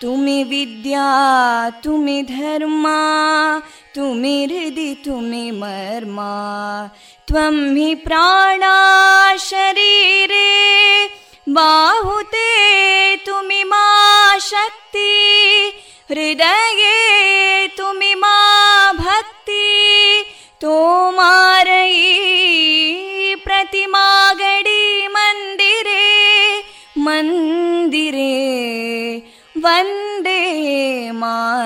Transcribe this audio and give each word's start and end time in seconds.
तुमि 0.00 0.42
विद्या 0.44 1.04
तुमि 1.84 2.22
धर्मा 2.30 2.98
तुमि 3.94 4.34
हृदि 4.44 4.92
तुमि 5.04 5.50
मर्मा 5.60 6.32
त्वं 7.28 7.56
हि 7.76 7.94
प्राणा 8.04 8.74
शरीरे 9.48 10.09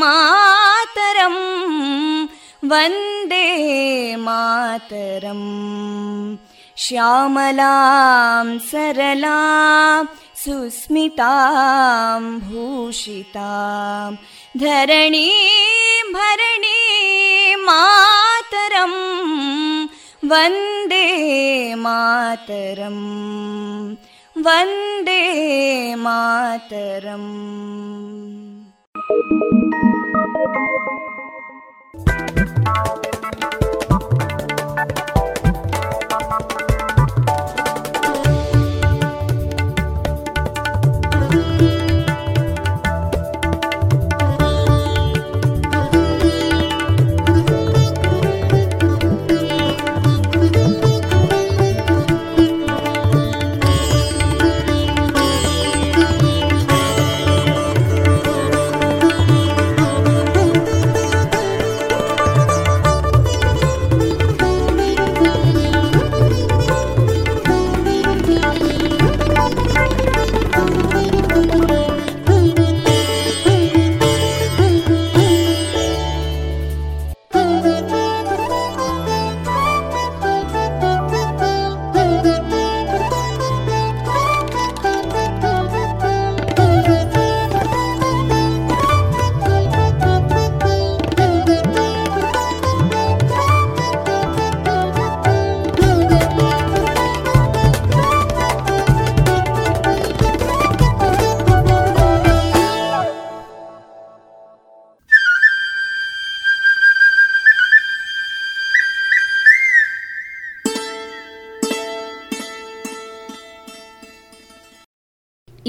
मातरम् 0.00 1.42
वन्दे 2.70 3.46
मातरम् 4.26 5.48
श्यामलां 6.84 8.46
सरलां 8.70 10.04
सुस्मितां 10.42 12.22
भूषितां 12.46 14.10
धरणीं 14.62 16.02
भरणीं 16.16 17.56
मातरं 17.68 18.94
वन्दे 20.32 21.06
मातरम् 21.84 23.04
वन्दे 24.46 25.22
मातरम् 26.04 27.32
Thank 29.09 29.25
you. 29.31 31.08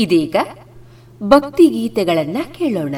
ಇದೀಗ 0.00 0.36
ಭಕ್ತಿಗೀತೆಗಳನ್ನ 1.22 2.36
ಕೇಳೋಣ. 2.52 2.94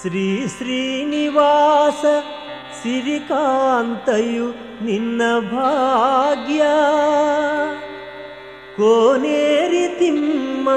ಶ್ರೀ 0.00 0.48
ಶ್ರೀನಿವಾಸ 0.48 2.04
ಸಿರಿಕಾಂತಯು 2.82 4.50
ನಿನ್ನ 4.84 5.22
ಭಾಗ್ಯ. 5.52 6.62
ಕೋನೇರಿ 8.76 9.98
ತಿಮ್ಮ 9.98 10.68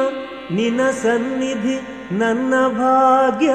ನಿನ 0.52 0.90
ಸನ್ನಿಧಿ 0.90 1.78
ನನ್ನ 2.18 2.54
ಭಾಗ್ಯ. 2.68 3.48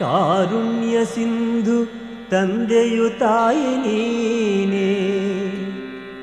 ಕಾರುಣ್ಯ 0.00 1.04
ಸಿಂಧು, 1.04 1.84
ತಂದೆಯು 2.30 3.18
ತಾಯಿ 3.18 3.76
ನೀನೇ. 3.76 4.92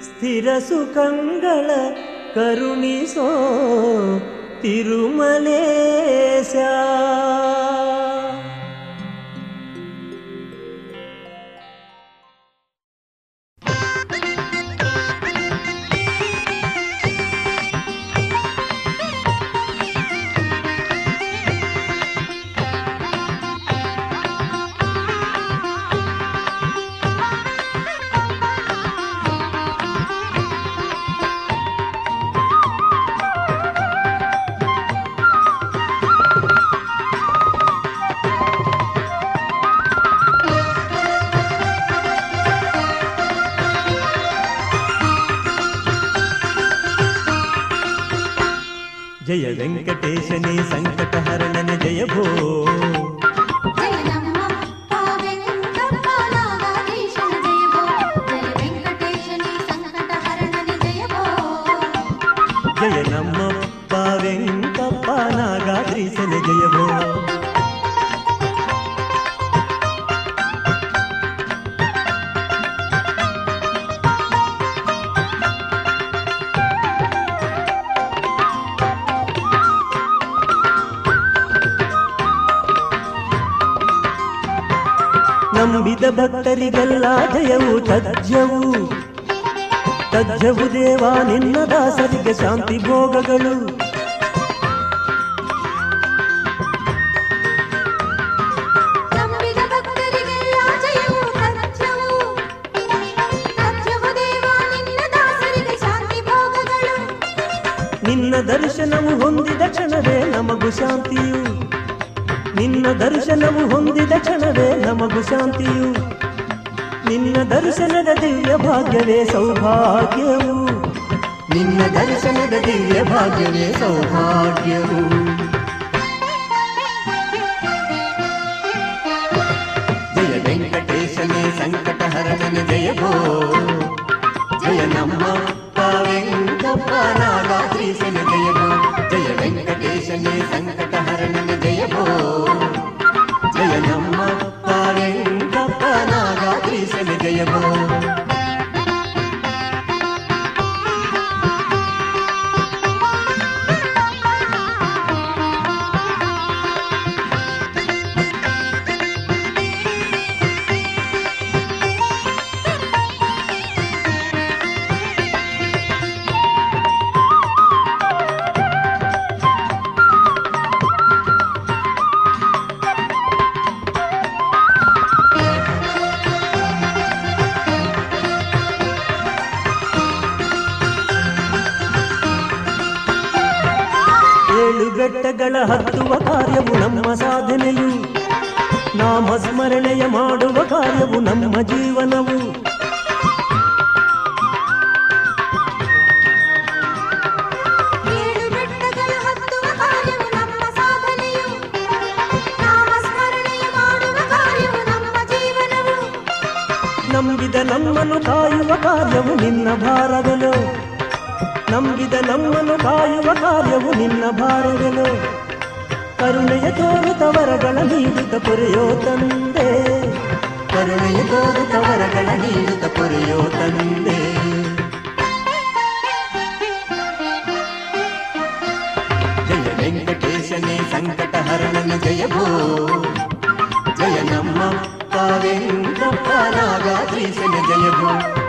ಸ್ಥಿರ 0.01 0.47
ಸುಖಂಗಳ 0.59 1.69
ಕರುಣಿಸೋ 2.35 3.29
ತಿರುಮಲೇಶ. 4.61 6.55
ಸಂಘಟನೆ 50.37 50.63
ಸಂಘ 50.69 50.86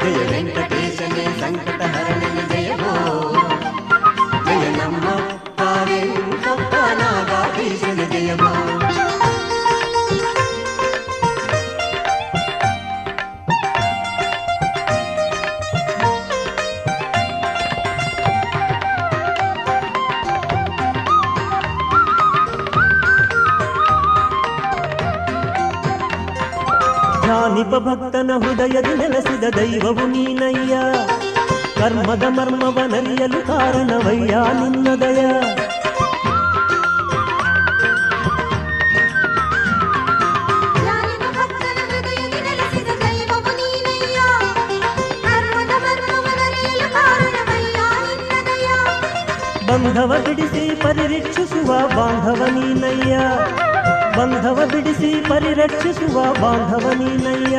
జయ 0.03 0.19
వెంకటే 0.33 0.78
ನೆಲೆಯದು 28.81 28.97
ನೆಲೆಸಿದ 28.99 29.47
ದೈವವು 29.55 30.05
ನೀನಯ್ಯ 30.09 30.75
ಕರ್ಮದ 31.79 32.25
ಮರ್ಮವ 32.37 32.79
ನರಿಯಲು 32.93 33.41
ಕಾರಣವಯ್ಯ 33.47 34.35
ನಿನ್ನದಯ 34.59 35.23
ಬಂಧವ 49.69 50.13
ಬಿಡಿಸಿ 50.27 50.65
ಪರಿರಕ್ಷಿಸುವ 50.83 51.71
ಬಾಂಧವ 51.97 52.43
ನೀನಯ್ಯ 52.51 53.15
ಬಂಧವ 54.19 54.61
ಬಿಡಿಸಿ 54.67 55.11
ಪರಿರಕ್ಷಿಸುವ 55.29 56.19
ಬಾಂಧವ 56.41 56.87
ನೀನಯ್ಯ 57.01 57.57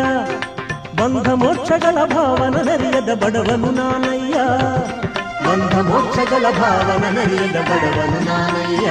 ಬಂಧ 1.00 1.30
ಮೋಕ್ಷಗಳ 1.42 1.98
ಭಾವನ 2.14 2.56
ನರಿಯದ 2.68 3.12
ಬಡವನು 3.22 3.70
ನಾನಯ್ಯ 3.72 4.38
ಬಂಧ 5.46 5.74
ಮೋಕ್ಷಗಳ 5.90 6.46
ಭಾವನ 6.60 7.06
ನರಿಯದ 7.18 7.60
ಬಡವನು 7.70 8.20
ನಾನಯ್ಯ 8.28 8.88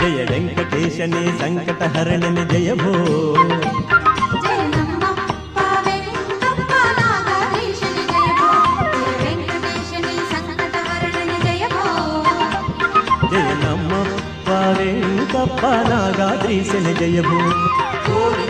ಜಯ 0.00 0.18
ವೆಂಕಟೇಶನೇ 0.30 1.22
ಸಂಕಟ 1.40 1.82
ಹರಣನೆ 1.94 2.44
ಜಯ 2.52 2.70
ಭೋ 2.74 2.92
ಜಯ 13.24 13.48
ನಮ್ಮಪ್ಪ 13.62 14.46
ವೆಂಕಪ್ಪ 14.78 15.62
से 16.38 16.80
जय 16.94 17.20
भू 17.22 18.49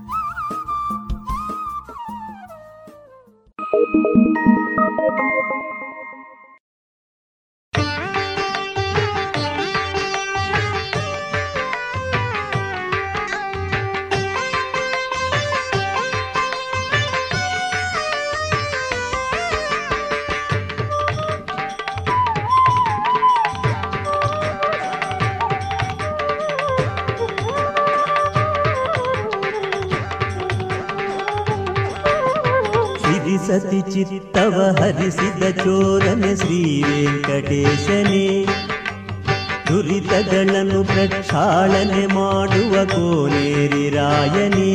ಪ್ರಚೋದನ 35.61 36.35
ಶ್ರೀ 36.35 36.83
ವೆಂಕಟೇಶನೇ, 36.83 38.45
ದುರಿತಗಳನ್ನು 39.67 40.83
ಪ್ರಕ್ಷಾಳನೆ 40.83 42.05
ಮಾಡುವ 42.07 42.73
ಕೋನೇರಿರಾಯನೇ 42.85 44.71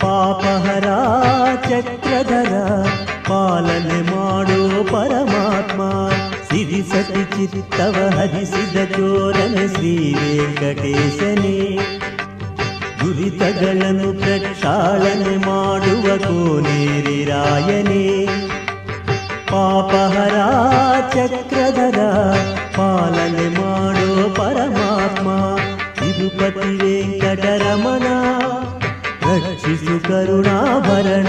ಪಾಪಹರ 0.00 0.88
ಚಕ್ರಧರ 1.68 2.52
ಪಾಲನೆ 3.28 4.00
ಮಾಡೋ 4.10 4.60
ಪರಮಾತ್ಮ, 4.84 5.80
ಸಿರಿ 6.48 6.82
ಸತಿ 6.82 7.24
ಚಿತ್ತವ 7.36 7.96
ಹರಿಸಿದ 8.16 8.76
ಚೋರನ 8.96 9.66
ಶ್ರೀ 9.66 10.14
ವೆಂಕಟೇಶನೇ. 10.14 11.58
ದುರಿತಗಳನ್ನು 13.00 14.12
ಪ್ರಕ್ಷಾಳನೆ 14.20 15.36
ಮಾಡುವ 15.46 16.16
ಕೋನೇರಿರಾಯನೇ 16.18 18.04
ಪಾಪಹರಾ 19.58 20.44
ಚಕ್ರಧರ 21.14 22.00
ಪಾಲನೆ 22.76 23.46
ಮಾಡೋ 23.56 24.10
ಪರಮಾತ್ಮ 24.36 25.28
ತಿರುಪತಿ 25.98 26.68
ವೆಂಕಟರಮಣ 26.82 28.06
ರಕ್ಷಿಸು 29.24 29.96
ಕರುಣಾಭರಣ 30.08 31.28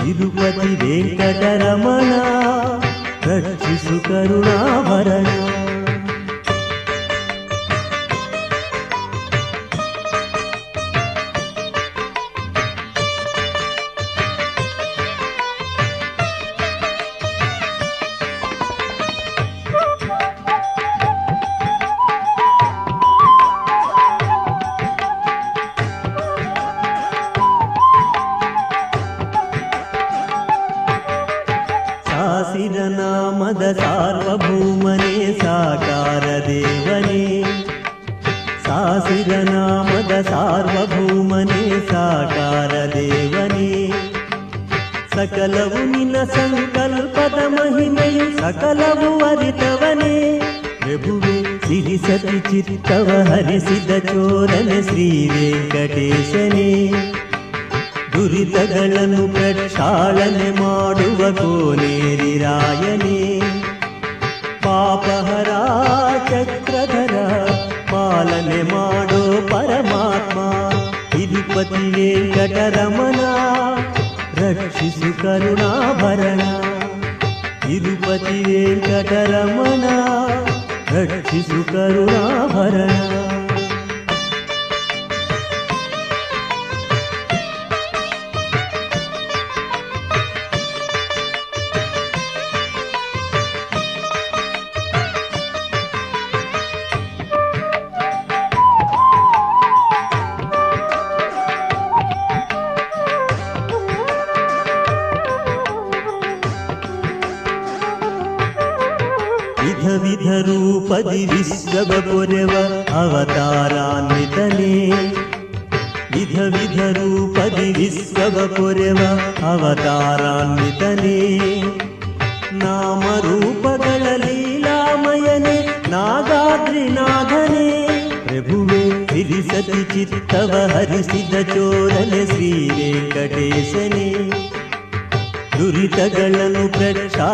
ತಿರುಪತಿ 0.00 0.70
ವೆಂಕಟರಮಣ 0.82 2.12
ರಕ್ಷಿಸು 3.30 3.96
ಕರುಣಾಭರಣ 4.08 5.26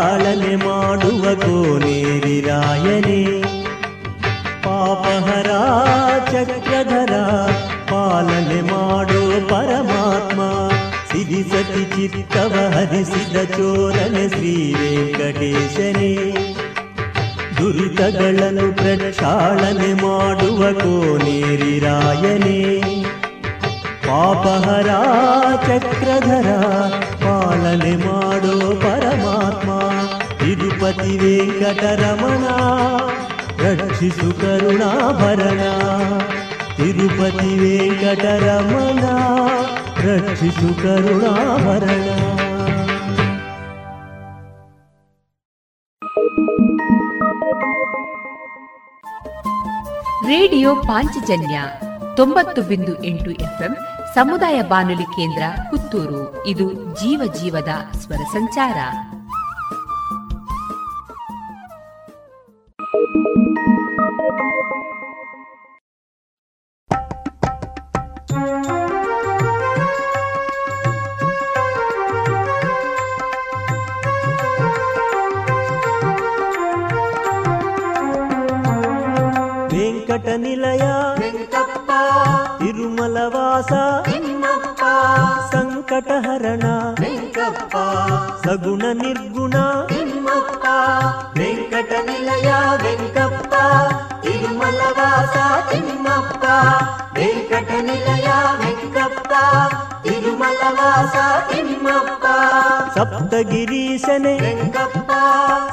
ಪ್ರಕ್ಷಾಳನೆ 0.07 0.55
ಮಾಡುವ 0.63 1.25
ಕೋನೇರಿರಾಯನೇ 1.43 3.21
ಪಾಪಹರ 4.65 5.51
ಚಕ್ರಧರ 6.33 7.15
ಪಾಲನೆ 7.91 8.59
ಮಾಡೋ 8.63 9.23
ಪರಮಾತ್ಮ 9.49 10.41
ಸಿರಿಸತಿ 11.11 11.85
ಚಿತ್ತವ 11.97 12.53
ಹರಿಸಿದ 12.75 13.37
ಚೋರನೆ 13.55 14.27
ಶ್ರೀ 14.29 14.55
ವೆಂಕಟೇಶನೇ 14.75 16.13
ದುರಿತಗಳನ್ನು 17.59 18.69
ಪ್ರಕ್ಷಾಳನೆ 18.75 19.91
ಮಾಡುವ 20.03 20.63
ಕೋನೇರಿರಾಯನೇ 20.83 22.61
ಪಾಪಹರ 24.07 24.91
ಚಕ್ರಧರ 25.67 26.49
ಪಾಲನೆ 27.65 27.93
ಮಾಡೋ 27.97 28.55
ಪರಮಾತ್ಮ 28.81 29.69
ತಿರುಪತಿ 30.41 31.13
ವೆಂಕಟರಮಣ 31.19 32.43
ರಕ್ಷಿಸು 33.61 34.29
ಕರುಣಾಭರಣ 34.41 35.63
ತಿರುಪತಿ 36.77 37.53
ವೆಂಕಟರಮಣ 37.61 39.05
ರಕ್ಷಿಸು 40.05 40.69
ಕರುಣಾಭರಣ 40.83 42.05
ರೇಡಿಯೋ 50.29 50.75
ಪಾಂಚಜನ್ಯ 50.83 51.57
ತೊಂಬತ್ತು 52.17 52.63
ಬಿಂದು 52.63 52.93
ಎಂಟು 53.05 53.31
ಎಫ್ಎಂ 53.41 53.75
ಸಮುದಾಯ 54.15 54.63
ಬಾನುಲಿ 54.63 55.03
ಕೇಂದ್ರ 55.03 55.43
ಪುತ್ತೂರು. 55.71 56.47
ಇದು 56.47 56.73
ಜೀವ 56.73 57.33
ಜೀವದ 57.33 57.69
ಸ್ವರ 57.93 58.17
ಸಂಚಾರ. 58.17 58.77
ವೆಂಕಟ 79.73 80.27
ನಿಲಯ 80.37 80.83
ತಿರುಮಲ 83.05 83.23
ವಾಸ 83.33 83.73
ತಿಮ್ಮಪ್ಪ 84.05 84.83
ಸಂಕಟ 85.51 86.09
ಹರಣ 86.27 86.67
ವೆಂಕಪ್ಪ 87.01 87.75
ಸಗುಣ 88.45 88.83
ನಿರ್ಗುಣ 89.01 89.57
ತಿಮ್ಮಪ್ಪ 89.91 90.65
ವೆಂಕಟ 91.37 91.93
ನಿಲಯ 92.07 92.49
ವೆಂಕಪ್ಪ 92.85 93.53
ತಿರುಮಲ 94.25 94.81
ವಾಸ 94.99 95.37
ತಿಮ್ಮಪ್ಪ 95.71 96.45
ವೆಂಕಟ 97.19 97.71
ನಿಲಯ 97.83 98.31
ವೆಂಕಪ್ಪ 98.63 99.33
ತಿರುಮಲ 100.05 100.63
ವಾಸ 100.79 101.15
ತಿಮ್ಮಪ್ಪ 101.51 102.25
ಸಪ್ತಗಿರೀಶನೆ 102.97 104.35
ವೆಂಕಪ್ಪ 104.45 105.11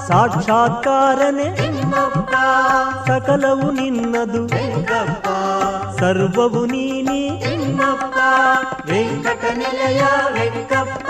ಸಾಕ್ಷಾತ್ಕಾರನೆ 0.08 1.48
ತಿಮ್ಮಪ್ಪ 1.60 2.34
ಸಕಲವು 3.08 3.70
ನಿನ್ನದು 3.72 4.42
ವೆಂಕಪ್ಪ 4.54 5.28
ಸರ್ವವು 6.00 6.64
ನೀನಿ 6.66 7.22
ತಿಮ್ಮಪ್ಪ 7.44 8.18
ವೆಂಕಟ 8.90 9.44
ನಿಲಯ 9.60 10.02
ವೆಂಕಪ್ಪ 10.38 11.10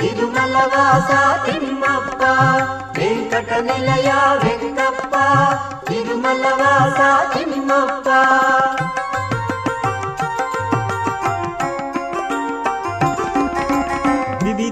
ತಿರುಮಲ 0.00 0.56
ವಾಸ 0.74 1.10
ತಿಮ್ಮಪ್ಪ 1.46 2.22
ವೆಂಕಟ 2.98 3.50
ನಿಲಯ 3.68 4.10
ವೆಂಕಪ್ಪ 4.44 5.14
ತಿರುಮಲ 5.88 6.44
ವಾಸ 6.60 7.00
ತಿಮ್ಮಪ್ಪ 7.34 8.08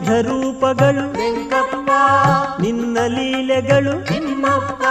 ವಿವಿಧ 0.07 0.27
ರೂಪಗಳು 0.27 1.05
ವೆಂಕಪ್ಪ 1.19 1.91
ನಿನ್ನ 2.63 2.97
ಲೀಲೆಗಳು. 3.15 3.95
ತಿಮ್ಮಪ್ಪ 4.47 4.83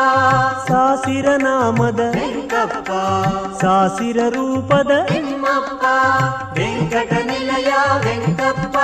ಸಾಸಿರ 0.68 1.28
ನಾಮದ 1.44 2.02
ವೆಂಕಪ್ಪ 2.15 2.89
ಸಾಸಿರ 3.62 4.20
ರೂಪದ 4.34 4.91
ತಿಮ್ಮಪ್ಪ 5.12 5.84
ವೆಂಕಟ 6.58 7.12
ನಿಲಯ 7.30 7.70
ವೆಂಕಪ್ಪ 8.06 8.78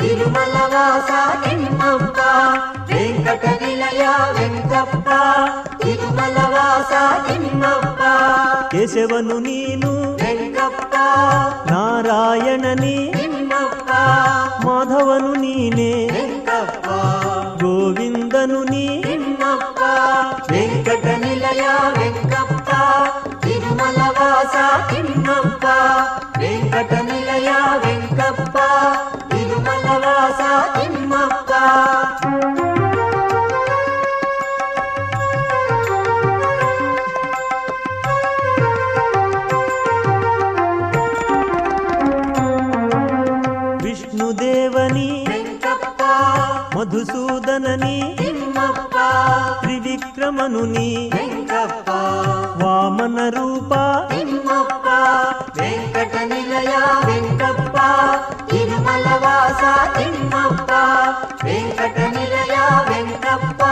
ತಿರುಮಲ 0.00 0.56
ವಾಸ 0.74 1.10
ತಿಮ್ಮಪ್ಪ 1.44 2.18
ವೆಂಕಟ 2.90 3.44
ನಿಲಯ 3.62 4.04
ವೆಂಕಪ್ಪ 4.38 5.08
ತಿರುಮಲ 5.82 6.38
ವಾಸ 6.54 6.92
ತಿಮ್ಮಪ್ಪ 7.26 8.02
ಕೇಶವನು 8.72 9.38
ನೀನು 9.46 9.92
ವೆಂಕಪ್ಪ 10.22 10.94
ನಾರಾಯಣನೇ 11.72 12.96
ತಿಮ್ಮಪ್ಪ 13.18 13.90
ಮಾಧವನು 14.66 15.32
ನೀನೇ 15.42 15.92
ವೆಂಕಪ್ಪ 16.14 16.86
ಗೋವಿಂದನು 17.62 18.62
ನೀ 18.72 18.86
ತಿಮ್ಮಪ್ಪ 20.06 20.50
ವೆಂಕಟ 20.50 21.06
ನಿಲಯ 21.22 21.62
ವೆಂಕಪ್ಪ 21.96 22.68
ತಿರುಮಲ 23.44 24.00
ವಾಸ 24.18 24.56
ತಿಮ್ಮಪ್ಪ 24.90 25.64
ವೆಂಕಟ 26.40 26.92
ನಿಲಯ 27.08 27.50
ವೆಂಕಪ್ಪ 27.84 28.56
ತಿರುಮಲ 29.30 29.86
ವಾಸ 30.04 30.42
ತಿಮ್ಮಪ್ಪ 30.76 31.52
ವಿಷ್ಣುದೇವನಿ 43.78 45.08
ವೆಂಕಪ್ಪ 45.28 46.02
ಮಧುಸೂದನನಿ 46.76 47.96
ತಿಮ್ಮಪ್ಪ 48.14 48.15
ತ್ರಿವಿಕ್ರಮನು 49.98 50.62
ನೀ 50.72 50.88
ವೆಂಕಪ್ಪ 51.12 51.90
ವಾಮನ 52.60 53.18
ರೂಪ 53.34 53.72
ತಿಮ್ಮಪ್ಪ 54.10 54.86
ವೆಂಕಟ 55.58 56.14
ನಿಲಯ 56.30 56.72
ವೆಂಕಪ್ಪ 57.06 57.76
ತಿರುಮಲ 58.50 59.06
ವಾಸ 59.24 59.62
ತಿಮ್ಮಪ್ಪ 59.96 60.70
ವೆಂಕಟ 61.46 61.96
ನಿಲಯ 62.16 62.56
ವೆಂಕಪ್ಪ 62.90 63.62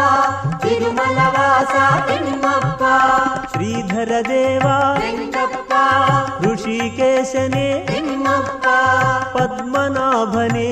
ತಿರುಮಲ 0.65 1.19
ವಾಸ 1.37 1.75
ತಿಮ್ಮಪ್ಪ 2.09 2.83
ಶ್ರೀಧರ 3.53 4.13
ದೇವ 4.31 4.67
ವೆಂಕಪ್ಪ 5.03 5.73
ಋಷಿಕೇಶನೇ 6.45 7.69
ತಿಮ್ಮಪ್ಪ 7.93 8.67
ಪದ್ಮನಾಭನೇ 9.37 10.71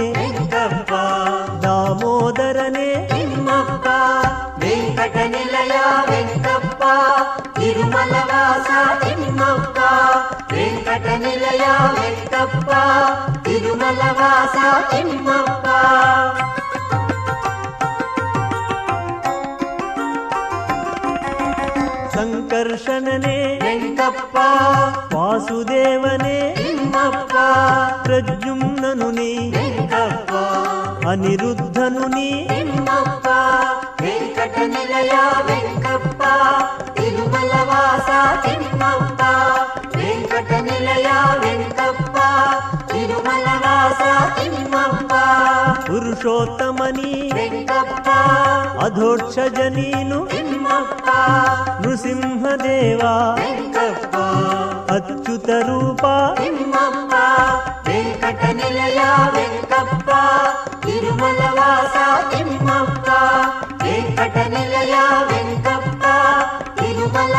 ತಿರುಮಲ 8.65 8.81
ವಾಸ 8.81 8.99
ತಿಮ್ಮಪ್ಪ 9.03 9.79
ವೆಂಕಟ 10.53 11.07
ನಿಲಯ 11.23 11.65
ವೆಂಕಪ್ಪ 11.97 12.71
ತಿರುಮಲ 13.45 14.03
ವಾಸ 14.19 14.57
ತಿಮ್ಮಪ್ಪ 14.91 15.67
ಸಂಕರ್ಷಣನೇ 22.15 23.37
ವೆಂಕಪ್ಪ 23.63 24.37
ವಾಸುದೇವನೇ 25.15 26.39
ತಿಮ್ಮಪ್ಪ 26.59 27.35
ಪ್ರದ್ಯುಮ್ನನು 28.05 29.11
ನೀ 29.11 29.31
ವೆಂಕಪ್ಪ 29.57 30.33
ಅನಿರುದ್ಧನು 31.09 32.07
పురుషోత్తమని. 45.91 47.31
అధోక్షజనీను 48.81 50.29
నృసింహదేవా. 51.81 53.37
అచ్యుత 54.95 55.51
రూపా. 55.51 56.35
వెంకట 57.87 58.47
వెంకప్ప. 59.35 60.11
తిరుమల 60.87 61.61
వాస 61.61 62.25
వెంకప్ప. 65.33 66.07
తిరుమల 66.81 67.37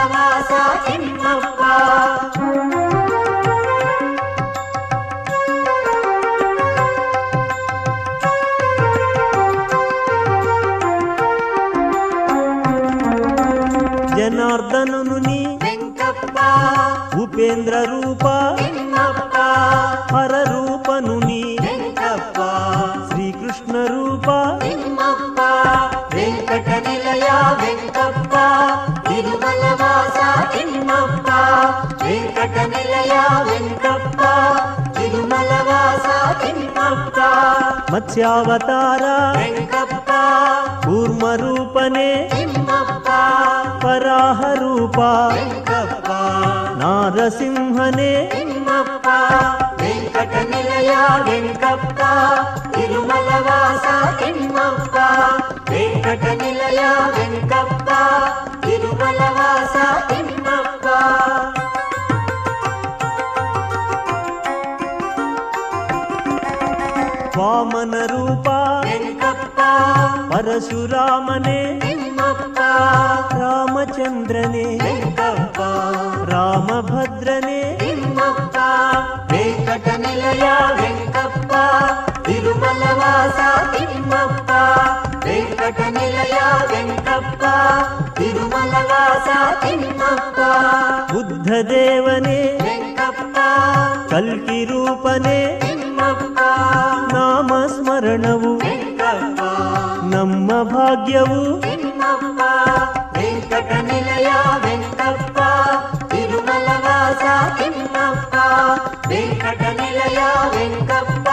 దేవేంద్ర 17.53 17.77
రూప. 17.79 18.25
పరరూపను 20.13 21.19
రూపను 21.19 22.39
శ్రీకృష్ణ 23.11 23.73
రూప. 23.85 24.29
వెంకట 26.15 26.69
నిలయ 26.87 27.27
వెంకప్ప. 27.61 28.35
తిరుమల 29.09 29.65
తిమ్మప్ప. 30.57 31.29
వెంకట 32.03 32.57
నిలయ 32.59 33.15
వెంకప్ప. 33.43 34.21
తిరుమల 34.99 35.51
తిమ్మప్ప. 36.45 37.19
మత్స్యావతార. 37.93 39.05
వెంకప్ప. 39.39 40.11
తిమ్మప్ప. 42.33 43.09
పరాహ 43.85 44.53
రూప. 44.53 44.99
వెంకప్ప. 44.99 46.62
ವೆಂಕಪ್ಪ 46.83 47.03
ನಾರಸಿಂಹನೇ 47.03 48.09
ತಿಮ್ಮಪ್ಪ 48.31 49.07
ವೆಂಕಟ 49.81 50.33
ನಿಲಯ 50.49 50.93
ವೆಂಕಪ್ಪ 51.27 51.99
ತಿರುಮಲವಾಸ 52.73 53.85
ತಿಮ್ಮಪ್ಪ 54.19 54.95
ವೆಂಕಟ 55.71 56.25
ನಿಲಯ 56.41 56.81
ವೆಂಕಪ್ಪ 57.15 57.89
ತಿರುಮಲವಾಸ 58.65 59.75
ತಿಮ್ಮಪ್ಪ 60.09 60.87
ವಾಮನ 67.37 67.95
ರೂಪ 68.07 68.47
ವೆಂಕಪ್ಪ 68.83 69.02
ಪರಶುರಾಮನೇ 70.45 71.59
ತಿಮ್ಮಪ್ಪ 71.83 72.57
ರಾಮಚಂದ್ರನೇ 73.39 74.63
ವೆಂಕಪ್ಪ 74.83 75.59
ರಾಮಭದ್ರನೇ 76.31 77.59
ತಿಮ್ಮಪ್ಪ 77.81 78.57
ವೆಂಕಟ 79.31 79.87
ನಿಲಯ 80.03 80.47
ವೆಂಕಪ್ಪ 80.79 81.53
ತಿರುಮಲವಾಸ 82.27 83.39
ತಿಮ್ಮಪ್ಪ 83.73 84.49
ವೆಂಕಟ 85.27 85.79
ನಿಲಯ 85.97 86.37
ವೆಂಕಪ್ಪ 86.73 87.43
ತಿರುಮಲವಾಸ 88.19 89.29
ತಿಮ್ಮಪ್ಪ 89.63 90.39
ಬುದ್ಧ 91.13 91.49
ದೇವನೇ 91.71 92.39
ವೆಂಕಪ್ಪ 92.63 93.37
ಕಲ್ಕಿ 94.11 94.61
ರೂಪನೇ 94.71 95.39
ತಿಮ್ಮಪ್ಪ 95.65 96.39
ನಾಮಸ್ಮರಣವು 97.15 98.53
ವೆಂಕಪ್ಪ 98.57 98.82
ನಮ್ಮ 100.23 100.51
ಭಾಗ್ಯವು 100.63 101.39
ತಿಮ್ಮಪ್ಪ 101.61 102.41
ವೆಂಕಟ 103.15 103.71
ನಿಲಯ 103.87 104.29
ವೆಂಕಪ್ಪ 104.63 105.37
ತಿರುಮಲವಾಸ 106.11 107.23
ತಿಮ್ಮಪ್ಪ 107.57 108.35
ವೆಂಕಟ 109.09 109.63
ನಿಲಯ 109.79 110.19
ವೆಂಕಪ್ಪ 110.55 111.27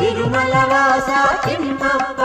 ತಿರುಮಲವಾಸ 0.00 1.10
ತಿಮ್ಮಪ್ಪ 1.46 2.20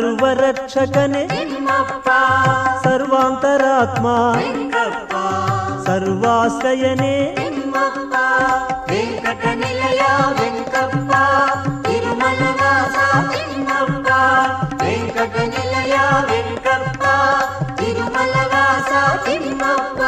ಸರ್ವರಕ್ಷಕನೇ 0.00 1.20
ತಿಮ್ಮಪ್ಪ 1.30 2.08
ಸರ್ವಾಂತರಾತ್ಮ 2.82 4.06
ವೆಂಕಪ್ಪ 4.36 5.14
ಸರ್ವಾಶ್ರಯನೇ 5.86 7.14
ತಿಮ್ಮಪ್ಪ 7.38 8.14
ವೆಂಕಟ 8.90 9.42
ನಿಲಯ 9.62 10.02
ವೆಂಕಪ್ಪ 10.38 11.10
ತಿರುಮಲವಾಸ 11.86 12.96
ತಿಮ್ಮಪ್ಪ 13.32 14.08
ವೆಂಕಟ 14.84 15.34
ನಿಲಯ 15.54 15.96
ವೆಂಕಪ್ಪ 16.30 17.02
ತಿರುಮಲವಾಸ 17.80 18.92
ತಿಮ್ಮಪ್ಪ 19.26 20.00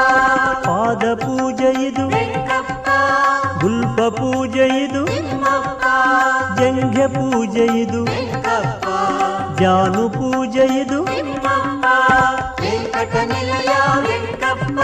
ಪಾದ 0.68 1.04
ಪೂಜೆ 1.24 1.72
ಇದು 1.88 2.06
ವೆಂಕಪ್ಪ 2.14 2.86
ಗುಲ್ಪ 3.64 4.00
ಪೂಜೆ 4.20 4.68
ಇದು 4.78 5.02
ತಿಮ್ಮಪ್ಪ 5.12 5.84
ಜಂಘ್ಯ 6.60 7.06
ಪೂಜೆ 7.16 7.66
ಇದು 7.82 8.02
ವೆಂಕಪ್ಪ 8.12 8.86
ಜಾನು 9.60 10.02
ಪೂಜೆ 10.14 10.64
ಇದು 10.80 10.98
ತಿಮ್ಮಪ್ಪ 11.08 11.84
ವೆಂಕಟ 12.62 13.14
ನಿಲಯ 13.30 13.72
ವೆಂಕಪ್ಪ 14.06 14.78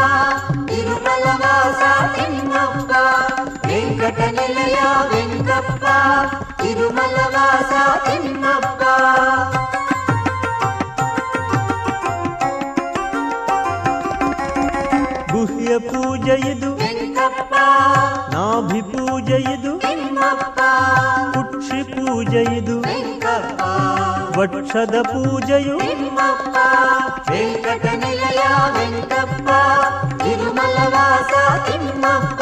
ತಿರುಮಲವಾಸ 0.69 1.83
ತಿಮ್ಮಪ್ಪ 2.17 2.93
ವೆಂಕಟ 3.69 4.19
ನಿಲಯ 4.39 4.79
ವೆಂಕಪ್ಪ 5.13 5.85
ತಿರುಮಲವಾಸ 6.63 7.73
ತಿಮ್ಮಪ್ಪ 8.07 8.83
ಗುಹ್ಯ 15.33 15.73
ಪೂಜೆ 15.87 16.37
ಇದು 16.51 16.71
ವೆಂಕಪ್ಪ 16.77 17.55
ನಾಭಿ 18.35 18.83
ಪೂಜೆ 18.93 19.39
ಇದು 19.55 19.73
ತಿಮ್ಮಪ್ಪ 19.85 20.59
ಕುಕ್ಷಿ 21.35 21.81
ಪೂಜೆ 21.93 22.43
ಇದು 22.59 22.77
ವೆಂಕಪ್ಪ 22.79 22.86
ವಕ್ಷದ 24.37 24.97
ಪೂಜೆಯು 25.11 25.77
ತಿಮ್ಮಪ್ಪ 25.83 26.57
ವೆಂಕಟ 27.29 27.85
ನಿಲಯ 28.03 28.43
ವೆಂಕಪ್ಪ 28.77 29.49
ತಿರುಮಲವಾಸ 30.23 31.33
ತಿಮ್ಮಪ್ಪ 31.69 32.41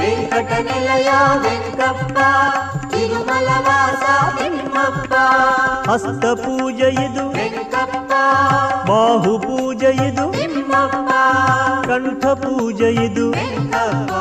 ವೆಂಕಟ 0.00 0.50
ನಿಲಯ 0.68 1.10
ವೆಂಕಪ್ಪ 1.44 2.18
ತಿರುಮಲವಾಸ 2.92 4.04
ತಿಮ್ಮಪ್ಪ 4.38 5.12
ಹಸ್ತ 5.90 6.24
ಪೂಜೆ 6.42 6.90
ಇದು 7.04 7.26
ವೆಂಕಪ್ಪ 7.38 8.12
ಬಾಹು 8.90 9.34
ಪೂಜೆ 9.38 9.92
ಇದು 10.06 10.26
ತಿಮ್ಮಪ್ಪ 10.38 11.10
ಕಂಠ 11.88 12.24
ಪೂಜೆ 12.42 12.90
ಇದು 13.06 13.26
ವೆಂಕಪ್ಪ 13.38 14.12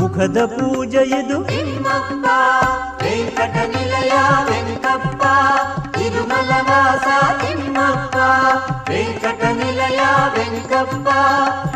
ಮುಖದ 0.00 0.40
ಪೂಜೆ 0.54 1.04
ಇದು 1.20 1.38
ತಿಮ್ಮಪ್ಪ 1.44 2.26
ವೆಂಕಟ 3.04 3.56
ನಿಲಯ 3.74 4.14
ವೆಂಕಪ್ಪ 4.48 5.22
ತಿರುಮಲವಾಸ 6.04 7.06
ತಿಮ್ಮಪ್ಪ 7.40 8.16
ವೆಂಕಟ 8.88 9.42
ನಿಲಯ 9.52 10.00
ವೆಂಕಪ್ಪ 10.34 11.06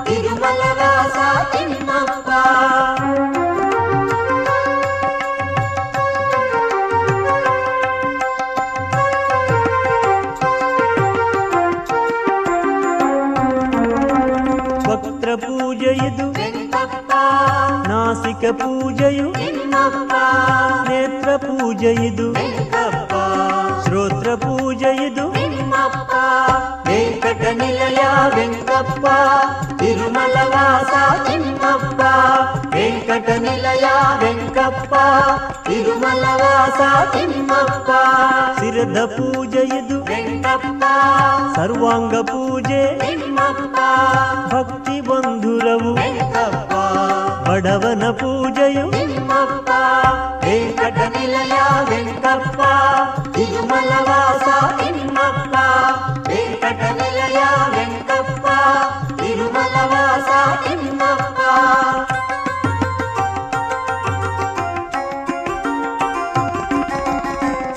ತಿರುಮಲವಾಸ 0.04 1.16
ತಿಮ್ಮಪ್ಪ 1.52 2.28
ವಕ್ರ 14.88 15.30
ಪೂಜೆ 15.36 15.92
ಇದು 16.06 16.26
ವೆಂಕಪ್ಪ 16.38 17.12
ನಾಸಿಕ 17.88 18.44
ಪೂಜೆಯು 18.60 19.28
ತಿಮ್ಮಪ್ಪ 24.08 24.14
ನೇತ್ರ 24.16 24.34
ಪೂಜೆ 24.42 24.90
ಇದು 25.06 25.24
ವೆಂಕಪ್ಪ 25.30 25.34
ಶ್ರೋತ್ರ 25.40 25.64
ಪೂಜೆ 25.64 26.04
ಇದು 26.04 26.04
ತಿಮ್ಮಪ್ಪ 26.08 26.12
ವೆಂಕಟ 26.88 27.42
ನಿಲಯ 27.58 28.02
ವೆಂಕಪ್ಪ 28.36 29.06
ತಿರುಮಲವಾಸ 29.80 30.92
ತಿಮ್ಮಪ್ಪ 31.26 32.00
ವೆಂಕಟ 32.74 33.28
ನಿಲಯ 33.38 33.86
ವೆಂಕಪ್ಪ 34.22 34.94
ತಿರುಮಲವಾಸ 35.68 36.80
ತಿಮ್ಮಪ್ಪ 37.12 37.90
ಶಿರದ 38.60 39.00
ಪೂಜೆ 39.16 39.64
ಇದು 39.78 39.98
ವೆಂಕಪ್ಪ 40.10 40.84
ಸರ್ವಾಂಗ 41.56 42.14
ಪೂಜೆ 42.32 42.82
ತಿಮ್ಮಪ್ಪ 43.02 43.76
ಭಕ್ತಿ 44.52 44.96
ಬಂಧುರವು 45.00 45.92
ವೆಂಕಪ್ಪ 46.00 46.72
ಬಡವನ 47.48 48.04
ಪೂಜೆಯು 48.12 48.86
ತಿಮ್ಮಪ್ಪ 48.92 49.70
ವೆಂಕಟ 50.44 50.98
ನಿಲಯ 51.16 51.54
ವೆಂಕಪ್ಪ 51.90 52.60
ತಿರುಮಲವಾಸ 53.38 54.44
ತಿಮ್ಮಪ್ಪ 54.78 55.07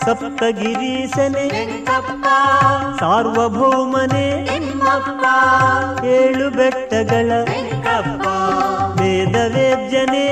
ಸಪ್ತಗಿರೀಶನೆ 0.06 1.46
ಸಾರ್ವಭೌಮನೆ 3.00 4.26
ಏಳು 6.12 6.50
ಬೆಟ್ಟಗಳ 6.50 7.30
ವೇದ 9.00 9.36
ವೇದ್ಯನೆ 9.56 10.26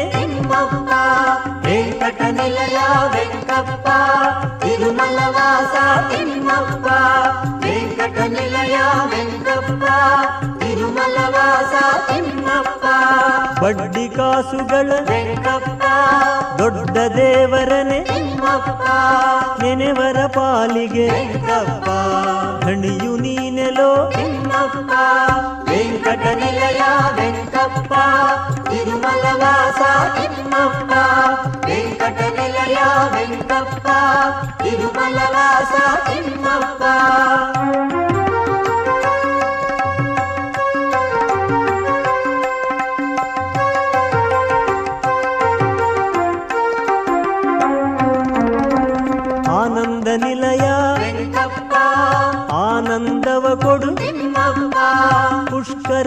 ವೆಂಕಟ 1.66 2.22
ನಿಲಯ 2.32 2.78
ವೆಂಕಪ್ಪ? 3.14 3.88
ತಿರುಮಲವಾಸ 4.60 5.76
ತಿಮ್ಮಪ್ಪ 6.10 6.88
ನಿಲಯ 8.08 8.78
ವೆಂಕಪ್ಪ 9.10 9.84
ತಿರುಮಲವಾಸ 10.60 11.84
ತಿಮ್ಮಪ್ಪ. 12.08 12.86
ಬಡ್ಡಿ 13.64 14.10
ಕಾಸುಗಳ 14.10 14.92
ವೆಂಕಪ್ಪ. 15.10 15.84
ದೊಡ್ಡ 16.58 16.98
ದೇವರನೆ 16.98 18.00
ತಿಮ್ಮಪ್ಪ. 18.00 18.88
ನೆನೆವರ 19.64 20.26
ಪಾಲಿಗೆ 20.26 21.10
ವೆಂಕಪ್ಪ. 21.12 21.90
ಹಣಿಯು 22.66 23.18
ನೀನೆಲೋ? 23.18 24.12
ತಿಮ್ಮಪ್ಪ. 24.12 24.92
ವೆಂಕಟ 25.70 26.26
ನಿಲಯ 26.26 26.82
ವೆಂಕಪ್ಪ 27.16 27.94
ತಿರುಮಲವಾಸ 28.70 29.82
ತಿಮ್ಮಪ್ಪ. 30.16 30.94
ವೆಂಕಟ 31.66 32.40
ನಿಲಯ 32.40 32.78
ವೆಂಕಪ್ಪ 33.12 33.88
ತಿರುಮಲ 34.64 35.20
ನಿಲಯ 36.10 36.84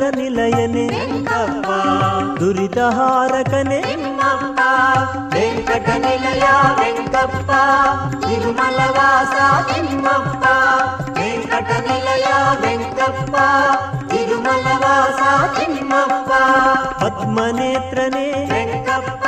ಪುಷ್ಕರ 0.02 0.16
ನಿಲಯನೆ 0.18 0.84
ವೆಂಕಪ್ಪ 0.92 1.68
ದುರಿತಹಾರಕನೆ 2.38 3.76
ತಿಮ್ಮಪ್ಪ 3.84 4.58
ವೆಂಕಟ 5.34 5.88
ನಿಲಯ 6.04 6.46
ವೆಂಕಪ್ಪ 6.78 7.50
ತಿರುಮಲ 8.24 8.78
ವಾಸ 8.96 9.36
ತಿಮ್ಮಪ್ಪ 9.68 10.44
ವೆಂಕಟ 11.18 11.70
ನಿಲಯ 11.86 12.26
ವೆಂಕಪ್ಪ 12.64 13.36
ತಿರುಮಲ 14.10 14.66
ವಾಸ 14.82 15.22
ತಿಮ್ಮಪ್ಪ 15.58 16.32
ಪದ್ಮನೇತ್ರನೆ 17.02 18.26
ವೆಂಕಪ್ಪ 18.52 19.24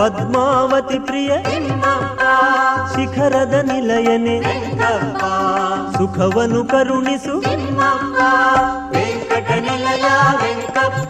ಪದ್ಮಾವತಿ 0.00 1.00
ಪ್ರಿಯ 1.00 1.32
ತಿಮ್ಮಪ್ಪ 1.50 2.22
ಶಿಖರದ 2.94 3.56
ನಿಲಯನೆ 3.68 4.38
ವೆಂಕಪ್ಪ 4.48 5.24
ಸುಖವನು 5.96 6.62
ಕರುಣಿಸು 6.64 7.36
ತಿಮ್ಮಪ್ಪ 9.48 10.06
ವೆಂಕಟ 10.42 11.09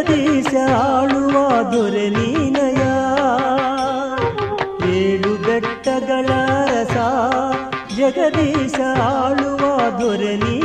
ಜಗದೀಶ 0.00 0.52
ಆಳುವ 0.76 1.36
ದೊರೆ 1.72 2.04
ನೀನಯ. 2.10 2.82
ಏಳು 4.92 5.32
ಬೆಟ್ಟಗಳ 5.42 6.28
ರಸ 6.66 6.96
ಜಗದೀಶ 7.98 8.78
ಆಳುವ 9.02 9.62
ದೊರೆ 10.00 10.36
ನೀನಯ 10.36 10.59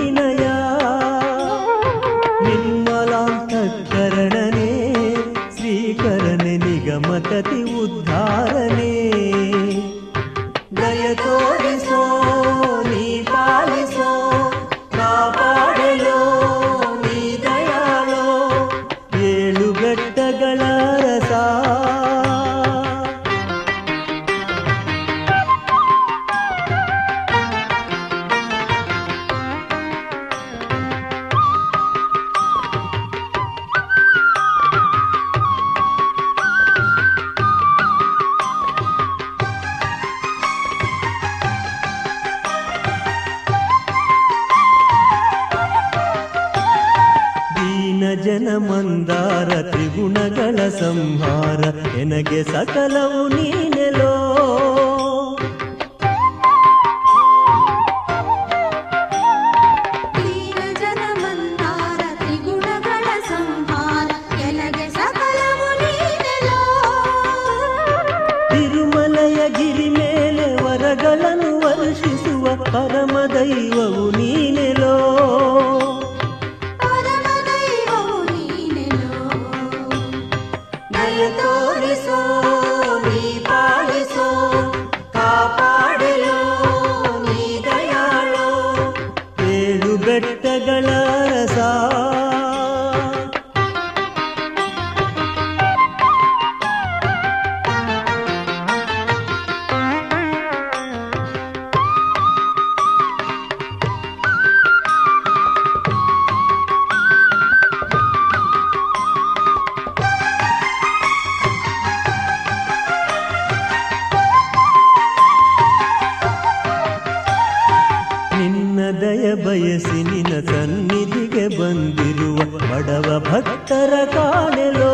ಭಕ್ತರ 123.35 123.93
ಕಾಣೆಲೋ 124.13 124.93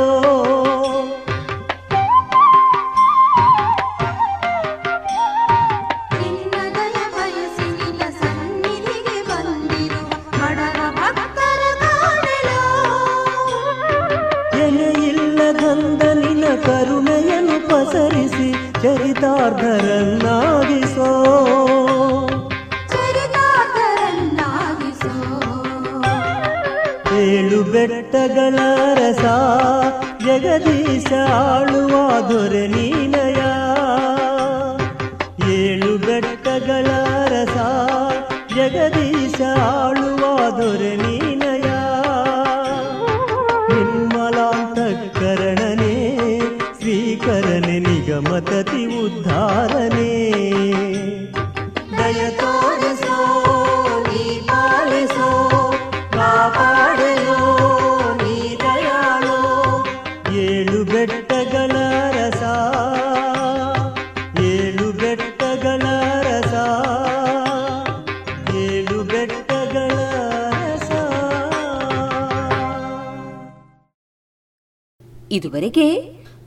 ಜಗಲರಸ 28.22 29.24
ಜಗದೀಶ 30.26 31.14
ಆಳುವ 31.30 31.94
ದೊರೆ 32.30 32.68
ನೀಲಯ. 32.68 33.40
ಏಳು 35.52 35.98
ಬೆಟ್ಟಗಳ 35.98 36.88
ರಸ, 37.28 37.58
ಜಗದೀಶ 38.56 39.42
ಆಳುವ 39.58 40.50
ದೊರೆ 40.58 40.96
ನೀನಯ 40.96 41.68
ನಿರ್ಮಲಾಂತಕರಣನೆ 43.70 44.60
ಶ್ರೀಕರನೆ 46.82 47.80
ನಿಗಮತತಿ 47.80 48.84
ಉದ್ಧಾರನೇ. 49.06 50.12
ಇದುವರೆಗೆ 75.62 75.88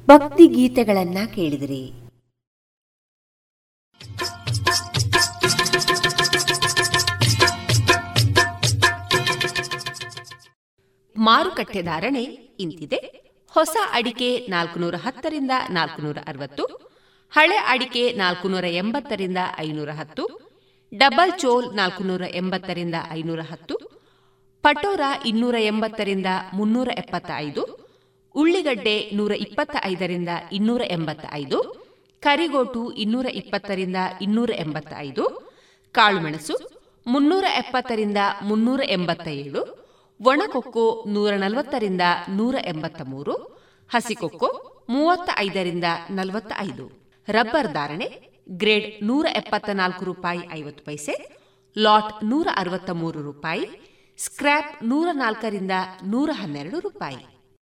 ಭಕ್ತಿ 0.06 0.46
ಗೀತೆಗಳನ್ನ 0.46 1.18
ಕೇಳಿದ್ರಿ. 1.34 1.82
ಮಾರುಕಟ್ಟೆ 11.16 11.82
ಧಾರಣೆ 11.82 12.22
ಇಂತಿದೆ. 12.58 13.00
ಹೊಸ 13.54 13.76
ಅಡಿಕೆ 13.92 14.46
ನಾಲ್ಕುನೂರ 14.50 14.94
ಹತ್ತರಿಂದ 15.04 15.50
ನಾಲ್ಕುನೂರ 15.70 16.18
ಅರವತ್ತು 16.26 16.64
ಹಳೆ 17.32 17.56
ಅಡಿಕೆ 17.56 18.12
ನಾಲ್ಕುನೂರ 18.12 18.64
ಎಂಬತ್ತರಿಂದ 18.64 19.38
ಐನೂರ 19.58 19.90
ಹತ್ತು 19.90 20.24
ಡಬಲ್ 20.92 21.32
ಚೋಲ್ 21.38 21.76
ನಾಲ್ಕುನೂರ 21.76 22.22
ಎಂಬತ್ತರಿಂದ 22.34 22.94
ಐನೂರ 23.10 23.40
ಹತ್ತು 23.40 23.76
ಪಟೋರ 24.64 25.00
ಇನ್ನೂರ 25.26 25.54
ಎಂಬತ್ತರಿಂದ 25.60 26.26
ಮುನ್ನೂರ 26.54 26.88
ಎಪ್ಪತ್ತ 26.96 27.30
ಐದು 27.36 27.83
ಉಳ್ಳಿಗಡ್ಡೆ 28.36 29.10
ನೂರ 29.14 29.32
ಇಪ್ಪತ್ತ 29.32 29.76
ಐದರಿಂದ 29.84 30.28
ಇನ್ನೂರ 30.52 30.82
ಎಂಬತ್ತ 30.90 31.24
ಐದು 31.32 31.58
ಕರಿಗೋಟು 32.22 32.92
ಇನ್ನೂರ 32.92 33.26
ಇಪ್ಪತ್ತರಿಂದ 33.26 33.96
ಇನ್ನೂರ 34.22 34.50
ಎಂಬತ್ತ 34.58 34.92
ಐದು 34.98 35.52
ಕಾಳುಮೆಣಸು 35.92 36.54
ಮುನ್ನೂರ 37.06 37.44
ಎಪ್ಪತ್ತರಿಂದ 37.56 38.16
ಮುನ್ನೂರ 38.42 38.80
ಎಂಬತ್ತ 38.88 39.28
ಏಳು 39.28 39.84
ಒಣಕೊಕ್ಕೋ 40.20 41.04
ನೂರ 41.06 41.34
ನಲವತ್ತರಿಂದ 41.34 42.00
ನೂರ 42.28 42.54
ಎಂಬತ್ತ 42.64 43.02
ಮೂರು 43.02 43.34
ಹಸಿಕೊಕ್ಕೋ 43.92 44.48
ಮೂವತ್ತ 44.90 45.30
ಐದರಿಂದ 45.36 45.84
ನಲವತ್ತ 46.10 46.52
ಐದು 46.58 47.04
ರಬ್ಬರ್ 47.28 47.72
ಧಾರಣೆ, 47.72 48.34
ಗ್ರೇಡ್ 48.50 49.04
ನೂರ 49.04 49.26
ಎಪ್ಪತ್ತ 49.34 49.70
ನಾಲ್ಕು 49.70 50.04
ರೂಪಾಯಿ 50.04 50.40
ಐವತ್ತು 50.52 50.84
ಪೈಸೆ, 50.84 51.14
ಲಾಟ್ 51.78 52.24
ನೂರ 52.24 52.48
ಅರವತ್ತ 52.56 52.90
ಮೂರು 52.90 53.22
ರೂಪಾಯಿ, 53.22 53.66
ಸ್ಕ್ರ್ಯಾಪ್ 54.18 54.84
ನೂರ 54.84 55.08
ನಾಲ್ಕರಿಂದ 55.12 55.70
ನೂರ 56.06 56.30
ಹನ್ನೆರಡು 56.32 56.80
ರೂಪಾಯಿ. 56.80 57.33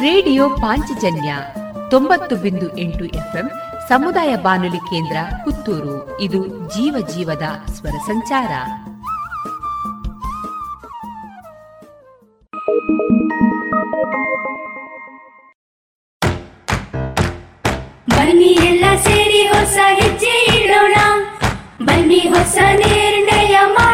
ರೇಡಿಯೋ 0.00 0.48
ಪಾಂಚಜನ್ಯ 0.48 1.36
ತೊಂಬತ್ತು 1.90 2.36
ಬಿಂದು 2.36 2.78
ಎಂಟು 2.78 3.04
ಎಫ್ಎಂ 3.04 3.50
ಸಮುದಾಯ 3.88 4.36
ಬಾನುಲಿ 4.36 4.76
ಕೇಂದ್ರ 4.76 5.16
ಪುತ್ತೂರು. 5.44 6.20
ಇದು 6.20 6.46
ಜೀವ 6.46 7.06
ಜೀವದ 7.06 7.42
ಸ್ವರ 7.70 7.90
ಸಂಚಾರ. 7.90 8.50
ಬನ್ನಿ 18.10 18.44
ಎಲ್ಲ 18.44 18.84
ಸೇರಿ 18.96 19.46
ಹೊಸ 19.46 19.76
ಹೆಜ್ಜೆ 19.86 20.62
ಇಡೋಣ. 20.62 20.94
ಬನ್ನಿ 21.86 22.18
ಹೊಸ 22.18 22.56
ನಿರ್ಣಯ 22.56 23.58
ಮಾಡಿ 23.66 23.93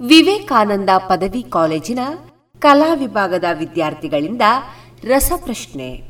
ವಿವೇಕಾನಂದ 0.00 0.88
ಪದವಿ 1.08 1.42
ಕಾಲೇಜಿನ 1.42 1.98
ಕಲಾ 2.58 2.94
ವಿಭಾಗದ 2.94 3.44
ವಿದ್ಯಾರ್ಥಿಗಳಿಂದ 3.52 4.42
ರಸಪ್ರಶ್ನೆ. 5.04 6.00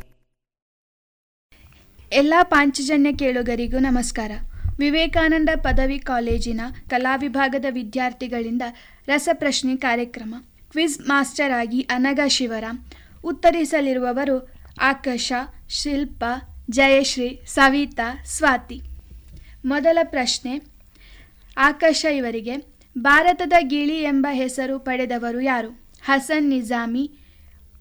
ಎಲ್ಲ 2.12 2.35
ಪಾಂಚಜನ್ಯ 2.43 3.12
ಕೇಳುಗರಿಗೂ 3.12 3.78
ನಮಸ್ಕಾರ. 3.78 4.30
ವಿವೇಕಾನಂದ 4.78 5.49
ಪದವಿ 5.62 5.99
ಕಾಲೇಜಿನ 5.99 6.61
ಕಲಾ 6.91 7.16
ವಿಭಾಗದ 7.16 7.64
ವಿದ್ಯಾರ್ಥಿಗಳಿಂದ 7.70 8.62
ರಸಪ್ರಶ್ನೆ 9.07 9.76
ಕಾರ್ಯಕ್ರಮ. 9.76 10.35
ಕ್ವಿಜ್ 10.70 11.01
ಮಾಸ್ಟರ್ 11.01 11.53
ಆಗಿ 11.53 11.80
ಅನಗ 11.80 12.20
ಶಿವರಾಮ್. 12.28 12.78
ಉತ್ತರಿಸಲಿರುವವರು 13.24 14.51
ಆಕಾಶ 14.80 15.32
ಶಿಲ್ಪ, 15.68 16.24
ಜಯಶ್ರೀ, 16.70 17.41
ಸವಿತಾ, 17.47 18.22
ಸ್ವಾತಿ. 18.24 18.80
ಮೊದಲ 19.64 19.99
ಪ್ರಶ್ನೆ 20.03 20.61
ಆಕಾಶ 21.57 22.07
ಇವರಿಗೆ. 22.16 22.74
ಭಾರತದ 22.99 23.53
ಗಿಳಿ 23.61 24.03
ಎಂಬ 24.03 24.27
ಹೆಸರು 24.31 24.79
ಪಡೆದವರು 24.79 25.41
ಯಾರು? 25.41 25.71
ಹಸನ್ 26.03 26.51
ನಿಜಾಮಿ 26.51 27.11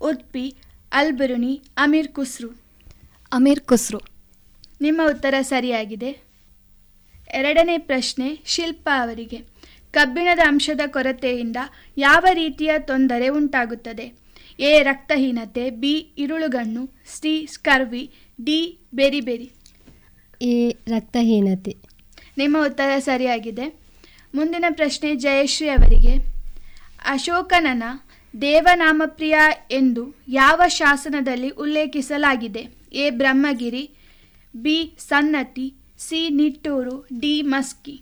ಉತ್ಪಿ 0.02 0.56
ಅಲ್ಬರುನಿ 0.92 1.62
ಅಮೀರ್ 1.78 2.08
ಖುಸ್ರು. 2.08 2.50
ಅಮೀರ್ 3.34 3.60
ಖುಸ್ರು. 3.60 4.00
ನಿಮ್ಮ 4.82 5.02
ಉತ್ತರ 5.10 5.36
ಸರಿಯಾಗಿದೆ. 5.42 6.24
ಎರಡನೇ 7.34 7.78
ಪ್ರಶ್ನೆ 7.78 8.40
ಶಿಲ್ಪ 8.46 8.90
ಅವರಿಗೆ. 9.02 9.38
ಕಬ್ಬಿಣದ 9.92 10.40
ಅಂಶದ 10.48 10.82
ಕೊರತೆಯಿಂದ 10.88 11.58
ಯಾವ 11.98 12.26
ರೀತಿಯ 12.34 12.72
ತೊಂದರೆ 12.80 13.28
ಉಂಟಾಗುತ್ತದೆ? 13.28 14.14
ಎ 14.60 14.84
ರಕ್ತಹೀನತೆ 14.84 15.70
B 15.70 15.94
ಇರುಳುಗಣ್ಣು 16.18 16.90
C 17.08 17.48
scurvy 17.52 18.14
D 18.44 18.80
beriberi 19.22 19.52
A 20.42 20.70
ರಕ್ತಹೀನತೆ. 20.70 21.78
ನಿಮ್ಮ 22.38 22.58
ಉತ್ತರ 22.66 23.00
ಸರಿಯಾಗಿದೆ. 23.00 23.83
ಮುಂದಿನ 24.36 24.66
ಪ್ರಶ್ನೆ 24.72 25.16
ಜಯಶ್ರೀ 25.16 25.68
ಅವರಿಗೆ. 25.70 26.14
ಅಶೋಕನನ 27.06 27.84
ದೇವನಾಮಪ್ರಿಯ 28.42 29.36
ಎಂದು 29.72 30.16
ಯಾವ 30.28 30.62
ಶಾಸನದಲ್ಲಿ 30.68 31.50
ಉಲ್ಲೇಖಿಸಲಾಗಿದೆ? 31.50 32.68
A. 32.94 33.10
Brahmagiri 33.10 33.90
B. 34.56 34.94
Sannati 35.00 35.74
C. 36.00 36.30
Nittur 36.30 37.08
D. 37.20 37.42
Maski. 37.42 38.02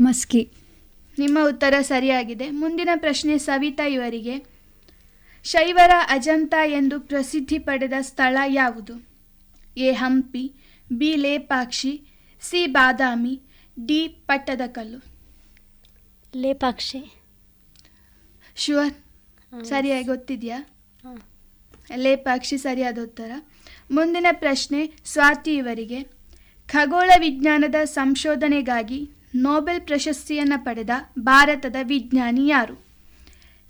Maski. 0.00 0.50
ನಿಮ್ಮ 1.18 1.38
ಉತ್ತರ 1.48 1.74
ಸರಿಯಾಗಿದೆ. 1.80 2.50
ಮುಂದಿನ 2.50 2.88
ಪ್ರಶ್ನೆ 2.96 3.38
ಸವಿತಾ 3.38 3.84
ಇವರಿಗೆ. 3.84 4.36
ಶೈವರ 5.44 5.90
ಅಜಂತ 6.08 6.54
ಎಂದು 6.66 7.00
ಪ್ರಸಿದ್ಧಿ 7.00 7.58
ಪಡೆದ 7.58 7.92
ಸ್ಥಳ 8.00 8.36
ಯಾವುದು? 8.46 9.06
A. 9.76 9.92
Hampi 9.92 10.52
B. 10.92 11.16
Lepakshi 11.16 12.02
C. 12.40 12.66
Badami 12.66 13.40
D. 13.86 14.08
Pattadakal. 14.08 15.07
Lepakshi 16.36 17.12
sure 18.56 18.94
ಸರಿಯಾಗಿ 19.64 20.06
ಗೊತ್ತಿದೆಯಾ? 20.06 20.64
ಲೇಪಾಕ್ಷಿ 21.96 22.58
ಸರಿಯಾದ 22.58 22.98
ಉತ್ತರ. 23.02 23.30
ಮುಂದಿನ 23.90 24.26
ಪ್ರಶ್ನೆ 24.32 24.92
ಸ್ವಾತಿ 25.04 25.54
ಇವರಿಗೆ. 25.54 26.02
ಖಗೋಳ 26.68 27.10
ವಿಜ್ಞಾನದ 27.18 27.74
ಸಂಶೋಧನೆಗಾಗಿ 27.84 29.10
ನೊಬೆಲ್ 29.34 29.80
ಪ್ರಶಸ್ತಿಯನ್ನು 29.80 30.64
ಪಡೆದ 30.64 30.90
ಭಾರತದ 31.18 31.76
ವಿಜ್ಞಾನಿ 31.82 32.48
ಯಾರು? 32.48 32.84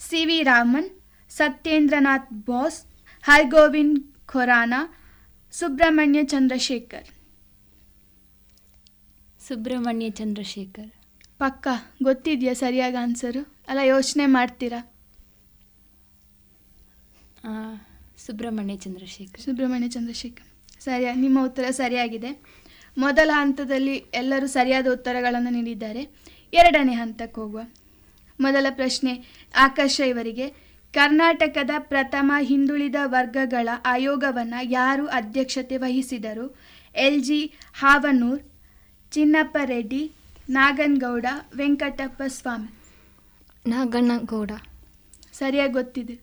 C 0.01 0.25
V 0.25 0.43
Raman 0.43 0.91
Satyendranath 1.31 2.33
Bose 2.33 2.85
Hargobind 3.23 4.27
Khorana 4.27 4.95
Subrahmanyan 5.53 6.23
Chandrasekhar. 6.23 7.09
Subrahmanya 9.49 10.11
Chandrasekhar. 10.11 10.98
ಪಕ್ಕ 11.39 11.69
ಗೊತ್ತಿದೆಯಾ 12.03 12.53
ಸರಿಯಾಗಿ 12.53 12.97
ಆನ್ಸರು 12.97 13.55
ಅಲ್ಲ 13.69 13.81
ಯೋಚನೆ 13.85 14.27
ಮಾಡ್ತೀರಾ? 14.27 14.81
ಸುಬ್ರಹ್ಮಣ್ಯ 18.27 18.77
ಚಂದ್ರಶೇಖರ್. 18.77 19.41
ಸುಬ್ರಹ್ಮಣ್ಯ 19.43 19.89
ಚಂದ್ರಶೇಖರ್. 19.89 20.47
ಸರಿಯಾ 20.81 21.15
ನಿಮ್ಮ 21.15 21.45
ಉತ್ತರ 21.45 21.71
ಸರಿಯಾಗಿದೆ. 21.71 22.31
ಮೊದಲ 22.99 23.31
ಹಂತದಲ್ಲಿ 23.35 23.97
ಎಲ್ಲರೂ 24.15 24.47
ಸರಿಯಾದ 24.47 24.87
ಉತ್ತರಗಳನ್ನು 24.87 25.51
ನೀಡಿದ್ದಾರೆ. 25.51 26.03
ಎರಡನೇ 26.53 26.95
ಹಂತಕ್ಕೆ 26.95 27.41
ಹೋಗುವ. 27.41 27.63
ಮೊದಲ 28.41 28.67
ಪ್ರಶ್ನೆ 28.71 29.13
ಆಕಾಶ 29.57 30.01
ಇವರಿಗೆ. 30.09 30.49
ಕರ್ನಾಟಕದ 30.95 31.71
ಪ್ರಥಮ 31.79 32.33
ಹಿಂದುಳಿದ 32.41 32.95
ವರ್ಗಗಳ 33.05 33.69
ಆಯೋಗವನ್ನು 33.87 34.67
ಯಾರು 34.71 35.07
ಅಧ್ಯಕ್ಷತೆ 35.07 35.77
ವಹಿಸಿದರು? 35.77 36.59
L 36.95 37.25
G 37.25 37.41
Havanur 37.75 38.43
Chinnappa 39.11 39.57
Reddy 39.65 40.03
Naganagowda 40.49 41.27
Venkatappa 41.57 42.23
Swamy 42.27 42.71
Naganagowda. 43.67 44.51
ಸರಿಯಾಗಿ 45.33 45.73
ಗೊತ್ತಿದೆ? 45.73 46.15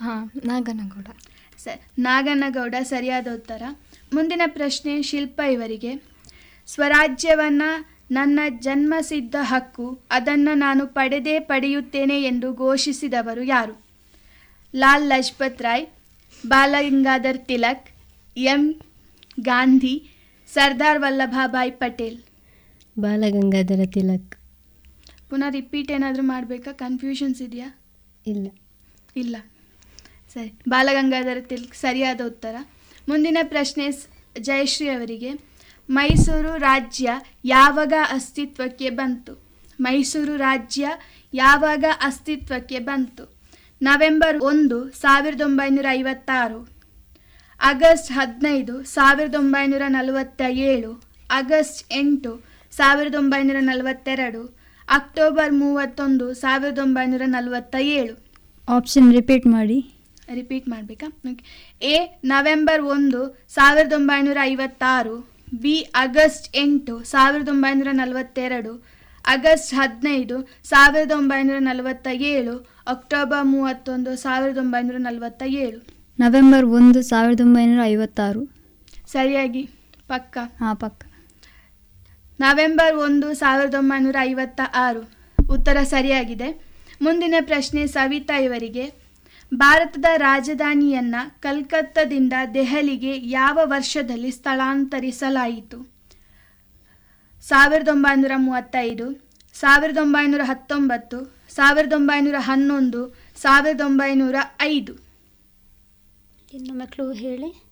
ಹಾಂ 0.00 0.32
ನಾಗನಗೌಡ. 0.44 1.06
ಸ 1.58 1.68
ನಾಗನಗೌಡ 1.98 2.74
ಸರಿಯಾದ 2.82 3.26
ಉತ್ತರ. 3.34 3.62
ಮುಂದಿನ 4.12 4.42
ಪ್ರಶ್ನೆ 4.46 5.02
ಶಿಲ್ಪ 5.02 5.40
ಇವರಿಗೆ. 5.52 5.92
ಸ್ವರಾಜ್ಯವನ್ನು 6.66 7.70
ನನ್ನ 8.10 8.40
ಜನ್ಮಸಿದ್ಧ 8.48 9.36
ಹಕ್ಕು 9.40 10.04
ಅದನ್ನು 10.10 10.54
ನಾನು 10.54 10.86
ಪಡೆದೇ 10.86 11.40
ಪಡೆಯುತ್ತೇನೆ 11.40 12.22
ಎಂದು 12.22 12.54
ಘೋಷಿಸಿದವರು 12.54 13.42
ಯಾರು? 13.42 13.74
ಲಾಲ್ 14.76 15.06
ಲಜಪತ್ 15.06 15.62
ರಾಯ್ 15.62 15.86
ಬಾಲಗಂಗಾಧರ್ 16.46 17.38
ತಿಲಕ್ 17.38 17.86
ಎಂ 18.36 18.74
ಗಾಂಧಿ 19.40 19.96
ಸರ್ದಾರ್ 20.54 20.98
ವಲ್ಲಭಾಭಾಯ್ 20.98 21.72
ಪಟೇಲ್. 21.72 22.27
ಬಾಲಗಂಗಾಧರ 22.98 23.80
ತಿಲಕ್. 23.86 24.36
ಪುನಃ 25.30 25.50
ರಿಪೀಟ್ 25.50 25.92
ಏನಾದರೂ 25.92 26.22
ಮಾಡಬೇಕಾ? 26.22 26.72
ಕನ್ಫ್ಯೂಷನ್ಸ್ 26.72 27.42
ಇದೆಯಾ? 27.42 27.78
ಇಲ್ಲ. 28.26 28.48
ಇಲ್ಲ. 29.16 29.36
ಸರಿ. 30.34 30.52
ಬಾಲಗಂಗಾಧರ 30.68 31.36
ತಿಲಕ್ 31.40 31.74
ಸರಿಯಾದ 31.74 32.20
ಉತ್ತರ. 32.26 32.54
ಮುಂದಿನ 33.08 33.38
ಪ್ರಶ್ನೆ 33.42 33.92
ಸ್- 33.92 34.40
ಜಯಶ್ರೀ 34.40 34.88
ಅವರಿಗೆ. 34.88 35.32
ಮೈಸೂರು 35.90 36.56
ರಾಜ್ಯ 36.56 37.10
ಯಾವಾಗ 37.44 37.92
ಅಸ್ತಿತ್ವಕ್ಕೆ 38.10 38.90
ಬಂತು? 38.90 39.42
ಮೈಸೂರು 39.80 40.36
ರಾಜ್ಯ 40.36 40.88
ಯಾವಾಗ 41.34 41.84
ಅಸ್ತಿತ್ವಕ್ಕೆ 42.00 42.78
ಬಂತು? 42.78 43.34
ನವೆಂಬರ್ 43.82 44.40
ಒಂದು 44.42 44.90
ಸಾವಿರದ 44.90 45.40
ಒಂಬೈನೂರ 45.40 45.86
ಐವತ್ತಾರು. 45.90 46.68
ಆಗಸ್ಟ್ 47.60 48.12
ಹದಿನೈದು 48.12 48.82
ಸಾವಿರದ 48.82 49.34
ಒಂಬೈನೂರ 49.34 49.82
ನಲವತ್ತ 49.88 50.42
ಏಳು 50.50 51.02
ಆಗಸ್ಟ್ 51.30 51.92
ಎಂಟು 51.92 52.47
ಸಾವಿರದ 52.78 53.14
ಒಂಬೈನೂರ 53.14 53.58
ನಲವತ್ತೆರಡು 53.70 54.42
ಅಕ್ಟೋಬರ್ 54.88 55.52
ಮೂವತ್ತೊಂದು 55.52 56.26
ಸಾವಿರದ 56.34 56.78
ಒಂಬೈನೂರ 56.78 57.22
ನಲವತ್ತ 57.26 57.76
ಏಳು 57.98 58.14
ಆಪ್ಷನ್ 58.68 59.08
ರಿಪೀಟ್ 59.12 59.46
ಮಾಡಿ. 59.46 59.78
ರಿಪೀಟ್ 60.34 60.66
ಮಾಡಬೇಕಾ? 60.68 61.06
ಎ 61.82 61.96
ನವೆಂಬರ್ 62.24 62.82
ಒಂದು 62.94 63.20
ಸಾವಿರದ 63.48 63.92
ಒಂಬೈನೂರ 63.92 64.38
ಐವತ್ತಾರು. 64.52 65.16
ಬಿ 65.62 65.74
ಆಗಸ್ಟ್ 65.94 66.56
ಎಂಟು 66.56 66.94
ಸಾವಿರದ 67.12 67.48
ಒಂಬೈನೂರ 67.48 67.90
ನಲವತ್ತೆರಡು. 67.92 68.72
ಆಗಸ್ಟ್ 69.24 69.72
ಹದಿನೈದು 69.74 70.36
ಸಾವಿರದ 70.64 71.12
ಒಂಬೈನೂರ 71.16 71.58
ನಲವತ್ತ 71.60 72.08
ಏಳು 72.32 72.54
ಅಕ್ಟೋಬರ್ 72.94 73.46
ಮೂವತ್ತೊಂದು 73.54 74.12
ಸಾವಿರದ 74.24 74.58
ಒಂಬೈನೂರ 74.58 74.98
ನಲವತ್ತ 75.08 75.42
ಏಳು 75.64 75.80
ನವೆಂಬರ್ 76.18 76.66
ಒಂದು 76.78 77.02
ಸಾವಿರದ 77.02 77.40
ಒಂಬೈನೂರ 77.40 77.82
ಐವತ್ತಾರು. 77.84 78.42
ಸರಿಯಾಗಿ? 79.12 79.64
ಪಕ್ಕ? 80.08 80.38
ಹಾಂ 80.60 80.76
ಪಕ್ಕ. 80.76 81.00
ನವೆಂಬರ್ 82.40 82.96
ಒಂದು 82.96 83.34
ಸಾವಿರದ 83.34 83.74
ಒಂಬೈನೂರ 83.74 84.16
ಐವತ್ತ 84.20 84.60
ಆರು 84.74 85.02
ಉತ್ತರ 85.50 85.76
ಸರಿಯಾಗಿದೆ. 85.82 86.48
ಮುಂದಿನ 87.02 87.34
ಪ್ರಶ್ನೆ 87.40 87.86
ಸವಿತಾ 87.86 88.36
ಇವರಿಗೆ. 88.36 88.94
ಭಾರತದ 89.54 90.04
ರಾಜಧಾನಿಯನ್ನು 90.16 91.40
ಕಲ್ಕತ್ತಾದಿಂದ 91.40 92.32
ದೆಹಲಿಗೆ 92.54 93.18
ಯಾವ 93.18 93.58
ವರ್ಷದಲ್ಲಿ 93.64 94.30
ಸ್ಥಳಾಂತರಿಸಲಾಯಿತು? 94.30 95.78
ಸಾವಿರದ 97.40 97.88
ಒಂಬೈನೂರ 97.88 98.32
ಮೂವತ್ತೈದು 98.36 99.28
ಸಾವಿರದ 99.54 99.96
ಒಂಬೈನೂರ 99.96 100.40
ಹತ್ತೊಂಬತ್ತು 100.44 101.48
ಸಾವಿರದ 101.48 101.92
ಒಂಬೈನೂರ 101.92 102.34
ಹನ್ನೊಂದು 102.38 103.16
ಸಾವಿರದ 103.36 103.80
ಒಂಬೈನೂರ 103.80 104.36
ಐದು. 104.60 104.94
ಇನ್ನೊಮ್ಮೆ 106.54 106.86
ಕ್ಲೂ 106.86 107.12
ಹೇಳಿ. 107.12 107.64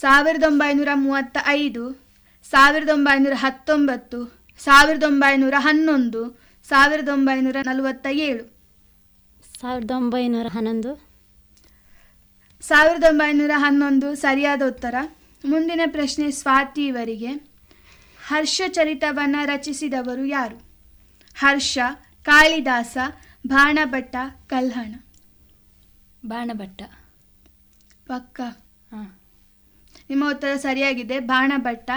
ಸಾವಿರದ 0.00 0.42
ಒಂಬೈನೂರ 0.42 0.88
ಮೂವತ್ತ 0.94 1.38
ಐದು 1.46 2.03
ಸಾವಿರದ 2.54 2.88
ಒಂಬೈನೂರ 2.88 3.32
ಹತ್ತೊಂಬತ್ತು 3.36 4.50
ಸಾವಿರದ 4.58 5.02
ಒಂಬೈನೂರ 5.02 5.54
ಹನ್ನೊಂದು 5.56 6.40
ಸಾವಿರದ 6.68 7.08
ಒಂಬೈನೂರ 7.08 7.56
ನಲವತ್ತ 7.66 8.06
ಏಳು 8.10 8.54
ಸಾವಿರದ 9.60 9.90
ಒಂಬೈನೂರ 9.90 10.46
ಹನ್ನೊಂದು. 10.46 11.14
ಸಾವಿರದ 12.60 13.02
ಒಂಬೈನೂರ 13.02 13.50
ಹನ್ನೊಂದು 13.54 14.14
ಸರಿಯಾದ 14.14 14.62
ಉತ್ತರ 14.62 14.94
ಮುಂದಿನ 15.44 15.80
ಪ್ರಶ್ನೆ 15.86 16.30
ಸ್ವಾತಿ 16.30 16.86
ಇವರಿಗೆ. 16.86 17.32
ಹರ್ಷಚರಿತವನ್ನು 18.26 19.46
ರಚಿಸಿದವರು 19.46 20.24
ಯಾರು? 20.24 20.62
ಹರ್ಷ 21.34 21.78
ಕಾಳಿದಾಸ 22.22 22.98
ಬಾಣಭಟ್ಟ 23.46 24.16
ಕಲ್ಹಣ. 24.46 24.94
ಬಾಣಭಟ್ಟ. 26.26 26.82
ಪಕ್ಕ? 28.06 28.40
ಹಾಂ. 28.92 29.18
ನಿಮ್ಮ 30.10 30.30
ಉತ್ತರ 30.30 30.56
ಸರಿಯಾಗಿದೆ. 30.56 31.20
ಬಾಣಭಟ್ಟ 31.20 31.90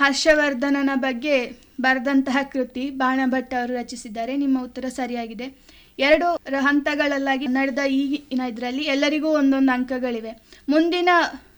ಹರ್ಷವರ್ಧನನ 0.00 0.90
ಬಗ್ಗೆ 0.94 1.50
ಬರೆದಂತಹ 1.80 2.36
ಕೃತಿ 2.42 2.90
ಬಾಣಭಟ್ಟ 2.90 3.54
ಅವರು 3.54 3.74
ರಚಿಸಿದ್ದಾರೆ. 3.74 4.36
ನಿಮ್ಮ 4.36 4.62
ಉತ್ತರ 4.62 4.84
ಸರಿಯಾಗಿದೆ. 4.88 5.58
ಎರಡು 5.98 6.34
ಹಂತಗಳಲ್ಲಾಗಿ 6.60 7.46
ನಡೆದ 7.46 7.78
ಈಗಿನ 7.78 8.40
ಇದರಲ್ಲಿ 8.40 8.82
ಎಲ್ಲರಿಗೂ 8.82 9.28
ಒಂದೊಂದು 9.28 9.72
ಅಂಕಗಳಿವೆ. 9.72 10.32
ಮುಂದಿನ 10.68 11.08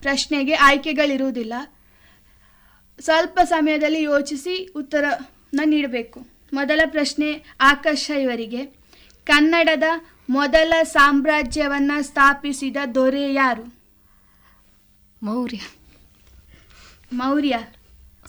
ಪ್ರಶ್ನೆಗೆ 0.01 0.55
ಆಯ್ಕೆಗಳಿರುವುದಿಲ್ಲ. 0.55 1.55
ಸ್ವಲ್ಪ 3.01 3.41
ಸಮಯದಲ್ಲಿ 3.45 4.03
ಯೋಚಿಸಿ 4.03 4.73
ಉತ್ತರನ 4.77 5.61
ನೀಡಬೇಕು. 5.65 6.27
ಮೊದಲ 6.53 6.81
ಪ್ರಶ್ನೆ 6.87 7.45
ಆಕಾಶ 7.61 8.11
ಇವರಿಗೆ 8.11 8.65
ಕನ್ನಡದ 9.25 9.83
ಮೊದಲ 10.31 10.73
ಸಾಮ್ರಾಜ್ಯವನ್ನು 10.83 12.03
ಸ್ಥಾಪಿಸಿದ 12.03 12.77
ದೊರೆ 12.95 13.33
ಯಾರು? 13.33 13.75
ಮೌರ್ಯ. 15.23 15.59
ಮೌರ್ಯ. 17.13 17.59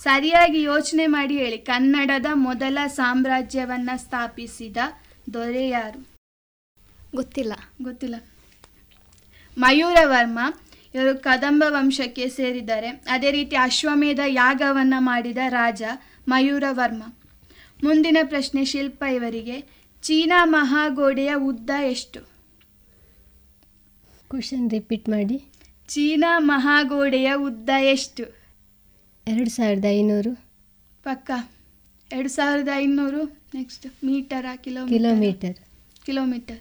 ಸರಿಯಾಗಿ 0.04 0.62
ಯೋಚನೆ 0.62 1.08
ಮಾಡಿ 1.08 1.38
ಹೇಳಿ. 1.38 1.58
ಕನ್ನಡದ 1.58 2.26
ಮೊದಲ 2.34 2.78
ಸಾಮ್ರಾಜ್ಯವನ್ನ 2.88 3.90
ಸ್ಥಾಪಿಸಿದ 3.96 4.78
ದೊರೆ 5.34 5.70
ಯಾರು? 5.70 6.08
ಗೊತ್ತಿಲ್ಲ. 7.16 7.54
ಗೊತ್ತಿಲ್ಲ. 7.82 8.16
ಮಯೂರವರ್ಮ 9.58 10.40
ಇವರು 10.96 11.18
ಕದಂಬ 11.18 11.64
ವಂಶಕ್ಕೆ 11.68 12.30
ಸೇರಿದ್ದಾರೆ. 12.30 12.88
ಅದೇ 12.88 13.32
ರೀತಿ 13.32 13.56
ಅಶ್ವಮೇಧ 13.56 14.20
ಯಾಗವನ್ನು 14.28 15.02
ಮಾಡಿದ 15.02 15.38
ರಾಜ 15.50 15.84
ಮಯೂರವರ್ಮ. 16.28 17.04
ಮುಂದಿನ 17.84 18.18
ಪ್ರಶ್ನೆ 18.24 18.66
ಶಿಲ್ಪ 18.66 19.04
ಇವರಿಗೆ. 19.04 19.62
ಚೀನಾ 20.02 20.46
ಮಹಾಗೋಡೆಯ 20.46 21.36
ಉದ್ದ 21.36 21.70
ಎಷ್ಟು? 21.82 22.20
ಕ್ವಶನ್ 24.30 24.70
ರಿಪೀಟ್ 24.70 25.10
ಮಾಡಿ. 25.10 25.46
ಚೀನಾ 25.88 26.40
ಮಹಾಗೋಡೆಯ 26.40 27.36
ಉದ್ದ 27.36 27.70
ಎಷ್ಟು? 27.80 28.43
ಎರಡು 29.28 29.50
ಸಾವಿರದ 29.50 29.86
ಐನೂರು. 29.90 30.46
ಪಕ್ಕ. 31.04 31.32
ಎರಡು 32.12 32.30
ಸಾವಿರದ 32.30 32.70
ಐನೂರು 32.76 33.24
next 33.56 33.88
meter 34.04 34.64
kilo 34.64 34.88
kilometer. 34.88 35.58
Kilometer. 36.06 36.60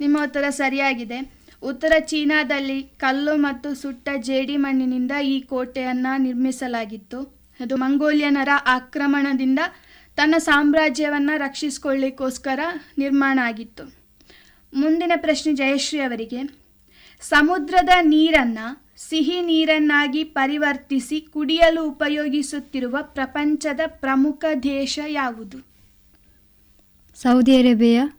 ನಿಮ್ಮ 0.00 0.18
ಉತ್ತರ 0.22 0.44
ಸರಿಯಾಗಿದೆ. 0.50 1.32
ಉತ್ತರ 1.62 1.92
ಚೀನಾದಲ್ಲಿ 1.98 2.82
ಕಲ್ಲು 2.82 3.36
ಮತ್ತು 3.36 3.74
ಸುಟ್ಟ 3.74 4.08
ಜೇಡಿ 4.16 4.56
ಮಣ್ಣಿನಿಂದ 4.56 5.10
ಈ 5.24 5.40
ಕೋಟೆಯನ್ನು 5.40 6.22
ನಿರ್ಮಿಸಲಾಗಿತ್ತು. 6.22 7.40
ಅದು 7.60 7.76
ಮಂಗೋಲಿಯನರ 7.76 8.48
ಆಕ್ರಮಣದಿಂದ 8.66 9.58
ತನ್ನ 10.16 10.34
ಸಾಮ್ರಾಜ್ಯವನ್ನು 10.38 11.38
ರಕ್ಷಿಸಿಕೊಳ್ಳಿಕ್ಕೋಸ್ಕರ 11.38 12.60
ನಿರ್ಮಾಣ 12.98 13.38
ಆಗಿತ್ತು. 13.42 13.94
ಮುಂದಿನ 14.74 15.12
ಪ್ರಶ್ನೆ 15.16 15.54
ಜಯಶ್ರೀ 15.54 16.00
ಅವರಿಗೆ. 16.00 16.42
ಸಮುದ್ರದ 17.20 17.88
ನೀರನ್ನು 18.00 18.89
ಸಿಹಿ 19.08 19.40
ನೀರನ್ನಾಗಿ 19.40 20.24
ಪರಿವರ್ತಿಸಿ 20.24 21.20
ಕುಡಿಯಲು 21.20 21.84
ಉಪಯೋಗಿಸುತ್ತಿರುವ 21.84 22.96
ಪ್ರಪಂಚದ 23.02 23.80
ಪ್ರಮುಖ 23.86 24.44
ದೇಶ 24.62 24.98
ಯಾವುದು? 25.08 25.66
Saudi 27.16 27.58
Arabia. 27.58 28.16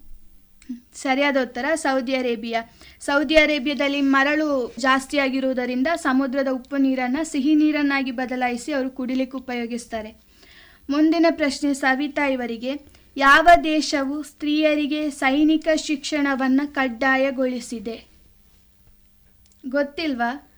ಸರಿಯಾದ 0.93 1.37
ಉತ್ತರ 1.41 1.65
ಸೌದಿ 1.75 2.15
ಅರೇಬಿಯಾ. 2.15 2.61
ಸೌದಿ 2.99 3.35
ಅರೇಬಿಯಾದಲ್ಲಿ 3.35 4.01
ಮರಳು 4.01 4.75
ಜಾಸ್ತಿಯಾಗಿರುವುದರಿಂದ 4.79 5.87
ಸಮುದ್ರದ 5.95 6.47
ಉಪ್ಪು 6.47 6.77
ನೀರನ್ನು 6.77 7.31
ಸಿಹಿ 7.31 7.55
ನೀರನ್ನಾಗಿ 7.55 8.11
ಬದಲಾಯಿಸಿ 8.11 8.71
ಅವರು 8.71 8.89
ಕುಡಿಲಿಕ್ಕೆ 8.89 9.37
ಉಪಯೋಗಿಸ್ತಾರೆ. 9.37 10.11
ಮುಂದಿನ 10.89 11.25
ಪ್ರಶ್ನೆ 11.31 11.73
ಸವಿತಾ 11.73 12.27
ಇವರಿಗೆ 12.27 12.81
ಯಾವ 13.17 13.47
ದೇಶವು 13.63 14.23
ಸ್ತ್ರೀಯರಿಗೆ 14.23 15.09
ಸೈನಿಕ 15.09 15.67
ಶಿಕ್ಷಣವನ್ನು 15.75 16.73
ಕಡ್ಡಾಯಗೊಳಿಸಿದೆ? 16.73 18.05
ಗೊತ್ತಿಲ್ವಾ? 19.69 20.50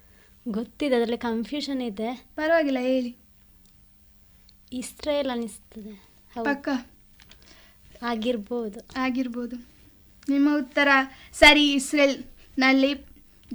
ಗೊತ್ತಿದೆ 0.47 0.95
ಅದರಲ್ಲಿ 0.95 1.17
ಕನ್ಫ್ಯೂಷನ್ 1.17 1.81
ಇದೆ. 1.81 2.25
ಪರವಾಗಿಲ್ಲ 2.35 2.77
ಹೇಳಿ. 2.79 3.15
ಇಸ್ರೇಲ್ 4.73 5.29
ಅನಿಸ್ತದೆ. 5.29 6.03
ಪಕ್ಕ. 6.43 6.69
ಆಗಿರ್ಬೋದು. 8.01 8.79
ಆಗಿರ್ಬೋದು. 8.95 9.55
ನಿಮ್ಮ 10.29 10.57
ಉತ್ತರ 10.57 10.87
ಸರಿ 11.33 11.73
ಇಸ್ರೇಲ್ನಲ್ಲಿ 11.73 13.05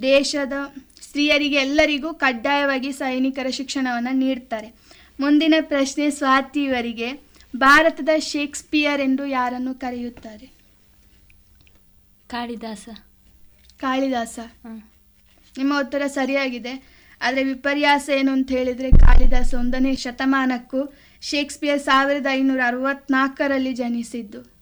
ದೇಶದ 0.03 0.53
ಸ್ತ್ರೀಯರಿಗೆ 1.01 1.57
ಎಲ್ಲರಿಗೂ 1.57 2.15
ಕಡ್ಡಾಯವಾಗಿ 2.15 2.93
ಸೈನಿಕರ 2.93 3.47
ಶಿಕ್ಷಣವನ್ನು 3.51 4.15
ನೀಡ್ತಾರೆ. 4.15 4.75
ಮುಂದಿನ 5.21 5.55
ಪ್ರಶ್ನೆ 5.61 6.11
ಸ್ವಾತಿ 6.11 6.65
ಇವರಿಗೆ 6.65 7.21
ಭಾರತದ 7.57 8.09
ಶೇಕ್ಸ್ಪಿಯರ್ 8.19 9.01
ಎಂದು 9.01 9.27
ಯಾರನ್ನು 9.27 9.75
ಕರೆಯುತ್ತಾರೆ? 9.75 10.47
ಕಾಳಿದಾಸ. 12.29 12.89
ಕಾಳಿದಾಸ. 13.77 14.39
ನಿಮ್ಮ 15.59 15.81
ಉತ್ತರ 15.81 16.03
ಸರಿಯಾಗಿದೆ. 16.07 16.99
ಆದರೆ 17.23 17.45
ವಿಪರ್ಯಾಸ 17.45 18.11
ಏನು 18.17 18.33
ಅಂತ 18.33 18.51
ಹೇಳಿದರೆ 18.51 18.91
ಕಾಳಿದಾಸ 18.91 19.55
ಒಂದನೇ 19.55 19.95
ಶತಮಾನಕ್ಕೂ 19.97 20.95
ಶೇಕ್ಸ್ಪಿಯರ್ 21.21 21.81
ಸಾವಿರದ 21.81 22.27
ಐನೂರ 22.31 22.61
ಅರವತ್ನಾಲ್ಕರಲ್ಲಿ 22.67 23.73
ಜನಿಸಿದ್ದು. 23.75 24.53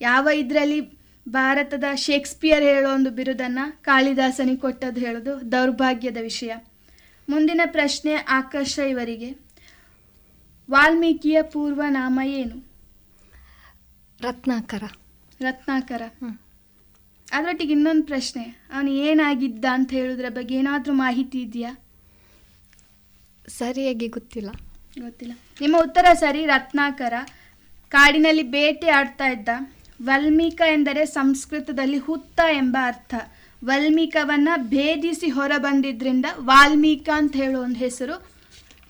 ಯಾವ 0.00 0.28
ಇದರಲ್ಲಿ 0.34 0.80
ಭಾರತದ 1.28 1.84
ಶೇಕ್ಸ್ಪಿಯರ್ 1.94 2.62
ಹೇಳೋ 2.62 2.94
ಒಂದು 2.94 3.10
ಬಿರುದನ್ನು 3.10 3.82
ಕಾಳಿದಾಸನಿಗೆ 3.82 4.60
ಕೊಟ್ಟದ್ದು 4.60 5.00
ಹೇಳೋದು 5.00 5.52
ದೌರ್ಭಾಗ್ಯದ 5.52 6.16
ವಿಷಯ. 6.20 6.54
ಮುಂದಿನ 7.28 7.60
ಪ್ರಶ್ನೆ 7.66 8.14
ಆಕರ್ಷ 8.14 8.78
ಇವರಿಗೆ. 8.78 9.30
ವಾಲ್ಮೀಕಿಯ 10.70 11.42
ಪೂರ್ವನಾಮ 11.42 12.20
ಏನು? 12.24 12.56
ರತ್ನಾಕರ. 14.20 14.82
ರತ್ನಾಕರ. 15.40 16.02
ಅದರೊಟ್ಟಿಗೆ 17.32 17.72
ಇನ್ನೊಂದು 17.72 18.02
ಪ್ರಶ್ನೆ. 18.02 18.42
ಅವನು 18.74 18.90
ಏನಾಗಿದ್ದ 18.90 19.64
ಅಂತ 19.72 19.90
ಹೇಳೋದ್ರ 19.90 20.24
ಬಗ್ಗೆ 20.28 20.54
ಏನಾದರೂ 20.54 20.92
ಮಾಹಿತಿ 20.92 21.38
ಇದೆಯಾ? 21.38 21.76
ಸರಿಯಾಗಿ 23.48 24.08
ಗೊತ್ತಿಲ್ಲ. 24.08 24.50
ಗೊತ್ತಿಲ್ಲ. 25.00 25.34
ನಿಮ್ಮ 25.60 25.76
ಉತ್ತರ 25.76 26.04
ಸರಿ 26.12 26.46
ರತ್ನಾಕರ. 26.46 27.12
ಕಾಡಿನಲ್ಲಿ 27.88 28.42
ಬೇಟೆ 28.42 28.90
ಆಡ್ತಾ 28.90 29.26
ಇದ್ದ. 29.26 29.48
ವಲ್ಮೀಕ 30.02 30.60
ಎಂದರೆ 30.66 31.06
ಸಂಸ್ಕೃತದಲ್ಲಿ 31.06 31.98
ಹುತ್ತ 31.98 32.40
ಎಂಬ 32.52 32.76
ಅರ್ಥ. 32.82 33.14
ವಲ್ಮೀಕವನ್ನ 33.64 34.48
ಭೇದಿಸಿ 34.56 35.28
ಹೊರ 35.28 35.52
ಬಂದಿದ್ರಿಂದ 35.58 36.24
ವಾಲ್ಮೀಕ 36.38 37.08
ಅಂತ 37.14 37.36
ಹೇಳೋ 37.36 37.62
ಒಂದು 37.62 37.78
ಹೆಸರು 37.78 38.26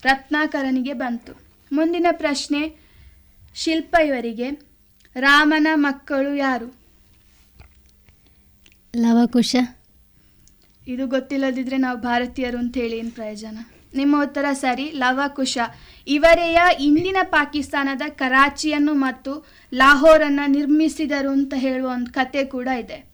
ರತ್ನಾಕರನಿಗೆ 0.03 0.93
ಬಂತು. 0.93 1.41
ಮುಂದಿನ 1.73 2.07
ಪ್ರಶ್ನೆ 2.13 2.77
ಶಿಲ್ಪ 3.55 3.97
ಇವರಿಗೆ 4.07 4.51
ರಾಮನ 5.17 5.67
ಮಕ್ಕಳು 5.75 6.35
ಯಾರು? 6.35 6.84
ಲವಕುಶ. 8.97 9.57
ಇದು 10.87 11.07
ಗೊತ್ತಿಲ್ಲದಿದ್ರೆ 11.07 11.77
ನಾವು 11.77 11.99
ಭಾರತೀಯರು 11.99 12.59
ಅಂತ 12.59 12.77
ಹೇಳಿ 12.77 12.99
ಏನು 12.99 13.11
ಪ್ರಯೋಜನ? 13.11 13.59
ನಿಮ್ಮ 13.97 14.23
ಉತ್ತರ 14.23 14.45
ಸರಿ 14.53 14.91
ಲವಕುಶ. 14.91 15.59
ಇವರೆಯ 16.07 16.59
ಇಂದಿನ 16.81 17.17
ಪಾಕಿಸ್ತಾನದ 17.23 18.03
ಕರಾಚಿಯನ್ನು 18.09 18.95
ಮತ್ತು 18.95 19.47
ಲಾಹೋರನ್ನು 19.75 20.51
ನಿರ್ಮಿಸಿದರು 20.51 21.31
ಅಂತ 21.31 21.55
ಹೇಳುವ 21.57 21.91
ಒಂದು 21.91 22.13
ಕತೆ 22.13 22.45
ಕೂಡ 22.45 22.69
ಇದೆ. 22.69 23.05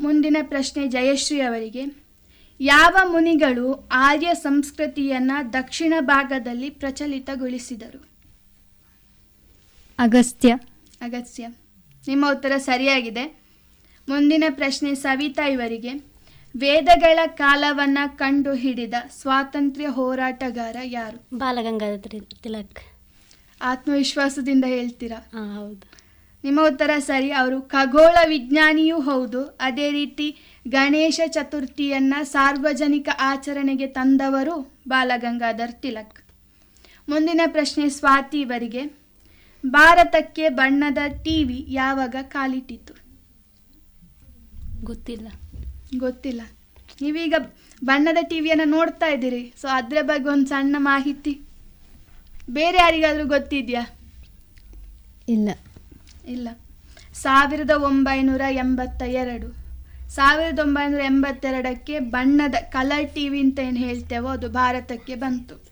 ಮುಂದಿನ 0.00 0.36
ಪ್ರಶ್ನೆ 0.42 0.88
ಜಯಶ್ರೀ 0.88 1.40
ಅವರಿಗೆ. 1.40 2.04
ಯಾವ 2.60 2.96
ಮುನಿಗಳು 3.12 3.88
ಆರ್ಯ 3.92 4.34
ಸಂಸ್ಕೃತಿಯನ್ನು 4.34 5.52
ದಕ್ಷಿಣ 5.52 5.94
ಭಾಗದಲ್ಲಿ 6.00 6.70
ಪ್ರಚಲಿತಗೊಳಿಸಿದರು? 6.70 8.08
ಅಗಸ್ತ್ಯ. 9.98 10.54
ಅಗಸ್ತ್ಯ. 11.00 11.48
ನಿಮ್ಮ 12.08 12.30
ಉತ್ತರ 12.30 12.52
ಸರಿಯಾಗಿದೆ. 12.56 13.39
ಮುಂದಿನ 14.10 14.44
ಪ್ರಶ್ನೆ 14.50 14.94
ಸವಿತಾ 14.94 15.46
ಇವರಿಗೆ. 15.46 15.92
ವೇದಗಳ 16.56 17.18
ಕಾಲವನ್ನ 17.26 17.98
ಕಂಡು 18.16 18.54
ಹಿಡಿದ 18.54 18.94
ಸ್ವಾತಂತ್ರ್ಯ 19.20 19.86
ಹೋರಾಟಗಾರ 19.86 20.76
ಯಾರು? 20.84 21.38
ಬಾಲಗಂಗಾಧರ 21.38 22.14
ತಿಲಕ್. 22.42 22.80
ಆತ್ಮವಿಶ್ವಾಸದಿಂದ 23.62 24.64
ಹೇಳ್ತೀರಾ? 24.68 25.30
ಹೌದು. 25.54 25.90
ನಿಮ್ಮ 26.44 26.60
ಉತ್ತರ 26.66 26.90
ಸರಿ 26.98 27.30
ಅವರು 27.30 27.62
ಖಗೋಳ 27.62 28.16
ವಿಜ್ಞಾನಿಯೂ 28.28 29.00
ಹೌದು. 29.00 29.44
ಅದೇ 29.44 29.90
ರೀತಿ 29.90 30.36
ಗಣೇಶ 30.68 31.20
ಚತುರ್ಥಿಯನ್ನ 31.26 32.14
ಸಾರ್ವಜನಿಕ 32.22 33.08
ಆಚರಣೆಗೆ 33.20 33.86
ತಂದವರು 33.86 34.74
ಬಾಲಗಂಗಾಧರ್ 34.88 35.72
ತಿಲಕ್. 35.72 36.20
ಮುಂದಿನ 37.08 37.40
ಪ್ರಶ್ನೆ 37.46 37.88
ಸ್ವಾತಿ 37.88 38.40
ಇವರಿಗೆ. 38.40 39.00
ಭಾರತಕ್ಕೆ 39.66 40.48
ಬಣ್ಣದ 40.48 40.98
ಟಿವಿ 41.24 41.66
ಯಾವಾಗ 41.68 42.16
ಕಾಲಿಟ್ಟಿತು 42.22 42.99
ಗೊತ್ತಿಲ್ಲ. 44.84 45.28
ಗೊತ್ತಿಲ್ಲ. 45.98 46.40
ನೀವೀಗ 47.02 47.34
ಬಣ್ಣದ 47.84 48.16
ಟಿವಿಯನ್ನು 48.22 48.64
ನೋಡ್ತಾ 48.64 49.06
ಇದ್ದೀರಿ. 49.06 49.52
ಸೊ 49.60 49.68
ಅದರ 49.68 49.96
ಬಗ್ಗೆ 50.02 50.28
ಒಂದು 50.28 50.46
ಸಣ್ಣ 50.46 50.76
ಮಾಹಿತಿ. 50.78 51.40
ಬೇರೆ 52.50 52.78
ಯಾರಿಗಾದರೂ 52.78 53.26
ಗೊತ್ತಿದೆಯಾ? 53.26 53.86
ಇಲ್ಲ. 55.28 55.48
ಇಲ್ಲ. 56.26 56.48
ಸಾವಿರದ 57.12 57.70
ಒಂಬೈನೂರ 57.70 58.40
ಎಂಬತ್ತ 58.50 59.02
ಎರಡು 59.02 59.60
ಸಾವಿರದ 60.08 60.58
ಒಂಬೈನೂರ 60.58 61.00
ಎಂಬತ್ತೆರಡಕ್ಕೆ 61.00 61.98
ಬಣ್ಣದ 61.98 62.54
ಕಲರ್ 62.54 63.14
ಟಿ 63.14 63.28
ವಿ 63.28 63.40
ಅಂತ 63.40 63.58
ಏನು 63.58 63.76
ಹೇಳ್ತೇವೋ 63.76 64.28
ಅದು 64.28 64.48
ಭಾರತಕ್ಕೆ 64.48 65.14
ಬಂತು. 65.14 65.62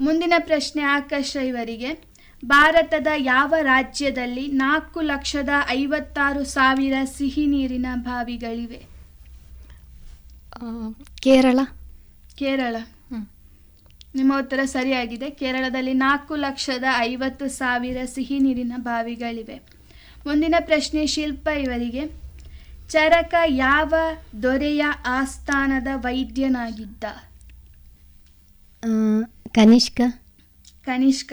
ಮುಂದಿನ 0.00 0.32
ಪ್ರಶ್ನೆ 0.38 0.82
ಆಕಾಶ 0.82 1.36
ಇವರಿಗೆ 1.46 2.11
ಭಾರತದ 2.44 3.06
ಯಾವ 3.16 3.54
ರಾಜ್ಯದಲ್ಲಿ 3.62 4.48
ನಾಲ್ಕು 4.48 5.00
ಲಕ್ಷದ 5.00 5.48
ಐವತ್ತಾರು 5.68 6.44
ಸಾವಿರ 6.44 6.94
ಸಿಹಿ 7.04 7.46
ನೀರಿನ 7.46 7.86
ಬಾವಿಗಳಿವೆ? 7.94 8.86
ಕೇರಳ. 11.20 11.60
ಕೇರಳ. 12.38 12.76
ನಿಮ್ಮ 14.14 14.38
ಉತ್ತರ 14.38 14.60
ಸರಿಯಾಗಿದೆ. 14.64 15.30
ಕೇರಳದಲ್ಲಿ 15.30 15.94
ನಾಲ್ಕು 15.94 16.36
ಲಕ್ಷದ 16.36 16.84
ಐವತ್ತು 16.96 17.48
ಸಾವಿರ 17.48 17.96
ಸಿಹಿ 18.04 18.38
ನೀರಿನ 18.38 18.72
ಬಾವಿಗಳಿವೆ. 18.76 19.56
ಮುಂದಿನ 20.26 20.54
ಪ್ರಶ್ನೆ 20.60 21.06
ಶಿಲ್ಪ 21.06 21.48
ಇವರಿಗೆ. 21.48 22.06
ಚರಕ 22.88 23.34
ಯಾವ 23.46 23.94
ದೊರೆಯ 24.42 24.84
ಆಸ್ಥಾನದ 25.06 25.86
ವೈದ್ಯನಾಗಿದ್ದ? 25.94 27.04
ಕನಿಷ್ಕ. 29.48 30.00
ಕನಿಷ್ಕ. 30.84 31.32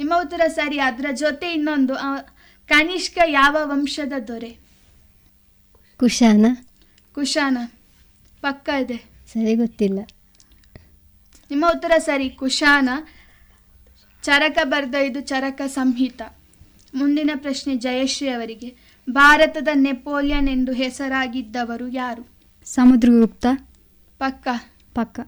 ನಿಮ್ಮ 0.00 0.14
ಉತ್ತರ 0.20 0.40
ಸರಿ 0.48 0.78
ಅದರ 0.78 1.06
ಜೊತೆ 1.12 1.52
ಇನ್ನೊಂದು 1.52 1.94
ಕನಿಷ್ಕ 2.68 3.18
ಯಾವ 3.26 3.56
ವಂಶದ 3.62 4.12
ದೊರೆ? 4.28 4.56
ಕುಶಾನ. 5.96 6.46
ಕುಶಾನ. 7.14 7.58
ಪಕ್ಕ 8.40 8.68
ಇದೆ. 8.68 8.96
ಸರಿ 9.32 9.54
ಗೊತ್ತಿಲ್ಲ. 9.54 9.98
ನಿಮ್ಮ 11.50 11.66
ಉತ್ತರ 11.74 11.92
ಸರಿ 11.98 12.28
ಕುಶಾನ. 12.30 12.88
ಚರಕ 14.22 14.58
ಬರೆದ 14.64 14.94
ಇದು 14.94 15.20
ಚರಕ 15.20 15.60
ಸಂಹಿತ. 15.66 16.22
ಮುಂದಿನ 16.94 17.30
ಪ್ರಶ್ನೆ 17.36 17.76
ಜಯಶ್ರೀ 17.76 18.28
ಅವರಿಗೆ. 18.28 18.74
ಭಾರತದ 19.10 19.68
ನೆಪೋಲಿಯನ್ 19.74 20.48
ಎಂದು 20.48 20.72
ಹೆಸರಾಗಿದ್ದವರು 20.72 21.88
ಯಾರು? 21.88 22.26
ಸಮುದ್ರಗುಪ್ತ. 22.64 23.46
ಪಕ್ಕ. 24.18 24.48
ಪಕ್ಕ. 24.94 25.20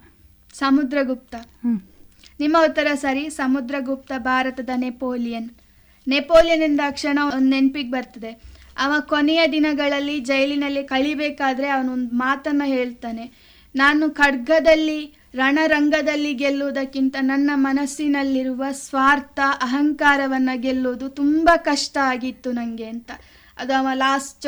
ಸಮುದ್ರಗುಪ್ತ. 0.55 1.35
ಹ್ಮ್. 1.35 1.92
ನಿಮ್ಮ 2.41 2.57
ಉತ್ತರ 2.61 2.95
ಸರಿ, 2.95 3.31
ಸಮುದ್ರಗುಪ್ತ 3.31 4.13
ಭಾರತದ 4.19 4.71
ನೆಪೋಲಿಯನ್. 4.77 5.51
ನೆಪೋಲಿಯನ್ 6.09 6.63
ಎಂದ 6.63 6.81
ಕ್ಷಣ 6.91 7.19
ಒಂದು 7.23 7.51
ನೆನಪಿಗೆ 7.51 7.91
ಬರ್ತದೆ. 7.91 8.53
ಅವ 8.79 9.01
ಕೊನೆಯ 9.01 9.41
ದಿನಗಳಲ್ಲಿ 9.53 10.21
ಜೈಲಿನಲ್ಲಿ 10.21 10.85
ಕಳಿಬೇಕಾದ್ರೆ 10.85 11.69
ಅವನೊಂದು 11.69 12.15
ಮಾತನ್ನು 12.15 12.65
ಹೇಳ್ತಾನೆ. 12.65 13.33
ನಾನು 13.77 14.11
ಖಡ್ಗದಲ್ಲಿ, 14.11 15.15
ರಣರಂಗದಲ್ಲಿ 15.35 16.35
ಗೆಲ್ಲುವುದಕ್ಕಿಂತ 16.35 17.17
ನನ್ನ 17.21 17.51
ಮನಸ್ಸಿನಲ್ಲಿರುವ 17.55 18.65
ಸ್ವಾರ್ಥ, 18.73 19.41
ಅಹಂಕಾರವನ್ನು 19.63 20.61
ಗೆಲ್ಲುವುದು 20.61 21.09
ತುಂಬ 21.09 21.51
ಕಷ್ಟ 21.57 21.99
ಆಗಿತ್ತು 22.03 22.53
ನನಗೆ 22.53 22.85
ಅಂತ. 22.85 23.11
ಅದು 23.59 23.75
ಅವ 23.75 23.89
ಲಾಸ್ಟ್ 23.95 24.47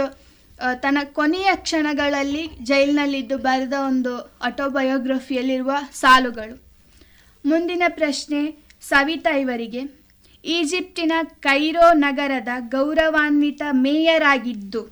ತನ್ನ 0.82 0.98
ಕೊನೆಯ 1.12 1.50
ಕ್ಷಣಗಳಲ್ಲಿ 1.54 2.50
ಜೈಲಿನಲ್ಲಿದ್ದು 2.62 3.38
ಬರೆದ 3.38 3.72
ಒಂದು 3.72 4.38
ಆಟೋಬಯೋಗ್ರಫಿಯಲ್ಲಿರುವ 4.44 5.72
ಸಾಲುಗಳು. 5.92 6.63
ಮುಂದಿನ 7.44 7.82
ಪ್ರಶ್ನೆ 7.88 8.58
ಸವಿತಾ 8.80 9.36
ಇವರಿಗೆ. 9.36 10.04
ಈಜಿಪ್ಟಿನ 10.44 11.12
ಕೈರೋ 11.40 11.92
ನಗರದ 11.92 12.48
ಗೌರವಾನ್ವಿತ 12.58 13.62
ಮೇಯರ್ 13.72 14.24
ಆಗಿದ್ದು 14.24 14.88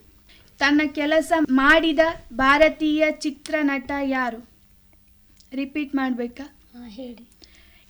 ತನ್ನ 0.58 0.80
ಕೆಲಸ 0.86 1.32
ಮಾಡಿದ 1.50 1.98
ಭಾರತೀಯ 2.34 3.04
ಚಿತ್ರನಟ 3.10 3.90
ಯಾರು? 4.02 4.48
ರಿಪೀಟ್ 5.52 5.94
ಮಾಡಬೇಕಾ? 5.94 6.58
ಹೇಳಿ. 6.88 7.28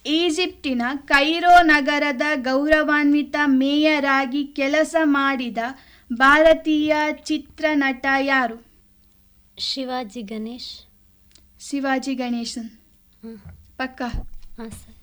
ಈಜಿಪ್ಟಿನ 0.07 0.83
ಕೈರೋ 1.07 1.63
ನಗರದ 1.63 2.23
ಗೌರವಾನ್ವಿತ 2.35 3.37
ಮೇಯರ್ 3.47 4.07
ಆಗಿ 4.07 4.45
ಕೆಲಸ 4.45 4.97
ಮಾಡಿದ 5.03 5.59
ಭಾರತೀಯ 6.13 6.97
ಚಿತ್ರನಟ 7.13 8.07
ಯಾರು? 8.21 8.65
ಶಿವಾಜಿ 9.59 10.23
ಗಣೇಶ್. 10.23 10.87
ಶಿವಾಜಿ 11.61 12.15
ಗಣೇಶನ್. 12.15 12.71
ಪಕ್ಕ. 13.79 14.03
ಹಾಂ 14.59 14.71
ಸರ್. 14.71 14.95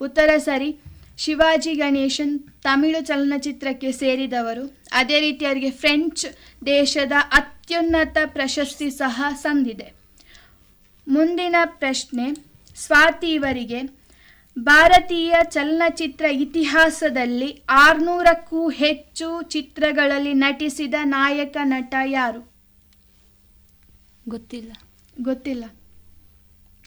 ಉತ್ತರ 0.00 0.38
ಸರಿ. 0.38 0.78
ಶಿವಾಜಿ 1.18 1.74
ಗಣೇಶನ್ 1.74 2.40
ತಮಿಳು 2.62 3.06
ಚಲನಚಿತ್ರಕ್ಕೆ 3.06 3.92
ಸೇರಿದವರು. 3.92 4.78
ಅದೇ 4.92 5.20
ರೀತಿ 5.20 5.44
ಅವರಿಗೆ 5.46 5.70
ಫ್ರೆಂಚ್ 5.70 6.26
ದೇಶದ 6.66 7.12
ಅತ್ಯುನ್ನತ 7.32 8.16
ಪ್ರಶಸ್ತಿ 8.26 8.90
ಸಹ 8.90 9.22
ಸಂದಿದೆ. 9.34 9.92
ಮುಂದಿನ 11.08 11.56
ಪ್ರಶ್ನೆ 11.64 12.34
ಸ್ವಾತಿ 12.76 13.32
ಇವರಿಗೆ 13.32 13.82
ಭಾರತೀಯ 14.58 15.34
ಚಲನಚಿತ್ರ 15.50 16.24
ಇತಿಹಾಸದಲ್ಲಿ 16.24 17.62
ಆರುನೂರಕ್ಕೂ 17.68 18.68
ಹೆಚ್ಚು 18.68 19.42
ಚಿತ್ರಗಳಲ್ಲಿ 19.42 20.34
ನಟಿಸಿದ 20.34 20.94
ನಾಯಕ 21.04 21.56
ನಟ 21.62 21.94
ಯಾರು? 22.04 22.52
ಗೊತ್ತಿಲ್ಲ. 24.28 24.72
ಗೊತ್ತಿಲ್ಲ. 25.20 25.64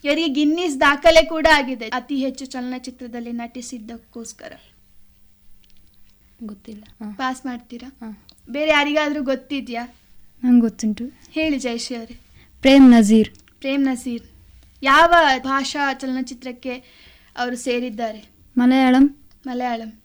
ಇವರಿಗೆ 0.06 0.28
ಗಿನ್ನಿಸ್ 0.28 0.80
ದಾಖಲೆ 0.80 1.24
ಕೂಡ 1.24 1.46
ಆಗಿದೆ. 1.54 1.88
ಅತಿ 1.88 2.16
ಹೆಚ್ಚು 2.16 2.46
ಚಲನಚಿತ್ರದಲ್ಲಿ 2.46 3.32
ನಟಿಸಿದ್ದಕ್ಕೋಸ್ಕರ. 3.32 4.52
ಗೊತ್ತಿಲ್ಲ. 6.42 6.84
ಪಾಸ್ 7.16 7.46
ಮಾಡ್ತೀರಾ? 7.46 8.18
ಬೇರೆ 8.50 8.70
ಯಾರಿಗಾದ್ರೂ 8.70 9.22
ಗೊತ್ತಿದ್ಯಾ? 9.22 9.94
ನಂಗೆ 10.44 10.60
ಗೊತ್ತುಂಟು. 10.60 11.04
ಹೇಳಿ 11.32 11.58
ಜಯಶ್ರೀ 11.58 11.98
ಅವರೇ. 11.98 12.18
ಪ್ರೇಮ್ 12.60 12.90
ನಜೀರ್. 12.90 13.28
ಪ್ರೇಮ್ 13.34 13.84
ನಜೀರ್. 13.84 14.22
ಯಾವ 14.82 15.14
ಭಾಷಾ 15.38 15.92
ಚಲನಚಿತ್ರಕ್ಕೆ 15.92 16.74
ಅವರು 17.36 17.56
ಸೇರಿದ್ದಾರೆ? 17.56 18.24
ಮಲಯಾಳಂ. 18.58 19.16
ಮಲಯಾಳಂ. 19.46 20.00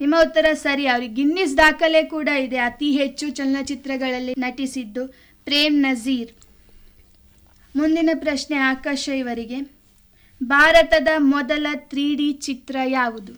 ನಿಮ್ಮ 0.00 0.16
ಉತ್ತರ 0.26 0.46
ಸರಿ. 0.52 0.86
ಅವ್ರಿಗೆ 0.86 1.14
ಗಿನ್ನಿಸ್ 1.14 1.56
ದಾಖಲೆ 1.56 2.04
ಕೂಡ 2.04 2.28
ಇದೆ. 2.28 2.56
ಅತಿ 2.56 2.92
ಹೆಚ್ಚು 2.92 3.30
ಚಲನಚಿತ್ರಗಳಲ್ಲಿ 3.30 4.34
ನಟಿಸಿದ್ದು 4.38 5.08
ಪ್ರೇಮ್ 5.44 5.82
ನಜೀರ್. 5.82 6.32
ಮುಂದಿನ 7.76 8.10
ಪ್ರಶ್ನೆ 8.14 8.56
ಆಕಾಶ 8.56 9.08
ಇವರಿಗೆ. 9.08 9.60
ಭಾರತದ 10.44 11.08
ಮೊದಲ 11.18 11.66
ತ್ರೀ 11.74 12.14
ಡಿ 12.14 12.32
ಚಿತ್ರ 12.32 12.76
ಯಾವುದು? 12.86 13.32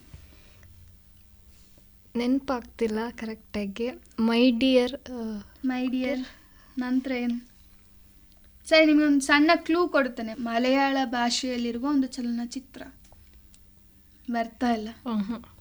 ನೆನಪಾಗ್ತಿಲ್ಲ 2.17 2.99
ಕರೆಕ್ಟಾಗಿ. 3.11 3.89
ಮೈ 4.21 4.51
ಡಿಯರ್ 4.51 4.95
ಮೈ 5.65 5.89
ಡಿಯರ್ 5.89 6.21
ನಂತರ 6.79 7.13
ಏನು? 7.13 7.49
ಸರಿ 8.69 8.87
ನಿಮಗೆ 8.87 9.05
ಒಂದು 9.05 9.21
ಸಣ್ಣ 9.21 9.51
ಕ್ಲೂ 9.55 9.89
ಕೊಡ್ತೇನೆ. 9.89 10.35
ಮಲಯಾಳ 10.35 10.97
ಭಾಷೆಯಲ್ಲಿರುವ 11.05 11.85
ಒಂದು 11.85 12.07
ಚಲನಚಿತ್ರ. 12.07 12.83
ಬರ್ತಾ 14.31 14.73
ಇಲ್ಲ. 14.73 14.89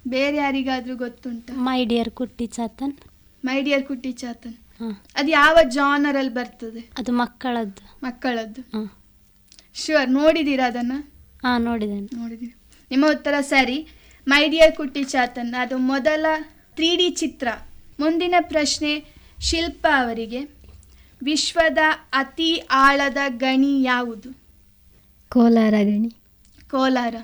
ಬೇರೆ 0.07 0.38
ಯಾರಿಗಾದ್ರೂ 0.38 0.95
ಗೊತ್ತುಂಟ? 0.95 1.49
My 1.53 1.86
dear 1.86 2.09
Kutty 2.09 2.47
ಚಾತನ್ 2.47 2.93
my 3.45 3.61
dear 3.61 3.86
ಕುಟ್ಟಿ 3.86 4.11
ಚಾತನ್ 4.11 4.57
ಅದು 5.15 5.27
ಯಾವ 5.27 5.57
ಜಾನರ್ 5.67 6.17
ಅಲ್ಲಿ 6.17 6.34
ಬರ್ತದೆ? 6.34 6.80
ಅದು 6.97 7.11
ಮಕ್ಕಳದ್ದು. 7.11 7.99
ಮಕ್ಕಳದ್ದು. 8.03 8.61
ಶ್ಯೂರ್ 8.61 8.89
ಶೂರ್ 9.73 10.09
ನೋಡಿದ್ದೀರಾ 10.09 10.67
ಅದನ್ನ? 10.67 10.91
ಹಾಂ 11.43 11.63
ನೋಡಿದ್ದೇನೆ. 11.63 12.17
ನೋಡಿದ್ದೀರಿ 12.17 12.55
ನಿಮ್ಮ 12.91 13.05
ಉತ್ತರ 13.05 13.34
ಸರಿ. 13.41 13.88
ಮೈ 14.27 14.49
ಡಿಯರ್ 14.49 14.75
ಕುಟ್ಟಿ 14.75 15.03
ಚಾತನ್ 15.03 15.53
ಅದು 15.53 15.77
ಮೊದಲ 15.77 16.25
ತ್ರೀ 16.75 16.95
ಡಿ 16.97 17.09
ಚಿತ್ರ. 17.09 17.47
ಮುಂದಿನ 17.99 18.36
ಪ್ರಶ್ನೆ 18.39 19.05
ಶಿಲ್ಪ 19.41 19.88
ಅವರಿಗೆ. 19.95 20.39
ವಿಶ್ವದ 21.23 21.77
ಅತಿ 22.13 22.63
ಆಳದ 22.71 23.17
ಗಣಿ 23.27 23.84
ಯಾವುದು? 23.84 24.32
ಕೋಲಾರ 25.30 25.71
ಗಣಿ. 25.71 26.09
ಕೋಲಾರ. 26.71 27.15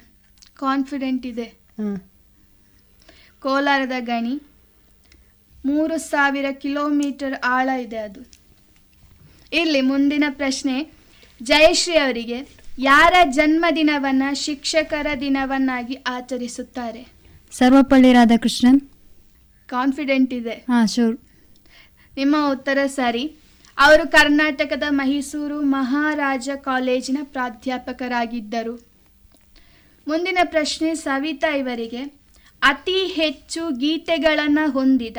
ಕಾನ್ಫಿಡೆಂಟ್ 0.56 1.26
ಇದೆ. 1.26 1.44
ಹಾಂ. 1.44 1.98
ಕೋಲಾರದ 3.40 3.92
ಗಣಿ. 4.00 4.42
ಮೂರು 5.66 5.98
ಸಾವಿರ 5.98 6.46
ಕಿಲೋಮೀಟರ್ 6.52 7.34
ಆಳ 7.44 7.70
ಇದೆ 7.70 7.98
ಅದು. 7.98 8.20
ಇಲ್ಲಿ 9.54 9.82
ಮುಂದಿನ 9.82 10.24
ಪ್ರಶ್ನೆ. 10.30 10.92
ಜಯಶ್ರೀ 11.44 11.96
ಅವರಿಗೆ 11.96 12.48
ಯಾರ 12.80 13.14
ಜನ್ಮದಿನವನ್ನ 13.30 14.24
ಶಿಕ್ಷಕರ 14.34 15.08
ದಿನವನ್ನಾಗಿ 15.20 15.94
ಆಚರಿಸುತ್ತಾರೆ? 15.94 17.08
ಸರ್ವಪಳ್ಳಿ 17.52 18.14
ರಾಧಾಕೃಷ್ಣನ್. 18.14 18.82
ಕಾನ್ಫಿಡೆಂಟ್ 19.68 20.34
ಇದೆ. 20.34 20.52
ಹಾಂ 20.52 20.88
ಶೂರ್ 20.88 21.18
ನಿಮ್ಮ 22.18 22.36
ಉತ್ತರ 22.52 22.78
ಸರಿ. 22.86 23.36
ಅವರು 23.78 24.12
ಕರ್ನಾಟಕದ 24.12 24.84
ಮೈಸೂರು 24.90 25.62
ಮಹಾರಾಜ 25.62 26.50
ಕಾಲೇಜಿನ 26.56 27.18
ಪ್ರಾಧ್ಯಾಪಕರಾಗಿದ್ದರು. 27.24 28.88
ಮುಂದಿನ 30.08 30.38
ಪ್ರಶ್ನೆ 30.44 30.96
ಸವಿತಾ 30.96 31.56
ಇವರಿಗೆ. 31.56 32.26
ಅತಿ 32.62 33.08
ಹೆಚ್ಚು 33.08 33.78
ಗೀತೆಗಳನ್ನು 33.78 34.72
ಹೊಂದಿದ 34.72 35.18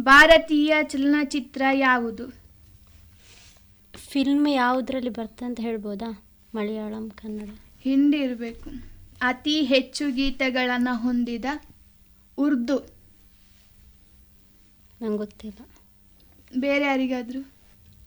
ಭಾರತೀಯ 0.00 0.74
ಚಲನಚಿತ್ರ 0.82 1.62
ಯಾವುದು? 1.72 2.28
ಫಿಲ್ಮ್ 3.96 4.48
ಯಾವುದ್ರಲ್ಲಿ 4.48 5.10
ಬರ್ತದೆ 5.10 5.44
ಅಂತ 5.44 5.60
ಹೇಳ್ಬೋದಾ? 5.60 6.22
ಮಲಯಾಳಂ 6.54 7.10
ಕನ್ನಡ. 7.10 7.48
ಹಿಂದಿ 7.80 8.16
ಇರಬೇಕು. 8.16 8.70
ಅತಿ 9.22 9.62
ಹೆಚ್ಚು 9.62 10.10
ಗೀತೆಗಳನ್ನು 10.10 10.96
ಹೊಂದಿದ 10.96 11.44
ಉರ್ದು. 12.38 12.78
ನಂಗೆ 15.02 15.16
ಗೊತ್ತಿಲ್ಲ. 15.16 15.66
ಬೇರೆ 16.58 16.84
ಯಾರಿಗಾದರೂ? 16.84 17.46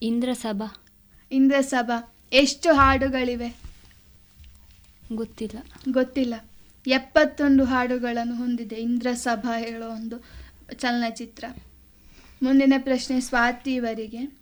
ಇಂದ್ರಸಭಾ. 0.01 0.77
ಇಂದ್ರಸಭಾ. 1.31 2.13
ಎಷ್ಟು 2.33 2.73
ಹಾಡುಗಳಿವೆ? 2.73 3.55
ಗೊತ್ತಿಲ್ಲ. 5.13 5.59
ಗೊತ್ತಿಲ್ಲ. 5.91 6.33
ಎಪ್ಪತ್ತೊಂದು 6.87 7.63
ಹಾಡುಗಳನ್ನು 7.63 8.35
ಹೊಂದಿದೆ. 8.35 8.75
ಇಂದ್ರಸಭಾ 8.75 9.59
ಹೇಳೋ 9.59 9.89
ಒಂದು 9.89 10.25
ಚಲನಚಿತ್ರ. 10.73 11.45
ಮುಂದಿನ 12.43 12.73
ಪ್ರಶ್ನೆ 12.77 13.21
ಸ್ವಾತಿ 13.21 13.73
ಇವರಿಗೆ 13.73 14.37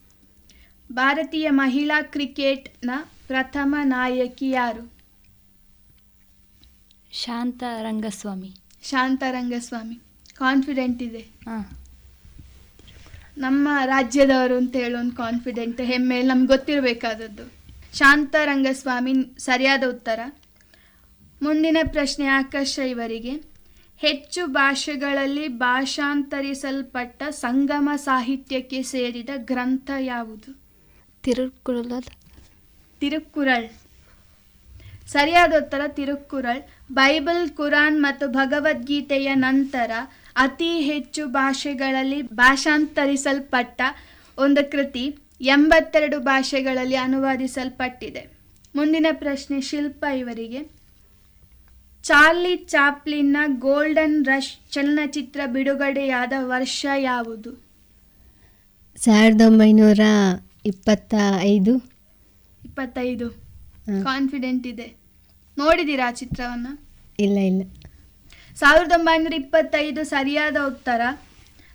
ಭಾರತೀಯ 0.92 1.50
ಮಹಿಳಾ 1.50 2.02
ಕ್ರಿಕೆಟ್ನ 2.02 2.90
ಪ್ರಥಮ 3.28 3.76
ನಾಯಕಿ 3.84 4.50
ಯಾರು? 4.50 4.94
ಶಾಂತ 7.12 7.64
ರಂಗಸ್ವಾಮಿ. 7.82 8.54
ಶಾಂತ 8.84 9.24
ರಂಗಸ್ವಾಮಿ. 9.32 9.96
ಕಾನ್ಫಿಡೆಂಟ್ 10.34 11.04
ಇದೆ? 11.04 11.20
ಹಾಂ. 11.20 11.66
ನಮ್ಮ 13.38 13.70
ರಾಜ್ಯದವರು 13.86 14.58
ಅಂತ 14.58 14.76
ಹೇಳೋ 14.76 15.00
ಒಂದು 15.00 15.16
ಕಾನ್ಫಿಡೆಂಟ್ 15.16 15.82
ಹೆಮ್ಮೆ 15.82 16.22
ನಮ್ಗೆ 16.22 16.48
ಗೊತ್ತಿರಬೇಕಾದದ್ದು. 16.48 17.52
ಶಾಂತ 17.98 18.36
ರಂಗಸ್ವಾಮಿ 18.46 19.14
ಸರಿಯಾದ 19.38 19.84
ಉತ್ತರ. 19.90 20.20
ಮುಂದಿನ 21.42 21.78
ಪ್ರಶ್ನೆ 21.92 22.26
ಆಕರ್ಷ 22.26 22.80
ಇವರಿಗೆ. 22.80 23.55
ಹೆಚ್ಚು 23.98 24.46
ಭಾಷೆಗಳಲ್ಲಿ 24.48 25.48
ಭಾಷಾಂತರಿಸಲ್ಪಟ್ಟ 25.48 27.24
ಸಂಗಮ 27.30 27.90
ಸಾಹಿತ್ಯಕ್ಕೆ 27.96 28.84
ಸೇರಿದ 28.84 29.30
ಗ್ರಂಥ 29.36 29.92
ಯಾವುದು? 30.00 30.62
ತಿರುಕುರಲ್ 31.24 32.04
ತಿರುಕುರಳ್ 33.00 33.70
ಸರಿಯಾದ 35.08 35.54
ಉತ್ತರ 35.54 35.82
ತಿರುಕುರಳ್ 35.88 36.62
ಬೈಬಲ್ 36.92 37.50
ಕುರಾನ್ 37.50 38.02
ಮತ್ತು 38.02 38.28
ಭಗವದ್ಗೀತೆಯ 38.28 39.34
ನಂತರ 39.34 39.92
ಅತಿ 40.36 40.80
ಹೆಚ್ಚು 40.80 41.28
ಭಾಷೆಗಳಲ್ಲಿ 41.28 42.22
ಭಾಷಾಂತರಿಸಲ್ಪಟ್ಟ 42.22 43.82
ಒಂದು 44.38 44.72
ಕೃತಿ 44.72 45.18
ಎಂಬತ್ತೆರಡು 45.42 46.20
ಭಾಷೆಗಳಲ್ಲಿ 46.20 46.96
ಅನುವಾದಿಸಲ್ಪಟ್ಟಿದೆ. 46.96 48.28
ಮುಂದಿನ 48.76 49.08
ಪ್ರಶ್ನೆ 49.12 49.62
ಶಿಲ್ಪ 49.62 50.06
ಇವರಿಗೆ. 50.18 50.75
ಚಾರ್ಲಿ 52.06 52.56
ಚಾಪ್ಲಿನ್ನ 52.56 53.38
ಗೋಲ್ಡನ್ 53.46 54.26
ರಶ್ 54.26 54.72
ಚಲನಚಿತ್ರ 54.72 55.42
ಬಿಡುಗಡೆಯಾದ 55.46 56.34
ವರ್ಷ 56.40 56.86
ಯಾವುದು? 56.98 57.64
ಸಾವಿರದ 58.98 59.42
ಒಂಬೈನೂರ 59.42 60.00
ಇಪ್ಪತ್ತ 60.66 61.14
ಐದು 61.40 61.78
ಇಪ್ಪತ್ತೈದು. 62.66 63.30
ಕಾನ್ಫಿಡೆಂಟ್ 64.04 64.68
ಇದೆ. 64.68 64.96
ನೋಡಿದ್ದೀರಾ 65.58 66.08
ಆ 66.08 66.12
ಚಿತ್ರವನ್ನು? 66.12 66.80
ಇಲ್ಲ 67.20 67.38
ಇಲ್ಲ. 67.38 67.64
ಸಾವಿರದ 68.56 68.92
ಒಂಬೈನೂರ 68.92 69.34
ಇಪ್ಪತ್ತೈದು 69.34 70.04
ಸರಿಯಾದ 70.04 70.58
ಉತ್ತರ. 70.68 71.02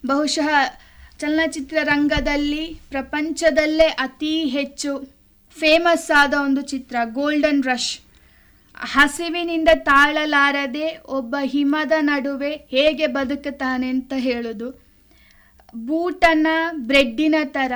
ಬಹುಶಃ 0.06 0.48
ಚಲನಚಿತ್ರ 1.18 1.76
ರಂಗದಲ್ಲಿ 1.82 2.80
ಪ್ರಪಂಚದಲ್ಲೇ 2.90 3.86
ಅತಿ 3.86 4.44
ಹೆಚ್ಚು 4.44 5.08
ಫೇಮಸ್ 5.50 6.10
ಆದ 6.16 6.34
ಒಂದು 6.34 6.60
ಚಿತ್ರ 6.60 6.96
ಗೋಲ್ಡನ್ 7.04 7.64
ರಶ್. 7.64 8.09
ಹಸಿವಿನಿಂದ 8.80 9.68
ತಾಳಲಾರದೆ 9.74 10.96
ಒಬ್ಬ 11.08 11.36
ಹಿಮದ 11.44 11.92
ನಡುವೆ 12.00 12.50
ಹೇಗೆ 12.50 13.06
ಬದುಕುತ್ತಾನೆ 13.06 13.88
ಅಂತ 13.88 14.12
ಹೇಳೋದು. 14.16 14.68
ಬೂಟನ್ನ 15.76 16.46
ಬ್ರೆಡ್ಡಿನ 16.72 17.34
ಥರ 17.44 17.72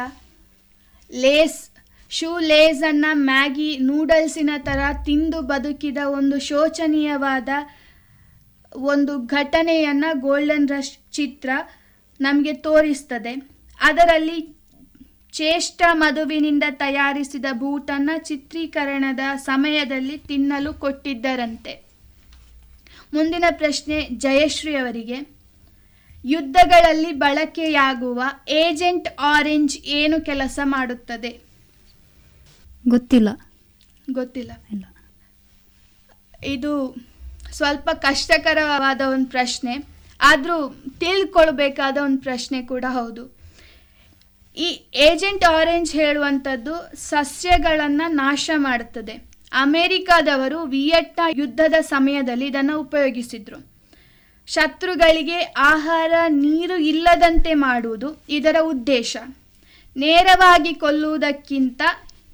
ಲೇಸ್, 1.10 1.70
ಶೂ 2.10 2.38
ಲೇಸನ್ನು 2.38 3.16
ಮ್ಯಾಗಿ 3.16 3.78
ನೂಡಲ್ಸಿನ 3.78 4.50
ಥರ 4.58 4.78
ತಿಂದು 5.04 5.40
ಬದುಕಿದ 5.40 5.98
ಒಂದು 6.04 6.40
ಶೋಚನೀಯವಾದ 6.40 7.48
ಒಂದು 8.76 9.18
ಘಟನೆಯನ್ನು 9.18 10.20
ಗೋಲ್ಡನ್ 10.20 10.68
ರಶ್ 10.68 11.12
ಚಿತ್ರ 11.12 11.50
ನಮಗೆ 12.20 12.52
ತೋರಿಸ್ತದೆ. 12.52 13.34
ಅದರಲ್ಲಿ 13.80 14.63
ಚೇಷ್ಟ 15.34 15.82
ಮಧುವಿನಿಂದ 15.92 16.62
ತಯಾರಿಸಿದ 16.70 17.44
ಬೂಟನ್ನ 17.52 18.10
ಚಿತ್ರೀಕರಣದ 18.18 19.36
ಸಮಯದಲ್ಲಿ 19.36 20.18
ತಿನ್ನಲು 20.18 20.74
ಕೊಟ್ಟಿದ್ದರಂತೆ. 20.74 21.84
ಮುಂದಿನ 23.14 23.44
ಪ್ರಶ್ನೆ 23.50 24.08
ಜಯಶ್ರೀ 24.10 24.74
ಅವರಿಗೆ 24.74 25.28
ಯುದ್ಧಗಳಲ್ಲಿ 26.24 27.12
ಬಳಕೆಯಾಗುವ 27.12 28.22
ಏಜೆಂಟ್ 28.48 29.08
ಆರೆಂಜ್ 29.20 29.78
ಏನು 29.84 30.20
ಕೆಲಸ 30.20 30.58
ಮಾಡುತ್ತದೆ? 30.64 31.40
ಗೊತ್ತಿಲ್ಲ. 32.88 33.28
ಗೊತ್ತಿಲ್ಲ. 34.12 34.52
ಇಲ್ಲ. 34.72 34.84
ಇದು 36.44 36.96
ಸ್ವಲ್ಪ 37.52 37.90
ಕಷ್ಟಕರವಾದ 37.90 39.00
ಒಂದು 39.00 39.26
ಪ್ರಶ್ನೆ. 39.26 39.84
ಆದರೂ 40.20 40.76
ತಿಳ್ಕೊಳ್ಬೇಕಾದ 41.00 41.96
ಒಂದು 41.96 42.18
ಪ್ರಶ್ನೆ 42.18 42.62
ಕೂಡ 42.62 42.84
ಹೌದು. 42.88 43.33
ಈ 44.56 44.82
ಏಜೆಂಟ್ 44.94 45.44
ಆರೆಂಜ್ 45.44 45.92
ಹೇಳುವಂಥದ್ದು 45.92 46.96
ಸಸ್ಯಗಳನ್ನು 46.96 48.12
ನಾಶ 48.12 48.50
ಮಾಡುತ್ತದೆ 48.56 49.12
ಅಮೆರಿಕಾದವರು 49.52 50.62
ವಿಯೆಟ್ನ 50.62 51.20
ಯುದ್ಧದ 51.36 51.74
ಸಮಯದಲ್ಲಿ 51.80 52.46
ಇದನ್ನು 52.46 52.80
ಉಪಯೋಗಿಸಿದ್ರು. 52.80 53.66
ಶತ್ರುಗಳಿಗೆ 54.46 55.40
ಆಹಾರ, 55.56 56.12
ನೀರು 56.28 56.76
ಇಲ್ಲದಂತೆ 56.76 57.54
ಮಾಡುವುದು 57.54 58.22
ಇದರ 58.28 58.56
ಉದ್ದೇಶ. 58.62 59.16
ನೇರವಾಗಿ 59.96 60.74
ಕೊಲ್ಲುವುದಕ್ಕಿಂತ 60.74 61.82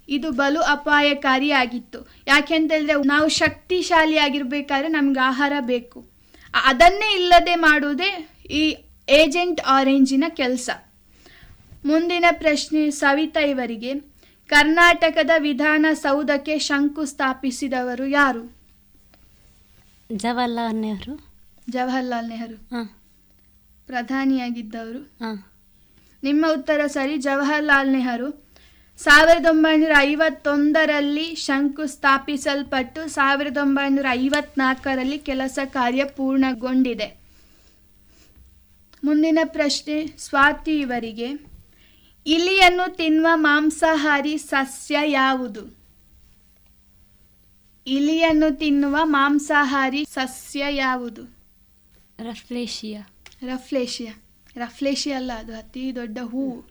ಇದು 0.08 0.30
ಬಲು 0.30 0.60
ಅಪಾಯಕಾರಿಯಾಗಿತ್ತು. 0.60 2.08
ಯಾಕೆಂತೇಳಿದ್ರೆ 2.26 3.06
ನಾವು 3.06 3.28
ಶಕ್ತಿಶಾಲಿಯಾಗಿರ್ಬೇಕಾದ್ರೆ 3.28 4.88
ನಮ್ಗೆ 4.88 5.20
ಆಹಾರ 5.20 5.52
ಬೇಕು. 5.60 6.10
ಅದನ್ನೇ 6.54 7.14
ಇಲ್ಲದೆ 7.14 7.54
ಮಾಡುವುದೇ 7.54 8.28
ಈ 8.50 8.76
ಏಜೆಂಟ್ 9.08 9.60
ಆರೆಂಜಿನ 9.66 10.24
ಕೆಲಸ. 10.28 10.70
ಮುಂದಿನ 11.84 12.24
ಪ್ರಶ್ನೆ 12.32 12.90
ಸವಿತಾ 12.90 13.40
ಇವರಿಗೆ. 13.40 13.94
ಕರ್ನಾಟಕದ 14.46 15.30
ವಿಧಾನಸೌಧಕ್ಕೆ 15.38 16.58
ಶಂಕು 16.58 17.04
ಸ್ಥಾಪಿಸಿದವರು 17.04 18.06
ಯಾರು? 18.06 18.56
ಜವಾಹರ್ಲಾಲ್ 20.12 20.74
ನೆಹರು. 20.74 21.20
ಜವಾಹರ್ಲಾಲ್ 21.70 22.28
ನೆಹರು. 22.28 22.54
ಹಾಂ. 22.54 22.90
ಪ್ರಧಾನಿಯಾಗಿದ್ದವರು. 23.86 24.98
ಹಾಂ. 24.98 25.44
ನಿಮ್ಮ 26.22 26.46
ಉತ್ತರ 26.52 26.86
ಸರಿ 26.86 27.16
ಜವಾಹರ್ಲಾಲ್ 27.16 27.88
ನೆಹರು. 27.88 28.50
ಸಾವಿರದ 28.98 29.46
ಒಂಬೈನೂರ 29.46 29.90
ಐವತ್ತೊಂದರಲ್ಲಿ 29.98 31.34
ಶಂಕು 31.34 31.86
ಸ್ಥಾಪಿಸಲ್ಪಟ್ಟು 31.86 33.08
ಸಾವಿರದ 33.08 33.56
ಒಂಬೈನೂರ 33.56 34.06
ಐವತ್ನಾಲ್ಕರಲ್ಲಿ 34.10 35.18
ಕೆಲಸ 35.18 35.58
ಕಾರ್ಯ 35.64 36.04
ಪೂರ್ಣಗೊಂಡಿದೆ. 36.04 37.20
ಮುಂದಿನ 39.04 39.38
ಪ್ರಶ್ನೆ 39.44 40.06
ಸ್ವಾತಿ 40.18 40.80
ಇವರಿಗೆ. 40.80 41.49
ಇಲಿಯನ್ನು 42.26 42.96
ತಿನ್ನುವ 42.96 43.26
ಮಾಂಸಾಹಾರಿ 43.34 44.38
ಸಸ್ಯ 44.38 44.96
ಯಾವುದು? 45.04 45.76
ಇಲಿಯನ್ನು 47.86 48.58
ತಿನ್ನುವ 48.58 48.98
ಮಾಂಸಾಹಾರಿ 49.02 50.04
ಸಸ್ಯ 50.04 50.64
ಯಾವುದು? 50.70 51.24
ರಫ್ಲೇಶಿಯಾ. 52.18 53.10
ರಫ್ಲೇಶಿಯಾ. 53.46 54.14
ರಫ್ಲೇಶಿಯಾ 54.56 55.16
ಅಲ್ಲ 55.16 55.32
ಅದು 55.32 55.56
ಅತಿ 55.56 55.94
ದೊಡ್ಡ 55.94 56.18
ಹೂವು 56.18 56.64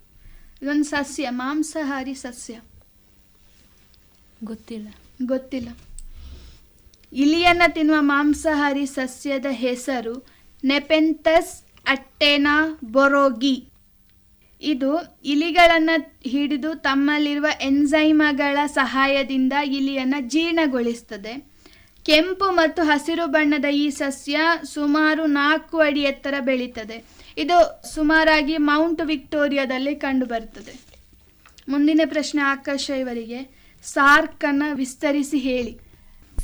ಇದೊಂದು 0.62 0.84
ಸಸ್ಯ 0.84 1.30
ಮಾಂಸಾಹಾರಿ 1.30 2.14
ಸಸ್ಯ. 2.14 2.62
ಗೊತ್ತಿಲ್ಲ. 4.44 4.88
ಗೊತ್ತಿಲ್ಲ. 5.26 5.70
ಇಲಿಯನ್ನು 7.14 7.74
ತಿನ್ನುವ 7.74 7.98
ಮಾಂಸಾಹಾರಿ 8.00 8.86
ಸಸ್ಯದ 8.86 9.46
ಹೆಸರು 9.50 10.26
ನೆಪೆಂಥಸ್ 10.64 11.64
ಅಟ್ಟೆನಾ 11.88 12.80
ಬೊರೋಗಿ 12.92 13.69
ಇದು 14.62 15.22
ಇಲಿಗಳನ್ನು 15.26 16.30
ಹಿಡಿದು 16.30 16.76
ತಮ್ಮಲ್ಲಿರುವ 16.76 17.46
ಎನ್ಸೈಮಗಳ 17.62 18.58
ಸಹಾಯದಿಂದ 18.66 19.54
ಇಲಿಯನ್ನು 19.66 20.30
ಜೀರ್ಣಗೊಳಿಸ್ತದೆ. 20.30 21.50
ಕೆಂಪು 22.06 22.52
ಮತ್ತು 22.52 22.84
ಹಸಿರು 22.84 23.28
ಬಣ್ಣದ 23.28 23.66
ಈ 23.66 23.90
ಸಸ್ಯ 23.90 24.40
ಸುಮಾರು 24.64 25.26
ನಾಲ್ಕು 25.26 25.78
ಅಡಿ 25.78 26.02
ಎತ್ತರ 26.02 26.34
ಬೆಳೀತದೆ. 26.40 27.06
ಇದು 27.38 27.88
ಸುಮಾರಾಗಿ 27.94 28.58
ಮೌಂಟ್ 28.58 29.02
ವಿಕ್ಟೋರಿಯಾದಲ್ಲಿ 29.02 29.96
ಕಂಡುಬರುತ್ತದೆ. 29.96 30.80
ಮುಂದಿನ 31.70 32.02
ಪ್ರಶ್ನೆ 32.06 32.42
ಆಕಾಶ 32.42 32.90
ಇವರಿಗೆ. 32.90 33.70
ಸಾರ್ಕನ್ನು 33.84 34.76
ವಿಸ್ತರಿಸಿ 34.76 35.38
ಹೇಳಿ. 35.38 35.80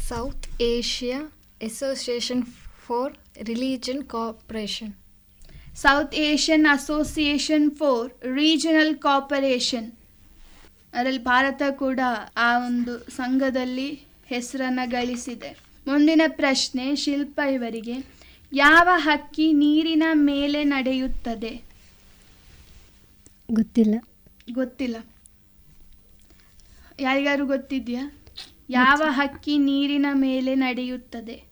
South 0.08 0.62
Asia 0.62 1.20
Association 1.62 2.44
for 2.88 3.14
Religion 3.44 4.04
Cooperation 4.04 5.05
South 5.76 6.16
Asian 6.16 6.66
Association 6.72 7.72
for 7.72 8.34
Regional 8.36 8.98
Cooperation 8.98 9.92
ಅದರಲ್ಲಿ 10.94 11.24
ಭಾರತ 11.24 11.62
ಕೂಡ 11.70 12.00
ಆ 12.38 12.66
ಒಂದು 12.66 12.98
ಸಂಘದಲ್ಲಿ 12.98 14.06
ಹೆಸರನ್ನು 14.26 14.90
ಗಳಿಸಿದೆ. 14.90 15.60
ಮುಂದಿನ 15.88 16.22
ಪ್ರಶ್ನೆ 16.28 16.96
ಶಿಲ್ಪ 16.96 17.42
ಇವರಿಗೆ 17.54 18.06
ಯಾವ 18.54 18.90
ಹಕ್ಕಿ 18.96 19.54
ನೀರಿನ 19.54 20.04
ಮೇಲೆ 20.14 20.64
ನಡೆಯುತ್ತದೆ? 20.64 21.64
ಗೊತ್ತಿಲ್ಲ. 23.52 23.96
ಗೊತ್ತಿಲ್ಲ. 24.54 24.98
ಯಾರಿಗಾರು 27.00 27.46
ಗೊತ್ತಿದ್ಯಾ? 27.46 28.12
ಯಾವ 28.70 29.02
ಹಕ್ಕಿ 29.08 29.58
ನೀರಿನ 29.58 30.06
ಮೇಲೆ 30.14 30.56
ನಡೆಯುತ್ತದೆ? 30.56 31.44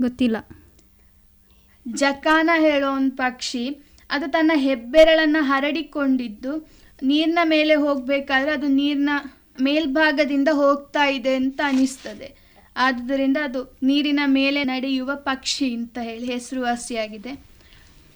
ಗೊತ್ತಿಲ್ಲ. 0.00 0.36
ಜಕಾನ 1.88 2.50
ಹೇಳೋ 2.56 2.92
ಒಂದು 2.92 3.16
ಪಕ್ಷಿ 3.16 3.78
ಅದು 4.10 4.30
ತನ್ನ 4.30 4.52
ಹೆಬ್ಬೆರಳನ್ನು 4.54 5.44
ಹರಡಿಕೊಂಡಿದ್ದು 5.44 6.68
ನೀರಿನ 7.02 7.38
ಮೇಲೆ 7.44 7.74
ಹೋಗಬೇಕಾದ್ರೆ 7.74 8.52
ಅದು 8.52 8.66
ನೀರಿನ 8.66 9.10
ಮೇಲ್ಭಾಗದಿಂದ 9.60 10.48
ಹೋಗ್ತಾ 10.52 11.06
ಇದೆ 11.06 11.34
ಅಂತ 11.34 11.60
ಅನಿಸ್ತದೆ. 11.64 12.38
ಆದ್ದರಿಂದ 12.76 13.36
ಅದು 13.42 13.78
ನೀರಿನ 13.82 14.20
ಮೇಲೆ 14.26 14.64
ನಡೆಯುವ 14.64 15.10
ಪಕ್ಷಿ 15.14 15.74
ಅಂತ 15.74 15.98
ಹೇಳಿ 16.02 16.32
ಹೆಸರುವಾಸಿಯಾಗಿದೆ. 16.32 17.32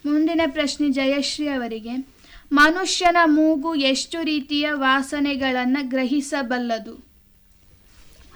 ಮುಂದಿನ 0.06 0.40
ಪ್ರಶ್ನೆ 0.46 0.90
ಜಯಶ್ರೀ 0.90 1.48
ಅವರಿಗೆ 1.48 2.06
ಮನುಷ್ಯನ 2.52 3.16
ಮೂಗು 3.24 3.74
ಎಷ್ಟು 3.74 4.22
ರೀತಿಯ 4.22 4.68
ವಾಸನೆಗಳನ್ನು 4.72 5.88
ಗ್ರಹಿಸಬಲ್ಲದು? 5.88 6.94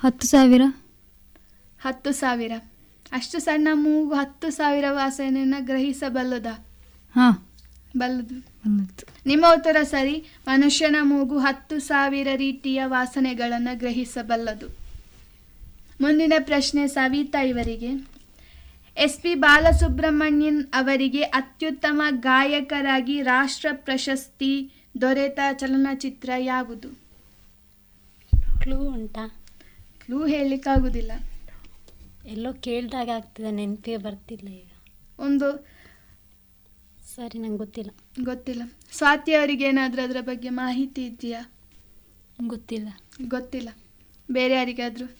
ಹತ್ತು 0.01 0.27
ಸಾವಿರ. 0.27 0.63
ಹತ್ತು 1.81 2.13
ಸಾವಿರ. 2.13 2.53
ಅಷ್ಟು 3.13 3.39
ಸಣ್ಣ 3.39 3.69
ಮೂಗು 3.73 4.15
ಹತ್ತು 4.15 4.51
ಸಾವಿರ 4.51 4.85
ವಾಸನೆಯನ್ನು 4.91 5.65
ಗ್ರಹಿಸಬಲ್ಲದ? 5.65 6.47
ಹಾಂ. 7.15 7.47
ಬಲ್ಲದು. 7.97 8.39
ಬಲ್ಲದು 8.39 9.07
ನಿಮ್ಮ 9.27 9.47
ಉತ್ತರ 9.57 9.77
ಸರಿ. 9.83 10.25
ಮನುಷ್ಯನ 10.49 10.97
ಮೂಗು 11.03 11.39
ಹತ್ತು 11.39 11.79
ಸಾವಿರ 11.79 12.29
ರೀತಿಯ 12.37 12.83
ವಾಸನೆಗಳನ್ನು 12.85 13.79
ಗ್ರಹಿಸಬಲ್ಲದು. 13.79 14.67
ಮುಂದಿನ 16.01 16.33
ಪ್ರಶ್ನೆ 16.39 16.87
ಸವಿತಾ 16.87 17.43
ಇವರಿಗೆ. 17.43 18.09
ಎಸ್ 18.97 19.21
ಪಿ 19.21 19.35
ಬಾಲಸುಬ್ರಹ್ಮಣ್ಯನ್ 19.35 20.65
ಅವರಿಗೆ 20.75 21.23
ಅತ್ಯುತ್ತಮ 21.23 22.03
ಗಾಯಕರಾಗಿ 22.11 23.23
ರಾಷ್ಟ್ರ 23.23 23.69
ಪ್ರಶಸ್ತಿ 23.73 24.71
ದೊರೆತ 25.01 25.41
ಚಲನಚಿತ್ರ 25.53 26.31
ಯಾವುದು? 26.39 26.89
ಕ್ಲೂ 28.63 28.77
ಉಂಟಾ. 28.77 29.29
ಕ್ಲೂ 30.07 30.27
ಹೇಳಲಿಕ್ಕಾಗುವುದಿಲ್ಲ 30.27 31.13
ಎಲ್ಲೋ 32.27 32.53
ಕೇಳಿದಾಗ 32.53 33.11
ಆಗ್ತಿದೆ 33.15 33.51
ನೆನಪಿಗೆ 33.51 33.97
ಬರ್ತಿಲ್ಲ 33.97 34.49
ಈಗ. 34.49 34.71
ಒಂದು 35.19 35.67
ಸರಿ 37.15 37.39
ನಂಗೆ 37.39 37.57
ಗೊತ್ತಿಲ್ಲ. 37.57 37.91
ಗೊತ್ತಿಲ್ಲ. 38.25 38.63
ಸ್ವಾತಿ 38.93 39.35
ಅವರಿಗೆ 39.35 39.65
ಏನಾದರೂ 39.65 40.03
ಅದರ 40.03 40.17
ಬಗ್ಗೆ 40.21 40.49
ಮಾಹಿತಿ 40.49 41.07
ಇದೆಯಾ? 41.07 41.51
ಗೊತ್ತಿಲ್ಲ. 42.47 42.89
ಗೊತ್ತಿಲ್ಲ. 43.29 43.69
ಬೇರೆ 44.31 44.55
ಯಾರಿಗಾದರೂ? 44.55 45.17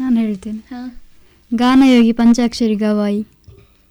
ನಾನು 0.00 0.20
ಹೇಳ್ತೇನೆ. 0.20 0.58
ಹಾಂ. 0.58 0.96
ಗಾನಯೋಗಿ 1.54 2.12
ಪಂಚಾಕ್ಷರಿ 2.12 2.74
ಗವಾಯಿ. 2.74 3.26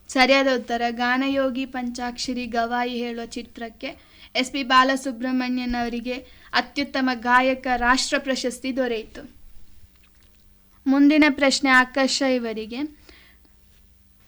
ಸರಿಯಾದ 0.08 0.48
ಉತ್ತರ. 0.56 0.82
ಗಾನಯೋಗಿ 0.90 1.66
ಪಂಚಾಕ್ಷರಿ 1.66 2.46
ಗವಾಯಿ 2.46 2.98
ಹೇಳುವ 2.98 3.26
ಚಿತ್ರಕ್ಕೆ 3.26 3.98
ಎಸ್ 4.36 4.52
ಪಿ 4.52 4.64
ಬಾಲಸುಬ್ರಹ್ಮಣ್ಯನ್ 4.64 5.82
ಅವರಿಗೆ 5.82 6.14
ಅತ್ಯುತ್ತಮ 6.54 7.10
ಗಾಯಕ 7.14 7.68
ರಾಷ್ಟ್ರ 7.78 8.18
ಪ್ರಶಸ್ತಿ 8.18 8.76
ದೊರೆಯಿತು. 8.76 9.37
ಮುಂದಿನ 10.88 11.24
ಪ್ರಶ್ನೆ 11.30 11.70
ಆಕಾಶ 11.70 12.22
ಇವರಿಗೆ. 12.22 12.98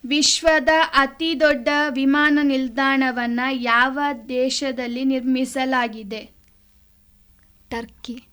ವಿಶ್ವದ 0.06 0.70
ಅತಿ 0.94 1.40
ದೊಡ್ಡ 1.40 1.68
ವಿಮಾನ 1.90 2.40
ನಿಲ್ದಾಣವನ್ನು 2.44 3.54
ಯಾವ 3.54 4.00
ದೇಶದಲ್ಲಿ 4.30 5.06
ನಿರ್ಮಿಸಲಾಗಿದೆ? 5.06 6.30
ಟರ್ಕಿ. 7.70 8.24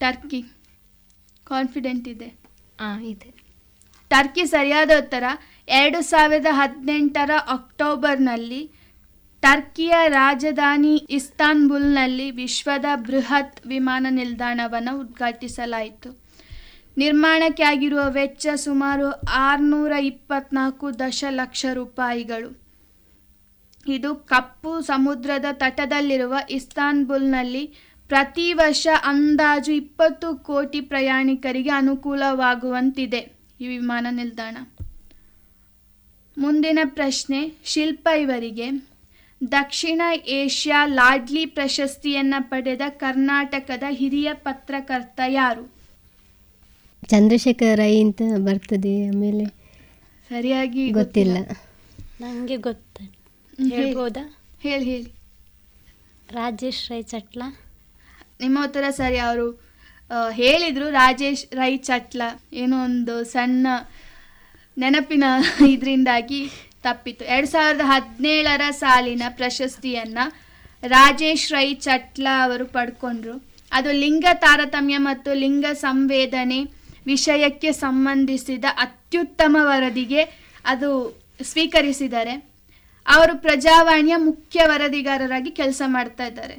ಟರ್ಕಿ. 0.00 0.42
ಕಾನ್ಫಿಡೆಂಟ್ 1.44 2.08
ಇದೆ? 2.08 2.26
ಹಾಂ 2.80 3.02
ಇದೆ. 3.02 3.34
ಟರ್ಕಿ 4.08 4.46
ಸರಿಯಾದ 4.46 4.90
ಉತ್ತರ. 4.90 5.24
ಎರಡು 5.68 6.02
ಸಾವಿರದ 6.02 6.46
ಹದಿನೆಂಟರ 6.50 7.30
ಅಕ್ಟೋಬರ್ನಲ್ಲಿ 7.48 8.70
ಟರ್ಕಿಯ 9.42 9.94
ರಾಜಧಾನಿ 10.08 11.06
ಇಸ್ತಾನ್ಬುಲ್ನಲ್ಲಿ 11.10 12.30
ವಿಶ್ವದ 12.30 12.84
ಬೃಹತ್ 12.94 13.66
ವಿಮಾನ 13.66 14.06
ನಿಲ್ದಾಣವನ್ನು 14.10 15.00
ಉದ್ಘಾಟಿಸಲಾಯಿತು. 15.00 16.19
ನಿರ್ಮಾಣಕ್ಕೆ 16.96 17.62
ಆಗಿರುವ 17.62 18.00
ವೆಚ್ಚ 18.08 18.46
ಸುಮಾರು 18.54 19.10
ಆರುನೂರ 19.28 19.92
ಇಪ್ಪತ್ನಾಲ್ಕು 19.92 20.98
ದಶಲಕ್ಷ 20.98 21.66
ರೂಪಾಯಿಗಳು. 21.72 22.60
ಇದು 23.88 24.14
ಕಪ್ಪು 24.14 24.80
ಸಮುದ್ರದ 24.80 25.44
ತಟದಲ್ಲಿರುವ 25.52 26.34
ಇಸ್ತಾನ್ಬುಲ್ನಲ್ಲಿ 26.50 27.74
ಪ್ರತಿ 28.08 28.52
ವರ್ಷ 28.52 28.88
ಅಂದಾಜು 29.04 29.72
ಇಪ್ಪತ್ತು 29.72 30.36
ಕೋಟಿ 30.36 30.80
ಪ್ರಯಾಣಿಕರಿಗೆ 30.80 31.70
ಅನುಕೂಲವಾಗುವಂತಿದೆ. 31.70 33.32
ಈ 33.60 33.66
ವಿಮಾನ 33.66 34.06
ನಿಲ್ದಾಣ. 34.10 34.56
ಮುಂದಿನ 36.38 36.78
ಪ್ರಶ್ನೆ, 36.84 37.52
ಶಿಲ್ಪ 37.64 38.08
ಇವರಿಗೆ. 38.20 38.70
ದಕ್ಷಿಣ 39.52 40.02
ಏಷ್ಯಾ 40.26 40.86
ಲಾಡ್ಲಿ 40.86 41.46
ಪ್ರಶಸ್ತಿಯನ್ನು 41.46 42.50
ಪಡೆದ 42.50 42.80
ಕರ್ನಾಟಕದ 42.88 43.82
ಹಿರಿಯ 43.90 44.34
ಪತ್ರಕರ್ತ 44.34 45.20
ಯಾರು? 45.28 45.79
ಚಂದ್ರಶೇಖರ್ 47.12 47.78
ರೈ 47.78 47.94
ಅಂತ 48.02 48.22
ಬರ್ತದೆ 48.48 48.92
ಆಮೇಲೆ 49.08 49.44
ಸರಿಯಾಗಿ 50.30 50.84
ಗೊತ್ತಿಲ್ಲ. 50.98 51.36
ನನಗೆ 52.20 52.56
ಗೊತ್ತ. 52.56 52.96
ಹೇಳಿ. 53.58 53.70
ಹೇಳ್ಬೋದಾ? 53.76 54.22
ಹೇಳಿ 54.60 54.84
ಹೇಳಿ. 54.84 55.10
ರಾಜೇಶ್ 56.32 56.82
ರೈ 56.92 57.02
ಚಟ್ಲ. 57.12 57.42
ನಿಮ್ಮ 58.40 58.58
ಉತ್ತರ 58.64 58.84
ಸರಿ 58.90 59.18
ಅವರು 59.18 59.46
ಹೇಳಿದ್ರು 60.32 60.86
ರಾಜೇಶ್ 60.90 61.44
ರೈ 61.52 61.72
ಚಟ್ಲ. 61.88 62.22
ಏನೋ 62.52 62.76
ಒಂದು 62.84 63.16
ಸಣ್ಣ 63.24 63.66
ನೆನಪಿನ 64.76 65.24
ಇದರಿಂದಾಗಿ 65.74 66.40
ತಪ್ಪಿತು 66.82 67.22
ಎರಡು 67.24 67.46
ಸಾವಿರದ 67.46 67.84
ಹದಿನೇಳರ 67.84 68.64
ಸಾಲಿನ 68.82 69.24
ಪ್ರಶಸ್ತಿಯನ್ನು 69.38 70.24
ರಾಜೇಶ್ 70.82 71.48
ರೈ 71.52 71.68
ಚಟ್ಲ 71.86 72.26
ಅವರು 72.44 72.66
ಪಡ್ಕೊಂಡ್ರು. 72.76 73.34
ಅದು 73.72 73.90
ಲಿಂಗ 74.02 74.26
ತಾರತಮ್ಯ 74.44 74.98
ಮತ್ತು 75.08 75.30
ಲಿಂಗ 75.34 75.66
ಸಂವೇದನೆ 75.86 76.60
ವಿಷಯಕ್ಕೆ 77.06 77.72
ಸಂಬಂಧಿಸಿದ 77.72 78.64
ಅತ್ಯುತ್ತಮ 78.78 79.56
ವರದಿಗೆ 79.60 80.22
ಅದು 80.64 80.90
ಸ್ವೀಕರಿಸಿದ್ದಾರೆ 81.42 82.34
ಅವರು 83.06 83.38
ಪ್ರಜಾವಾಣಿಯ 83.38 84.16
ಮುಖ್ಯ 84.16 84.60
ವರದಿಗಾರರಾಗಿ 84.64 85.50
ಕೆಲಸ 85.50 85.82
ಮಾಡ್ತಾ 85.86 86.26
ಇದ್ದಾರೆ. 86.26 86.56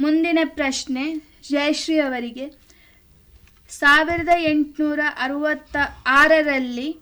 ಮುಂದಿನ 0.00 0.38
ಪ್ರಶ್ನೆ 0.44 1.04
ಜಯಶ್ರೀ 1.48 1.98
ಅವರಿಗೆ. 1.98 2.46
ಸಾವಿರದ 3.70 4.28
ಎಂಟುನೂರ 4.38 5.00
ಅರವತ್ತ 5.18 5.76
ಆರರಲ್ಲಿ 6.06 6.92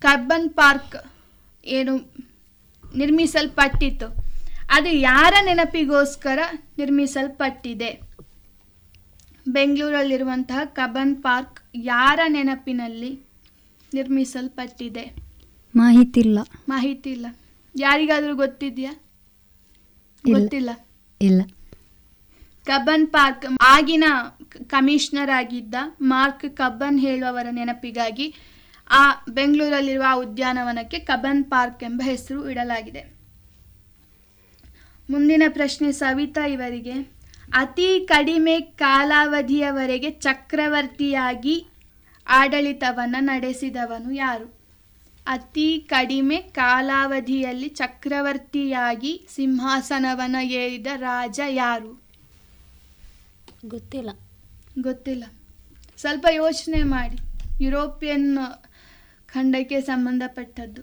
ಕಬ್ಬನ್ 0.00 0.50
ಪಾರ್ಕ್ 0.50 0.96
ಏನು 1.64 1.96
ನಿರ್ಮಿಸಲ್ಪಟ್ಟಿತ್ತು, 2.96 4.08
ಅದು 4.70 4.88
ಯಾರ 4.88 5.34
ನೆನಪಿಗೋಸ್ಕರ 5.44 6.38
ನಿರ್ಮಿಸಲ್ಪಟ್ಟಿದೆ? 6.78 8.09
ಬೆಂಗಳೂರಲ್ಲಿರುವಂತಹ 9.52 10.60
ಕಬ್ಬನ್ 10.64 11.22
ಪಾರ್ಕ್ 11.22 11.60
ಯಾರ 11.74 12.20
ನೆನಪಿನಲ್ಲಿ 12.28 13.10
ನಿರ್ಮಿಸಲ್ಪಟ್ಟಿದೆ? 13.94 15.04
ಮಾಹಿತಿ 15.76 16.20
ಇಲ್ಲ 16.20 16.38
ಮಾಹಿತಿ 16.68 17.10
ಇಲ್ಲ 17.10 17.26
ಯಾರಿಗಾದರೂ 17.76 18.36
ಗೊತ್ತಿದೆಯಾ? 18.36 18.92
ಗೊತ್ತಿಲ್ಲ. 20.32 20.70
ಇಲ್ಲ. 21.20 21.42
ಕಬ್ಬನ್ 22.66 23.06
ಪಾರ್ಕ್ 23.06 23.46
ಆಗಿನ 23.60 24.04
ಕಮಿಷನರ್ 24.66 25.30
ಆಗಿದ್ದ 25.30 25.74
ಮಾರ್ಕ್ 26.00 26.56
ಕಬ್ಬನ್ 26.56 27.00
ಹೇಳುವವರ 27.00 27.46
ನೆನಪಿಗಾಗಿ 27.50 28.34
ಆ 28.90 29.02
ಬೆಂಗಳೂರಲ್ಲಿರುವ 29.28 30.04
ಆ 30.08 30.14
ಉದ್ಯಾನವನಕ್ಕೆ 30.14 30.98
ಕಬ್ಬನ್ 30.98 31.44
ಪಾರ್ಕ್ 31.44 31.82
ಎಂಬ 31.84 32.02
ಹೆಸರು 32.04 32.50
ಇಡಲಾಗಿದೆ. 32.50 33.02
ಮುಂದಿನ 35.10 35.42
ಪ್ರಶ್ನೆ 35.48 35.92
ಸವಿತಾ 35.92 36.46
ಇವರಿಗೆ. 36.46 37.19
ಅತಿ 37.54 38.00
ಕಡಿಮೆ 38.00 38.60
ಕಾಲಾವಧಿಯವರೆಗೆ 38.60 40.10
ಚಕ್ರವರ್ತಿಯಾಗಿ 40.10 41.66
ಆಡಳಿತವನ್ನು 42.28 43.22
ನಡೆಸಿದವನು 43.22 44.12
ಯಾರು? 44.12 44.60
ಅತಿ 45.26 45.86
ಕಡಿಮೆ 45.88 46.36
ಕಾಲಾವಧಿಯಲ್ಲಿ 46.36 47.68
ಚಕ್ರವರ್ತಿಯಾಗಿ 47.68 49.26
ಸಿಂಹಾಸನವನ್ನು 49.30 50.44
ಏರಿದ 50.44 50.86
ರಾಜ 50.96 51.40
ಯಾರು? 51.48 52.02
ಗೊತ್ತಿಲ್ಲ. 53.64 54.10
ಗೊತ್ತಿಲ್ಲ. 54.78 55.24
ಸ್ವಲ್ಪ 55.96 56.26
ಯೋಚನೆ 56.30 56.82
ಮಾಡಿ. 56.82 57.16
ಯುರೋಪಿಯನ್ 57.64 58.38
ಖಂಡಕ್ಕೆ 59.26 59.80
ಸಂಬಂಧಪಟ್ಟದ್ದು. 59.80 60.82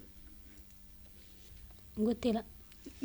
ಗೊತ್ತಿಲ್ಲ. 2.04 2.38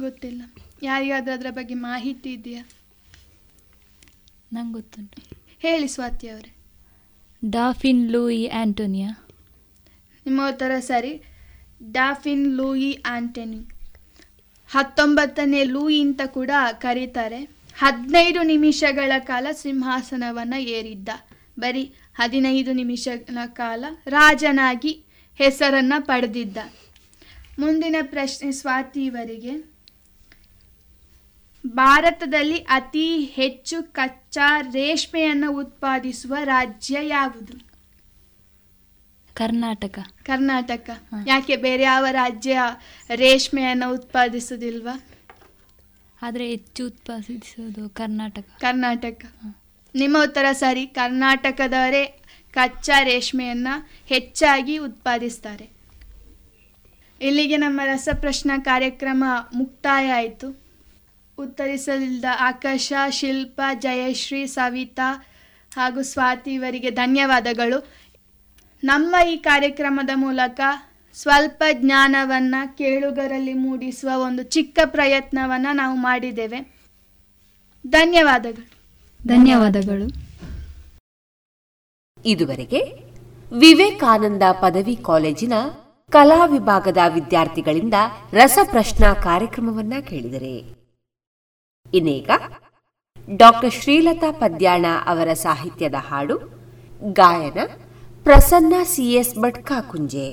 ಗೊತ್ತಿಲ್ಲ. 0.00 0.42
ಯಾರಿಗಾದ್ರೂ 0.82 1.32
ಅದರ 1.32 1.46
ಬಗ್ಗೆ 1.50 1.74
ಮಾಹಿತಿ 1.74 2.32
ಇದೆಯಾ? 2.32 2.64
ನಂಗೆ 4.52 4.72
ಗೊತ್ತುಂಟು. 4.72 5.22
ಹೇಳಿ 5.60 5.88
ಸ್ವಾತಿ 5.88 6.28
ಅವರೇ. 6.28 6.54
Dauphin 7.50 8.10
Louis 8.10 8.48
Antonia. 8.48 9.28
ನಿಮ್ಮ 10.26 10.48
ಉತ್ತರ 10.48 10.78
ಸರಿ. 10.78 11.22
Dauphin 11.90 12.56
Louis 12.56 12.92
Antony. 13.06 13.68
ಹತ್ತೊಂಬತ್ತನೇ 14.70 15.64
ಲೂಯಿ 15.64 16.00
ಅಂತ 16.00 16.20
ಕೂಡ 16.26 16.50
ಕರೀತಾರೆ. 16.72 17.50
ಹದಿನೈದು 17.78 18.42
ನಿಮಿಷಗಳ 18.42 19.12
ಕಾಲ 19.18 19.46
ಸಿಂಹಾಸನವನ್ನು 19.52 20.60
ಏರಿದ್ದ. 20.60 21.08
ಬರೀ 21.60 21.94
ಹದಿನೈದು 22.14 22.72
ನಿಮಿಷಗಳ 22.72 23.38
ಕಾಲ 23.46 23.84
ರಾಜನಾಗಿ 24.06 25.04
ಹೆಸರನ್ನು 25.34 26.06
ಪಡೆದಿದ್ದ. 26.06 26.56
ಮುಂದಿನ 27.58 27.96
ಪ್ರಶ್ನೆ 28.02 28.52
ಸ್ವಾತಿ 28.52 29.04
ಇವರಿಗೆ. 29.04 29.71
ಭಾರತದಲ್ಲಿ 31.66 32.58
ಅತಿ 32.58 33.20
ಹೆಚ್ಚು 33.20 33.92
ಕಚ್ಚಾ 33.92 34.60
ರೇಷ್ಮೆಯನ್ನು 34.60 35.52
ಉತ್ಪಾದಿಸುವ 35.52 36.34
ರಾಜ್ಯ 36.44 36.98
ಯಾವುದು? 37.02 37.72
ಕರ್ನಾಟಕ. 39.34 39.98
ಕರ್ನಾಟಕ. 40.24 40.90
ಯಾಕೆ 41.26 41.56
ಬೇರೆ 41.56 41.82
ಯಾವ 41.82 42.06
ರಾಜ್ಯ 42.10 42.60
ರೇಷ್ಮೆಯನ್ನು 43.14 43.94
ಉತ್ಪಾದಿಸುವುದಿಲ್ವಾ? 43.94 45.02
ಆದರೆ 46.22 46.48
ಹೆಚ್ಚು 46.48 46.86
ಉತ್ಪಾದಿಸುವುದು 46.86 47.88
ಕರ್ನಾಟಕ. 47.88 48.46
ಕರ್ನಾಟಕ. 48.60 49.24
ನಿಮ್ಮ 49.94 50.18
ಉತ್ತರ 50.22 50.44
ಸರಿ. 50.52 50.86
ಕರ್ನಾಟಕದವರೇ 50.86 52.04
ಕಚ್ಚಾ 52.52 53.02
ರೇಷ್ಮೆಯನ್ನು 53.02 53.88
ಹೆಚ್ಚಾಗಿ 54.06 54.78
ಉತ್ಪಾದಿಸ್ತಾರೆ. 54.78 55.70
ಇಲ್ಲಿಗೆ 57.20 57.56
ನಮ್ಮ 57.56 57.80
ರಸಪ್ರಶ್ನ 57.84 58.50
ಕಾರ್ಯಕ್ರಮ 58.64 59.24
ಮುಕ್ತಾಯ 59.54 60.10
ಆಯಿತು. 60.10 60.61
ಉತ್ತರಿಸಲಿದ್ದ 61.38 62.24
ಆಕಾಶ 62.40 62.92
ಶಿಲ್ಪ 63.10 63.60
ಜಯಶ್ರೀ 63.74 64.46
ಸವಿತಾ 64.46 65.26
ಹಾಗೂ 65.76 66.02
ಸ್ವಾತಿ 66.02 66.54
ಇವರಿಗೆ 66.54 66.90
ಧನ್ಯವಾದಗಳು. 66.90 67.86
ನಮ್ಮ 68.84 69.16
ಈ 69.28 69.36
ಕಾರ್ಯಕ್ರಮದ 69.36 70.10
ಮೂಲಕ 70.14 70.60
ಸ್ವಲ್ಪ 71.14 71.64
ಜ್ಞಾನವನ್ನು 71.72 72.76
ಕೇಳುಗರಲ್ಲಿ 72.78 73.54
ಮೂಡಿಸುವ 73.54 74.22
ಒಂದು 74.22 74.42
ಚಿಕ್ಕ 74.42 74.78
ಪ್ರಯತ್ನವನ್ನು 74.84 75.74
ನಾವು 75.74 75.96
ಮಾಡಿದ್ದೇವೆ. 75.96 76.74
ಧನ್ಯವಾದಗಳು. 77.86 78.70
ಧನ್ಯವಾದಗಳು. 79.26 80.32
ಇದುವರೆಗೆ 82.24 82.80
ವಿವೇಕಾನಂದ 83.58 84.42
ಪದವಿ 84.52 84.96
ಕಾಲೇಜಿನ 84.96 85.52
ಕಲಾ 86.10 86.44
ವಿಭಾಗದ 86.44 86.98
ವಿದ್ಯಾರ್ಥಿಗಳಿಂದ 87.08 87.94
ರಸಪ್ರಶ್ನಾ 88.32 89.14
ಕಾರ್ಯಕ್ರಮವನ್ನ 89.14 89.92
ಕೇಳಿದರೆ. 90.08 90.81
ಇನ್ನೀಗ 91.94 92.30
ಡಾಕ್ಟರ್ 93.36 93.72
ಶ್ರೀಲತಾ 93.72 94.32
ಪದ್ಯಾಣ 94.32 94.86
ಅವರ 95.06 95.32
ಸಾಹಿತ್ಯದ 95.42 95.94
ಹಾಡು, 96.08 96.36
ಗಾಯನ, 97.18 97.58
ಪ್ರಸನ್ನ 98.26 98.74
ಸಿಎಸ್ 98.92 99.34
ಭಟ್ಕಾಕುಂಜೆ 99.42 100.28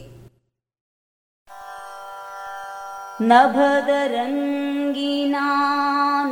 ನಭದರಂಗಿನ 3.22 5.36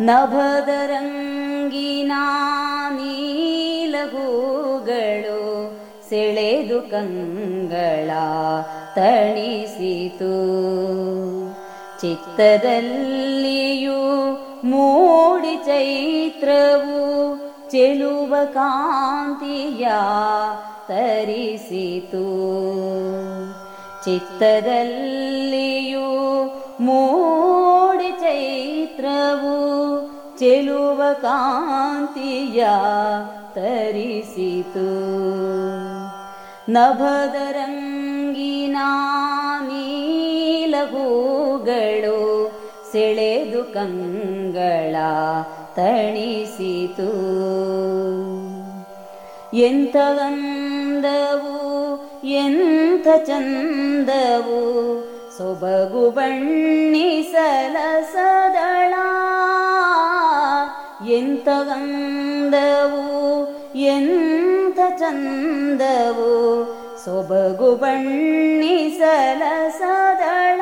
ನಭದರಂಗಿನ 0.00 2.12
ನೀಲಗೂಗಳು 4.88 5.70
ಸೆಳೆದು 6.08 6.80
ಕಂಗಳ 6.80 8.10
ತಣಿಸಿತು. 8.94 10.34
ಚಿತ್ತದಲ್ಲಿಯೂ 12.00 13.98
ಮೂಡಿ 14.64 15.56
ಚೈತ್ರವು 15.56 17.36
ಚೆಲುವ 17.70 18.34
ಕಾಂತಿಯ 18.54 19.88
ತರಿಸಿತು. 20.88 22.26
ಚಿತ್ತದಲ್ಲಿಯೂ 24.04 24.78
ಮೂಡಿ 26.80 28.10
ಚೈತ್ರವು 28.10 29.58
ಚೆಲುವ 30.38 31.02
ಕಾಂತಿಯ 31.22 32.66
ತರಿಸಿತು. 33.54 34.88
ನಭದರಂಗಿನ 36.72 38.76
ನೀಲಹೂಗಳು 39.60 42.52
ಸೆಳೆದು 42.92 43.74
ಕಂಗಳ 43.74 44.96
ತಣಿಸಿತು. 45.74 47.10
ಎಂಥ 49.56 49.96
ಎಂಥ 52.24 53.06
ಚಂದವು 53.26 54.64
ಸೊಬಗು 55.38 56.10
ಬಣ್ಣಿಸಲ 56.10 57.76
ಸದಳ 58.12 58.94
ಗಂಧವು 61.48 63.04
ಎಂಥ 63.74 64.78
ಚಂದವು, 64.98 66.66
ಸೊಬಗು 67.04 67.76
ಬಣ್ಣಿಸಲ 67.76 69.42
ಸದಳ 69.78 70.60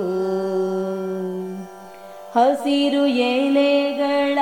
ಹಸಿರು 2.34 3.06
ಎಲೆಗಳ 3.06 4.38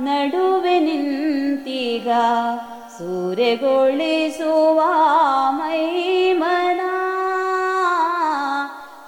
ನಡುವೆ 0.00 0.80
ನಿಂತೀಗ 0.80 2.08
ಸೂರ್ಯಗೊಳಿಸುವ 2.98 4.82
ಮೈಮನ. 5.50 6.80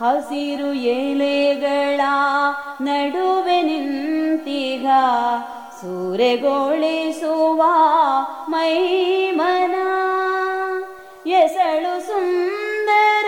ಹಸಿರು 0.04 0.74
ಎಲೆಗಳ 0.74 2.00
ನಡುವೆ 2.80 3.62
ನಿಂತೀಗ 3.62 4.09
ಸೂರ್ಯಗೊಳಿಸುವ 5.80 7.62
ಮೈಮನ. 8.48 9.74
ಎಸಳು 11.26 12.06
ಸುಂದರ 12.06 13.26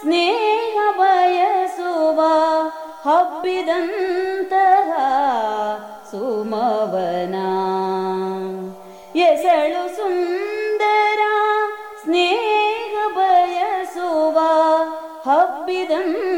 ಸ್ನೇಹ 0.00 1.00
ಬಯಸುವ 1.00 2.20
ಹಬ್ಬಿದಂತಹ 3.04 4.90
ಸುಮವನ. 6.10 7.34
ಎಸಳು 9.16 9.96
ಸುಂದರ 9.96 11.18
ಸ್ನೇಹ 12.04 13.08
ಬಯಸುವ 13.16 14.38
ಹಬ್ಬಿದಂತಹ 15.30 16.31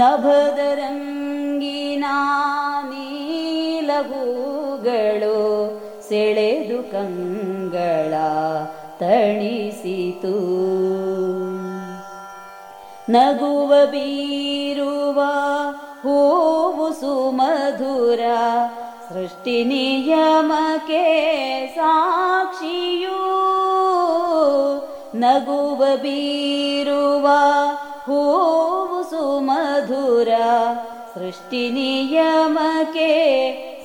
ನಭದರಂಗಿನ 0.00 2.04
ನೀಲಹೂಗಳು 2.82 5.38
ಸೆಳೆದು 6.08 6.92
ಕಂಗಳ 6.92 8.14
ತಣಿಸಿತು. 8.98 10.36
ನಗುವ 13.12 13.86
ಬೀರುವ 13.86 15.22
ಹೂವು 16.02 16.92
ಸುಮಧುರ 16.92 18.20
ಸೃಷ್ಟಿ 19.08 19.64
ನಿಯಮಕ್ಕೆ 19.64 21.04
ಸಾಕ್ಷಿಯೂ. 21.76 23.20
ನಗುವ 25.14 25.96
ಬೀರುವ 25.96 27.26
ಹೂವು 28.10 29.10
ಸುಮಧುರ 29.10 30.28
ಸೃಷ್ಟಿ 31.14 31.70
ನಿಯಮಕ್ಕೆ 31.70 33.10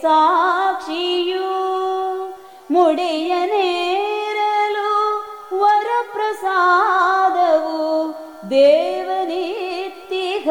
ಸಾಕ್ಷಿಯೂ. 0.01 1.49
ಮುಡಿಯನೇರಲು 2.71 4.91
ವರಪ್ರಸಾದವು 5.59 8.15
ದೇವನಿತ್ತಿಗ 8.49 10.49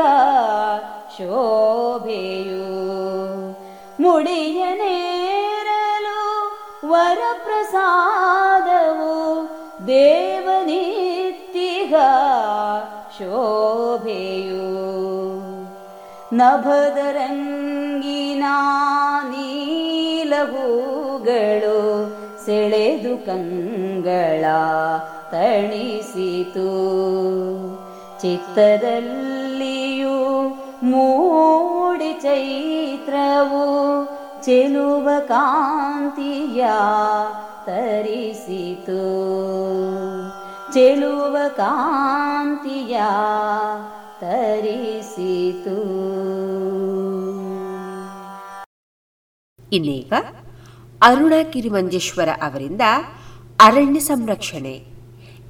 ಶೋಭೆಯು. 1.18 2.64
ಮುಡಿಯನೇರಲು 4.02 6.20
ವರಪ್ರಸಾದವು 6.88 9.14
ದೇವನಿತ್ತಿಗ 9.86 11.94
ಶೋಭೆಯು 13.18 13.63
ನಭದರಂಗಿನ 16.36 18.44
ನೀಲವುಗಳು 19.24 21.80
ಸೆಳೆದು 22.46 23.26
ಕಂಗಳ 23.26 24.44
ತಣಿಸಿತು. 25.30 26.70
ಚಿತ್ತದಲ್ಲಿಯೂ 28.20 30.18
ಮೂಡಿ 30.82 32.18
ಚೈತ್ರವು 32.22 33.64
ಚೆಲುವ 34.44 35.08
ಕಾಂತಿಯ 35.28 36.66
ತರಿಸಿತು. 37.66 39.02
ಚೆಲುವ 40.72 41.36
ಕಾಂತಿಯ 41.56 43.00
ತರಿಸಿತು. 44.24 45.76
ಇನ್ನೀಗ 49.72 50.12
ಅರುಣ 51.02 51.32
ಕಿರಿಮಂಜೇಶ್ವರ 51.52 52.28
ಅವರಿಂದ 52.42 52.80
ಅರಣ್ಯ 53.60 54.00
ಸಂರಕ್ಷಣೆ. 54.00 54.84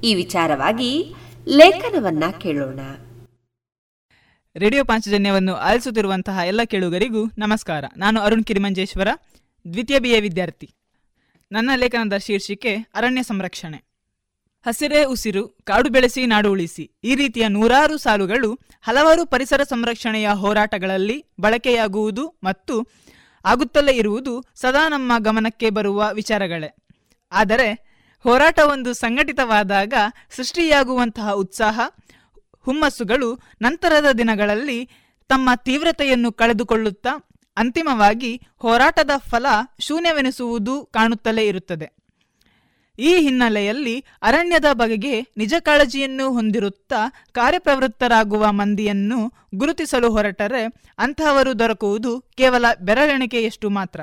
ಈ 0.03 0.15
ವಿಚಾರವಾಗಿ 0.15 1.13
ಲೇಖನವನ್ನ 1.47 2.23
ಕೇಳೋಣ. 2.41 2.79
ರೇಡಿಯೋ 4.55 4.83
ಪಾಂಚಜನ್ಯವನ್ನು 4.83 5.55
ಆಲಿಸುತ್ತಿರುವಂತಹ 5.55 6.39
ಎಲ್ಲ 6.45 6.63
ಕೇಳುಗರಿಗೂ 6.65 7.25
ನಮಸ್ಕಾರ. 7.25 7.83
ನಾನು 7.97 8.21
ಅರುಣ್ 8.21 8.43
ಕಿರಿಮಂಜೇಶ್ವರ, 8.43 9.07
ದ್ವಿತೀಯ 9.73 9.99
ಬಿ 9.99 10.09
ಎ 10.09 10.21
ವಿದ್ಯಾರ್ಥಿ. 10.21 10.71
ನನ್ನ 11.51 11.69
ಲೇಖನದ 11.75 12.17
ಶೀರ್ಷಿಕೆ 12.17 12.75
ಅರಣ್ಯ 12.75 13.23
ಸಂರಕ್ಷಣೆ. 13.23 13.84
ಹಸಿರೇ 14.65 15.03
ಉಸಿರು, 15.03 15.47
ಕಾಡು 15.47 15.89
ಬೆಳೆಸಿ, 15.89 16.25
ನಾಡು 16.25 16.51
ಉಳಿಸಿ. 16.51 16.91
ಈ 17.03 17.15
ರೀತಿಯ 17.15 17.47
ನೂರಾರು 17.47 17.97
ಸಾಲುಗಳು 17.97 18.59
ಹಲವಾರು 18.81 19.25
ಪರಿಸರ 19.25 19.63
ಸಂರಕ್ಷಣೆಯ 19.63 20.29
ಹೋರಾಟಗಳಲ್ಲಿ 20.29 21.25
ಬಳಕೆಯಾಗುವುದು 21.41 22.35
ಮತ್ತು 22.43 22.87
ಆಗುತ್ತಲೇ 23.45 23.91
ಇರುವುದು 23.91 24.45
ಸದಾ 24.55 24.87
ನಮ್ಮ 24.87 25.11
ಗಮನಕ್ಕೆ 25.17 25.69
ಬರುವ 25.69 26.09
ವಿಚಾರಗಳೇ. 26.13 26.75
ಆದರೆ 27.31 27.67
ಹೋರಾಟವೊಂದು 28.23 28.93
ಸಂಘಟಿತವಾದಾಗ 28.93 29.93
ಸೃಷ್ಟಿಯಾಗುವಂತಹ 30.35 31.31
ಉತ್ಸಾಹ, 31.31 31.79
ಹುಮ್ಮಸ್ಸುಗಳು 32.61 33.39
ನಂತರದ 33.61 34.11
ದಿನಗಳಲ್ಲಿ 34.11 34.89
ತಮ್ಮ 35.27 35.49
ತೀವ್ರತೆಯನ್ನು 35.55 36.31
ಕಳೆದುಕೊಳ್ಳುತ್ತಾ, 36.31 37.09
ಅಂತಿಮವಾಗಿ 37.57 38.41
ಹೋರಾಟದ 38.57 39.11
ಫಲ 39.17 39.45
ಶೂನ್ಯವೆನಿಸುವುದು 39.79 40.85
ಕಾಣುತ್ತಲೇ 40.85 41.47
ಇರುತ್ತದೆ. 41.47 41.94
ಈ 42.99 43.15
ಹಿನ್ನೆಲೆಯಲ್ಲಿ 43.15 44.03
ಅರಣ್ಯದ 44.21 44.65
ಬಗೆಗೆ 44.71 45.21
ನಿಜ 45.37 45.53
ಕಾಳಜಿಯನ್ನು 45.59 46.31
ಹೊಂದಿರುತ್ತಾ 46.31 47.01
ಕಾರ್ಯಪ್ರವೃತ್ತರಾಗುವ 47.31 48.51
ಮಂದಿಯನ್ನು 48.51 49.19
ಗುರುತಿಸಲು 49.55 50.11
ಹೊರಟರೆ 50.11 50.63
ಅಂತಹವರು 50.97 51.59
ದೊರಕುವುದು 51.59 52.19
ಕೇವಲ 52.19 52.65
ಬೆರಳೆಣಿಕೆಯಷ್ಟು 52.81 53.69
ಮಾತ್ರ. 53.69 54.01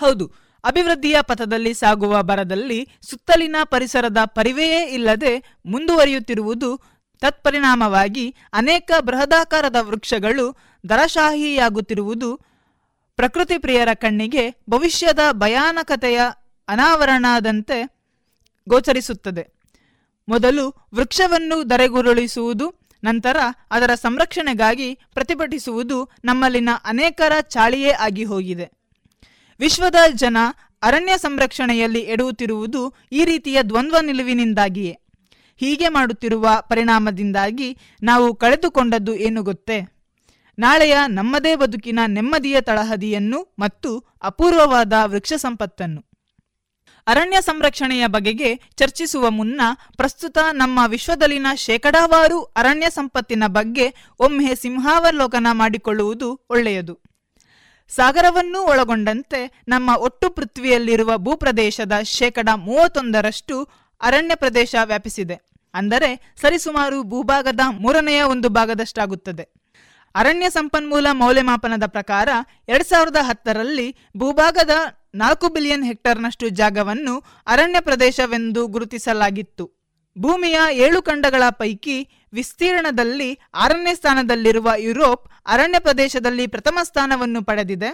ಹೌದು, 0.00 0.32
ಅಭಿವೃದ್ಧಿಯ 0.64 1.16
ಪಥದಲ್ಲಿ 1.22 1.74
ಸಾಗುವ 1.74 2.22
ಬರದಲ್ಲಿ 2.22 2.88
ಸುತ್ತಲಿನ 3.02 3.56
ಪರಿಸರದ 3.64 4.18
ಪರಿವೆಯೇ 4.24 4.86
ಇಲ್ಲದೆ 4.86 5.60
ಮುಂದುವರಿಯುತ್ತಿರುವುದು 5.66 6.80
ತತ್ಪರಿಣಾಮವಾಗಿ 7.20 8.34
ಅನೇಕ 8.52 8.92
ಬೃಹದಾಕಾರದ 9.00 9.76
ವೃಕ್ಷಗಳು 9.80 10.56
ದರಶಾಹಿಯಾಗುತ್ತಿರುವುದು 10.88 12.40
ಪ್ರಕೃತಿ 13.16 13.58
ಪ್ರಿಯರ 13.58 13.88
ಕಣ್ಣಿಗೆ 13.94 14.62
ಭವಿಷ್ಯದ 14.70 15.18
ಭಯಾನಕತೆಯ 15.32 16.20
ಅನಾವರಣದಂತೆ 16.68 17.94
ಗೋಚರಿಸುತ್ತದೆ. 18.68 19.54
ಮೊದಲು 20.28 20.74
ವೃಕ್ಷವನ್ನು 20.94 21.62
ಧರೆಗುರುಳಿಸುವುದು, 21.62 22.74
ನಂತರ 23.04 23.36
ಅದರ 23.70 23.94
ಸಂರಕ್ಷಣೆಗಾಗಿ 23.94 24.94
ಪ್ರತಿಭಟಿಸುವುದು 24.94 26.08
ನಮ್ಮಲ್ಲಿನ 26.24 26.68
ಅನೇಕರ 26.84 27.32
ಚಾಳಿಯೇ 27.40 27.90
ಆಗಿ 27.90 28.24
ಹೋಗಿದೆ. 28.24 28.70
ವಿಶ್ವದ 29.58 29.94
ಜನ 30.12 30.36
ಅರಣ್ಯ 30.82 31.18
ಸಂರಕ್ಷಣೆಯಲ್ಲಿ 31.18 31.98
ಎಡುವುತ್ತಿರುವುದು 31.98 32.94
ಈ 33.12 33.24
ರೀತಿಯ 33.24 33.62
ದ್ವಂದ್ವ 33.62 33.96
ನಿಲುವಿನಿಂದಾಗಿಯೇ. 34.00 34.98
ಹೀಗೆ 35.56 35.88
ಮಾಡುತ್ತಿರುವ 35.88 36.48
ಪರಿಣಾಮದಿಂದಾಗಿ 36.60 37.78
ನಾವು 38.02 38.34
ಕಳೆದುಕೊಂಡದ್ದು 38.34 39.14
ಏನು 39.14 39.42
ಗೊತ್ತೇ? 39.42 39.94
ನಾಳೆಯ 40.58 40.96
ನಮ್ಮದೇ 41.08 41.56
ಬದುಕಿನ 41.56 41.98
ನೆಮ್ಮದಿಯ 42.06 42.60
ತಳಹದಿಯನ್ನು 42.60 43.54
ಮತ್ತು 43.58 43.98
ಅಪೂರ್ವವಾದ 44.22 44.92
ವೃಕ್ಷ 45.04 45.32
ಸಂಪತ್ತನ್ನು 45.32 46.13
ಅರಣ್ಯ 47.06 47.40
ಸಂರಕ್ಷಣೆಯ 47.40 48.06
ಬಗೆಗೆ 48.06 48.54
ಚರ್ಚಿಸುವ 48.54 49.30
ಮುನ್ನ 49.30 49.60
ಪ್ರಸ್ತುತ 49.96 50.38
ನಮ್ಮ 50.52 50.78
ವಿಶ್ವದಲ್ಲಿನ 50.86 51.46
ಶೇಕಡಾವಾರು 51.54 52.42
ಅರಣ್ಯ 52.42 52.90
ಸಂಪತ್ತಿನ 52.90 53.44
ಬಗ್ಗೆ 53.46 53.94
ಒಮ್ಮೆ 54.18 54.54
ಸಿಂಹಾವಲೋಕನ 54.54 55.46
ಮಾಡಿಕೊಳ್ಳುವುದು 55.52 56.46
ಒಳ್ಳೆಯದು. 56.50 57.00
ಸಾಗರವನ್ನೂ 57.88 58.60
ಒಳಗೊಂಡಂತೆ 58.60 59.62
ನಮ್ಮ 59.68 59.90
ಒಟ್ಟು 59.96 60.30
ಪೃಥ್ವಿಯಲ್ಲಿರುವ 60.30 61.16
ಭೂಪ್ರದೇಶದ 61.16 61.92
ಶೇಕಡ 62.02 62.48
ಮೂವತ್ತೊಂದರಷ್ಟು 62.56 63.68
ಅರಣ್ಯ 64.00 64.34
ಪ್ರದೇಶ 64.34 64.74
ವ್ಯಾಪಿಸಿದೆ. 64.84 65.40
ಅಂದರೆ 65.74 66.34
ಸರಿಸುಮಾರು 66.40 67.02
ಭೂಭಾಗದ 67.02 67.60
ಮೂರನೆಯ 67.70 68.22
ಒಂದು 68.22 68.48
ಭಾಗದಷ್ಟಾಗುತ್ತದೆ. 68.48 69.63
ಅರಣ್ಯ 70.14 70.50
ಸಂಪನ್ಮೂಲ 70.50 71.06
ಮೌಲ್ಯಮಾಪನದ 71.12 71.86
ಪ್ರಕಾರ 71.86 72.28
ಎರಡ್ 72.68 72.86
ಸಾವಿರದ 72.86 73.20
ಹತ್ತರಲ್ಲಿ 73.20 73.86
ಭೂಭಾಗದ 74.16 74.74
ನಾಲ್ಕು 75.14 75.48
ಬಿಲಿಯನ್ 75.48 75.84
ಹೆಕ್ಟರ್ನಷ್ಟು 75.84 76.48
ಜಾಗವನ್ನು 76.60 77.14
ಅರಣ್ಯ 77.46 77.80
ಪ್ರದೇಶವೆಂದು 77.80 78.62
ಗುರುತಿಸಲಾಗಿತ್ತು. 78.66 79.64
ಭೂಮಿಯ 80.16 80.58
ಏಳು 80.84 81.02
ಖಂಡಗಳ 81.02 81.42
ಪೈಕಿ 81.50 81.96
ವಿಸ್ತೀರ್ಣದಲ್ಲಿ 82.32 83.30
ಆರನೇ 83.54 83.94
ಸ್ಥಾನದಲ್ಲಿರುವ 83.94 84.70
ಯುರೋಪ್ 84.78 85.24
ಅರಣ್ಯ 85.46 85.78
ಪ್ರದೇಶದಲ್ಲಿ 85.78 86.46
ಪ್ರಥಮ 86.46 86.78
ಸ್ಥಾನವನ್ನು 86.82 87.42
ಪಡೆದಿದೆ. 87.44 87.90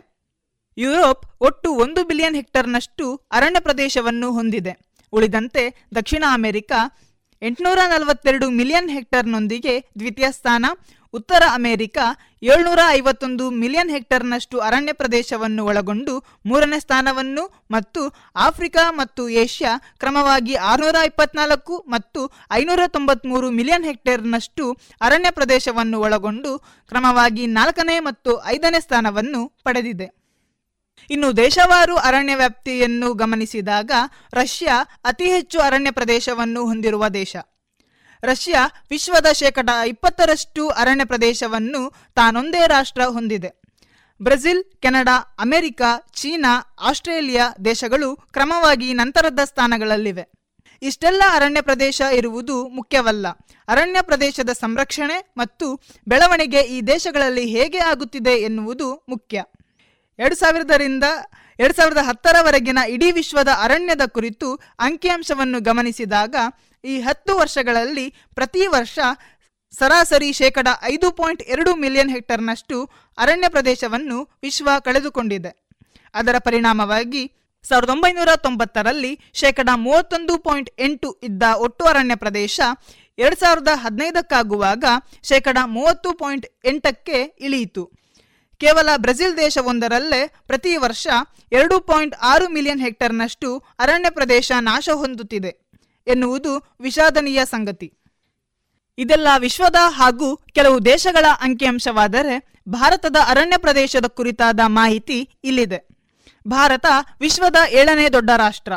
ಯುರೋಪ್ 0.76 1.24
ಒಟ್ಟು 1.40 1.70
ಒಂದು 1.74 2.04
ಬಿಲಿಯನ್ 2.04 2.36
ಹೆಕ್ಟರ್ನಷ್ಟು 2.36 3.06
ಅರಣ್ಯ 3.32 3.60
ಪ್ರದೇಶವನ್ನು 3.60 4.30
ಹೊಂದಿದೆ. 4.32 4.74
ಉಳಿದಂತೆ 5.12 5.62
ದಕ್ಷಿಣ 5.94 6.24
ಅಮೆರಿಕ 6.32 6.72
ಎಂಟುನೂರ 7.42 7.78
ನಲವತ್ತೆರಡು 7.88 8.46
ಮಿಲಿಯನ್ 8.50 8.90
ಹೆಕ್ಟರ್ನೊಂದಿಗೆ 8.90 9.74
ದ್ವಿತೀಯ 9.98 10.28
ಸ್ಥಾನ 10.30 10.66
ಉತ್ತರ 11.14 11.42
ಅಮೆರಿಕ 11.52 11.98
ಏಳ್ನೂರ 12.42 12.80
ಐವತ್ತೊಂದು 12.90 13.50
ಮಿಲಿಯನ್ 13.50 13.90
ಹೆಕ್ಟರ್ನಷ್ಟು 13.90 14.58
ಅರಣ್ಯ 14.58 14.92
ಪ್ರದೇಶವನ್ನು 14.92 15.64
ಒಳಗೊಂಡು 15.64 16.14
ಮೂರನೇ 16.46 16.80
ಸ್ಥಾನವನ್ನು 16.80 17.44
ಮತ್ತು 17.70 18.02
ಆಫ್ರಿಕಾ 18.36 18.84
ಮತ್ತು 18.90 19.28
ಏಷ್ಯಾ 19.28 19.72
ಕ್ರಮವಾಗಿ 19.98 20.54
ಆರುನೂರ 20.54 20.96
ಇಪ್ಪತ್ನಾಲ್ಕು 21.06 21.76
ಮತ್ತು 21.88 22.22
ಐನೂರ 22.52 22.80
ತೊಂಬತ್ಮೂರು 22.86 23.50
ಮಿಲಿಯನ್ 23.50 23.84
ಹೆಕ್ಟೇರ್ನಷ್ಟು 23.84 24.66
ಅರಣ್ಯ 25.00 25.30
ಪ್ರದೇಶವನ್ನು 25.30 26.00
ಒಳಗೊಂಡು 26.00 26.58
ಕ್ರಮವಾಗಿ 26.88 27.46
ನಾಲ್ಕನೇ 27.46 27.98
ಮತ್ತು 27.98 28.32
ಐದನೇ 28.46 28.80
ಸ್ಥಾನವನ್ನು 28.80 29.42
ಪಡೆದಿದೆ. 29.64 30.08
ಇನ್ನು 31.10 31.36
ದೇಶವಾರು 31.36 31.96
ಅರಣ್ಯ 31.96 32.34
ವ್ಯಾಪ್ತಿಯನ್ನು 32.34 33.14
ಗಮನಿಸಿದಾಗ 33.14 33.90
ರಷ್ಯಾ 34.34 34.76
ಅತಿ 35.04 35.24
ಹೆಚ್ಚು 35.24 35.60
ಅರಣ್ಯ 35.60 35.90
ಪ್ರದೇಶವನ್ನು 35.90 36.66
ಹೊಂದಿರುವ 36.66 37.08
ದೇಶ. 37.08 37.36
ರಷ್ಯಾ 38.22 38.66
ವಿಶ್ವದ 38.90 39.32
ಶೇಕಡ 39.32 39.70
ಇಪ್ಪತ್ತರಷ್ಟು 39.86 40.68
ಅರಣ್ಯ 40.68 41.04
ಪ್ರದೇಶವನ್ನು 41.04 41.90
ತಾನೊಂದೇ 42.14 42.66
ರಾಷ್ಟ್ರ 42.66 43.02
ಹೊಂದಿದೆ. 43.02 43.60
Brazil, 44.22 44.64
Canada, 44.64 45.36
America, 45.38 45.82
China, 46.14 46.76
Australia 46.80 47.52
ದೇಶಗಳು 47.64 48.16
ಕ್ರಮವಾಗಿ 48.16 48.94
ನಂತರದ 48.94 49.38
ಸ್ಥಾನಗಳಲ್ಲಿವೆ. 49.44 50.28
ಇಷ್ಟೆಲ್ಲ 50.82 51.22
ಅರಣ್ಯ 51.30 51.60
ಪ್ರದೇಶ 51.60 52.02
ಇರುವುದು 52.12 52.68
ಮುಖ್ಯವಲ್ಲ. 52.68 53.28
ಅರಣ್ಯ 53.68 54.02
ಪ್ರದೇಶದ 54.02 54.50
ಸಂರಕ್ಷಣೆ 54.50 55.32
ಮತ್ತು 55.36 55.80
ಬೆಳವಣಿಗೆ 56.08 56.60
ಈ 56.60 56.80
ದೇಶಗಳಲ್ಲಿ 56.80 57.46
ಹೇಗೆ 57.46 57.78
ಆಗುತ್ತಿದೆ 57.78 58.30
ಎನ್ನುವುದು 58.30 59.04
ಮುಖ್ಯ. 59.08 59.44
ಎರಡು 60.18 60.36
ಸಾವಿರದರಿಂದ 60.36 61.04
ಎರಡು 61.60 61.74
ಸಾವಿರದ 61.74 61.98
ಹತ್ತರವರೆಗಿನ 61.98 62.78
ಇಡೀ 62.88 63.10
ವಿಶ್ವದ 63.10 63.48
ಅರಣ್ಯದ 63.62 64.00
ಕುರಿತು 64.06 64.54
ಅಂಕಿಅಂಶವನ್ನು 64.78 65.60
ಗಮನಿಸಿದಾಗ 65.60 66.34
ಈ 66.84 67.00
ಹತ್ತು 67.00 67.36
ವರ್ಷಗಳಲ್ಲಿ 67.36 68.14
ಪ್ರತಿ 68.34 68.66
ವರ್ಷ 68.66 68.98
ಸರಾಸರಿ 69.78 70.32
ಶೇಕಡ 70.32 70.68
ಐದು 70.82 71.12
ಪಾಯಿಂಟ್ 71.12 71.42
ಎರಡು 71.42 71.76
ಮಿಲಿಯನ್ 71.76 72.10
ಹೆಕ್ಟರ್ನಷ್ಟು 72.10 72.90
ಅರಣ್ಯ 73.18 73.48
ಪ್ರದೇಶವನ್ನು 73.48 74.22
ವಿಶ್ವ 74.42 74.70
ಕಳೆದುಕೊಂಡಿದೆ. 74.84 75.70
ಅದರ 76.14 76.38
ಪರಿಣಾಮವಾಗಿ 76.38 77.32
ಸಾವಿರದ 77.68 77.90
ಒಂಬೈನೂರ 77.90 78.36
ತೊಂಬತ್ತರಲ್ಲಿ 78.36 79.20
ಶೇಕಡ 79.34 79.68
ಮೂವತ್ತೊಂದು 79.76 80.38
ಪಾಯಿಂಟ್ 80.38 80.70
ಎಂಟು 80.78 81.20
ಇದ್ದ 81.22 81.42
ಒಟ್ಟು 81.56 81.84
ಅರಣ್ಯ 81.84 82.14
ಪ್ರದೇಶ 82.14 82.60
ಎರಡು 83.18 83.36
ಸಾವಿರದ 83.36 83.68
ಹದಿನೈದಕ್ಕಾಗುವಾಗ 83.74 84.84
ಶೇಕಡ 85.22 85.58
ಮೂವತ್ತು 85.64 86.12
ಪಾಯಿಂಟ್ 86.12 86.46
ಎಂಟಕ್ಕೆ 86.64 87.22
ಇಳಿಯಿತು. 87.40 87.90
ಕೇವಲ 88.58 88.88
ಬ್ರೆಜಿಲ್ 88.96 89.36
ದೇಶವೊಂದರಲ್ಲೇ 89.36 90.26
ಪ್ರತಿ 90.46 90.76
ವರ್ಷ 90.76 91.06
ಎರಡು 91.52 91.80
ಪಾಯಿಂಟ್ 91.80 92.14
ಆರು 92.22 92.48
ಮಿಲಿಯನ್ 92.48 92.80
ಹೆಕ್ಟರ್ನಷ್ಟು 92.80 93.58
ಅರಣ್ಯ 93.78 94.10
ಪ್ರದೇಶ 94.10 94.52
ನಾಶ 94.60 94.88
ಹೊಂದುತ್ತಿದೆ. 94.88 95.59
ಎನ್ನುವುದು 96.06 96.76
ವಿಷಾದನೀಯ 96.80 97.44
ಸಂಗತಿ. 97.44 97.94
ಇದೆಲ್ಲ 98.98 99.28
ವಿಶ್ವದ 99.38 99.76
ಹಾಗೂ 99.88 100.36
ಕೆಲವು 100.36 100.84
ದೇಶಗಳ 100.84 101.26
ಅಂಕಿಅಂಶವಾದರೆ 101.40 102.52
ಭಾರತದ 102.68 103.16
ಅರಣ್ಯ 103.26 103.56
ಪ್ರದೇಶದ 103.56 104.04
ಕುರಿತಾದ 104.06 104.60
ಮಾಹಿತಿ 104.66 105.30
ಇಲ್ಲಿದೆ. 105.44 105.88
ಭಾರತ 106.48 106.86
ವಿಶ್ವದ 107.20 107.56
ಏಳನೇ 107.70 108.08
ದೊಡ್ಡ 108.08 108.30
ರಾಷ್ಟ್ರ. 108.36 108.72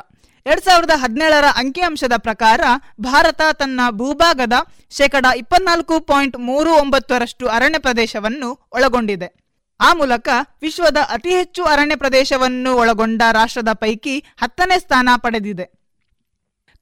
ಎರಡ್ 0.46 0.62
ಸಾವಿರದ 0.62 0.92
ಹದಿನೇಳರ 0.96 1.46
ಅಂಕಿಅಂಶದ 1.56 2.14
ಪ್ರಕಾರ 2.18 2.62
ಭಾರತ 3.02 3.42
ತನ್ನ 3.54 3.80
ಭೂಭಾಗದ 3.90 4.54
ಶೇಕಡ 4.90 5.26
ಇಪ್ಪತ್ನಾಲ್ಕು 5.38 6.00
ಪಾಯಿಂಟ್ 6.00 6.38
ಮೂರು 6.38 6.74
ಒಂಬತ್ತರಷ್ಟು 6.74 7.48
ಅರಣ್ಯ 7.48 7.78
ಪ್ರದೇಶವನ್ನು 7.78 8.68
ಒಳಗೊಂಡಿದೆ. 8.74 9.44
ಆ 9.82 9.94
ಮೂಲಕ 9.94 10.30
ವಿಶ್ವದ 10.62 10.98
ಅತಿ 11.10 11.30
ಹೆಚ್ಚು 11.30 11.64
ಅರಣ್ಯ 11.64 11.96
ಪ್ರದೇಶವನ್ನು 11.96 12.76
ಒಳಗೊಂಡ 12.76 13.22
ರಾಷ್ಟ್ರದ 13.32 13.74
ಪೈಕಿ 13.74 14.20
ಹತ್ತನೇ 14.20 14.80
ಸ್ಥಾನ 14.80 15.10
ಪಡೆದಿದೆ. 15.18 15.83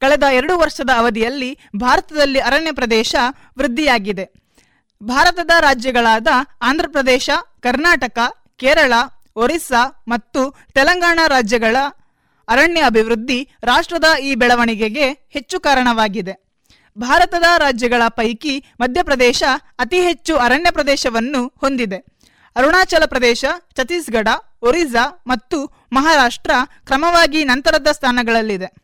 ಕಳೆದ 0.01 0.23
ಎರಡು 0.33 0.57
ವರ್ಷದ 0.57 0.91
ಅವಧಿಯಲ್ಲಿ 0.97 1.57
ಭಾರತದಲ್ಲಿ 1.75 2.39
ಅರಣ್ಯ 2.39 2.71
ಪ್ರದೇಶ 2.71 3.15
ವೃದ್ಧಿಯಾಗಿದೆ. 3.57 4.25
ಭಾರತದ 5.03 5.51
ರಾಜ್ಯಗಳಾದ 5.59 6.27
ಆಂಧ್ರಪ್ರದೇಶ, 6.61 7.29
ಕರ್ನಾಟಕ, 7.61 8.19
ಕೇರಳ, 8.57 8.93
ಒರಿಸ್ಸಾ 9.35 10.03
ಮತ್ತು 10.07 10.41
ತೆಲಂಗಾಣ 10.73 11.19
ರಾಜ್ಯಗಳ 11.27 11.77
ಅರಣ್ಯ 12.47 12.81
ಅಭಿವೃದ್ಧಿ 12.81 13.49
ರಾಷ್ಟ್ರದ 13.63 14.05
ಈ 14.21 14.35
ಬೆಳವಣಿಗೆಗೆ 14.35 15.09
ಹೆಚ್ಚು 15.29 15.59
ಕಾರಣವಾಗಿದೆ. 15.59 16.33
ಭಾರತದ 16.97 17.43
ರಾಜ್ಯಗಳ 17.57 18.01
ಪೈಕಿ 18.09 18.53
ಮಧ್ಯಪ್ರದೇಶ 18.79 19.43
ಅತಿ 19.79 19.99
ಹೆಚ್ಚು 20.01 20.37
ಅರಣ್ಯ 20.37 20.71
ಪ್ರದೇಶವನ್ನು 20.71 21.47
ಹೊಂದಿದೆ. 21.61 21.99
ಅರುಣಾಚಲ 22.55 23.05
ಪ್ರದೇಶ, 23.05 23.45
ಛತ್ತೀಸ್ಗಢ, 23.77 24.27
ಒರಿಸ್ಸಾ 24.61 25.23
ಮತ್ತು 25.27 25.57
ಮಹಾರಾಷ್ಟ್ರ 25.93 26.51
ಕ್ರಮವಾಗಿ 26.85 27.43
ನಂತರದ 27.43 27.87
ಸ್ಥಾನಗಳಲ್ಲಿದೆ. 27.91 28.80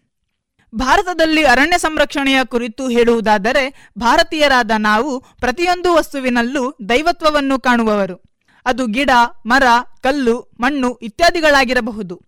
ಭಾರತದಲ್ಲಿ 0.76 1.44
ಅರಣ್ಯ 1.44 1.78
ಸಂರಕ್ಷಣೆಯ 1.78 2.40
ಕುರಿತು 2.44 2.90
ಹೇಳುವುದಾದರೆ, 2.90 3.90
ಭಾರತೀಯರಾದ 3.98 4.72
ನಾವು 4.78 5.20
ಪ್ರತಿಯೊಂದು 5.20 5.94
ವಸ್ತುವಿನಲ್ಲೂ 5.94 6.78
ದೈವತ್ವವನ್ನು 6.90 7.60
ಕಾಣುವವರು. 7.60 8.22
ಅದು 8.66 8.86
ಗಿಡ, 8.86 9.10
ಮರ, 9.46 9.64
ಕಲ್ಲು, 10.02 10.52
ಮಣ್ಣು 10.60 10.94
ಇತ್ಯಾದಿಗಳಾಗಿರಬಹುದು. 10.94 12.22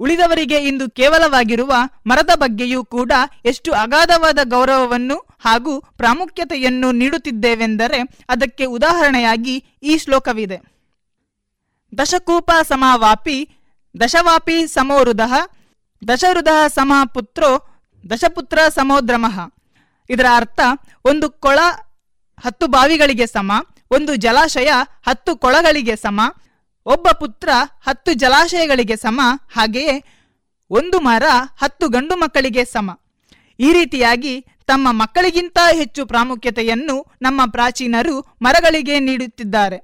ಉಳಿದವರಿಗೆ 0.00 0.56
ಇಂದು 0.56 0.90
ಕೇವಲವಾಗಿರುವ 0.90 1.72
ಮರದ 2.06 2.30
ಬಗ್ಗೆಯೂ 2.34 2.84
ಕೂಡ 2.84 3.12
ಎಷ್ಟು 3.44 3.72
ಅಗಾಧವಾದ 3.72 4.38
ಗೌರವವನ್ನು 4.44 5.16
ಹಾಗೂ 5.44 5.80
ಪ್ರಾಮುಖ್ಯತೆಯನ್ನು 5.80 6.92
ನೀಡುತ್ತಿದ್ದೇವೆಂದರೆ, 6.92 8.24
ಅದಕ್ಕೆ 8.28 8.64
ಉದಾಹರಣೆಯಾಗಿ 8.64 9.64
ಈ 9.82 9.98
ಶ್ಲೋಕವಿದೆ. 9.98 10.60
ದಶಕೂಪ 11.98 12.50
ಸಮವಾಪಿ, 12.62 13.48
ದಶವಾಪಿ 14.00 14.66
ಸಮೋರುದಃ, 14.66 15.32
ದಶರುದಃ 16.08 16.66
ಸಮ 16.66 16.92
ಪುತ್ರೋ 17.14 17.71
ದಶಪುತ್ರ 18.10 18.58
ಸಮೋದ್ರಮಃ. 18.68 19.36
ಇದರ 20.10 20.26
ಅರ್ಥ, 20.36 20.60
ಒಂದು 21.04 21.30
ಕೊಳ 21.30 21.58
ಹತ್ತು 22.44 22.66
ಬಾವಿಗಳಿಗೆ 22.66 23.26
ಸಮ, 23.26 23.52
ಒಂದು 23.90 24.14
ಜಲಾಶಯ 24.14 24.70
ಹತ್ತು 25.06 25.36
ಕೊಳಗಳಿಗೆ 25.36 25.96
ಸಮ, 25.96 26.20
ಒಬ್ಬ 26.86 27.08
ಪುತ್ರ 27.08 27.48
ಹತ್ತು 27.86 28.12
ಜಲಾಶಯಗಳಿಗೆ 28.12 28.96
ಸಮ, 28.96 29.20
ಹಾಗೆಯೇ 29.56 29.94
ಒಂದು 30.70 31.00
ಮರ 31.00 31.22
ಹತ್ತು 31.60 31.88
ಗಂಡು 31.88 32.16
ಮಕ್ಕಳಿಗೆ 32.16 32.64
ಸಮ. 32.64 33.00
ಈ 33.60 33.72
ರೀತಿಯಾಗಿ 33.72 34.40
ತಮ್ಮ 34.40 34.88
ಮಕ್ಕಳಿಗಿಂತ 34.90 35.58
ಹೆಚ್ಚು 35.72 36.06
ಪ್ರಾಮುಖ್ಯತೆಯನ್ನು 36.06 37.16
ನಮ್ಮ 37.22 37.40
ಪ್ರಾಚೀನರು 37.50 38.20
ಮರಗಳಿಗೆ 38.42 38.98
ನೀಡುತ್ತಿದ್ದಾರೆ. 38.98 39.78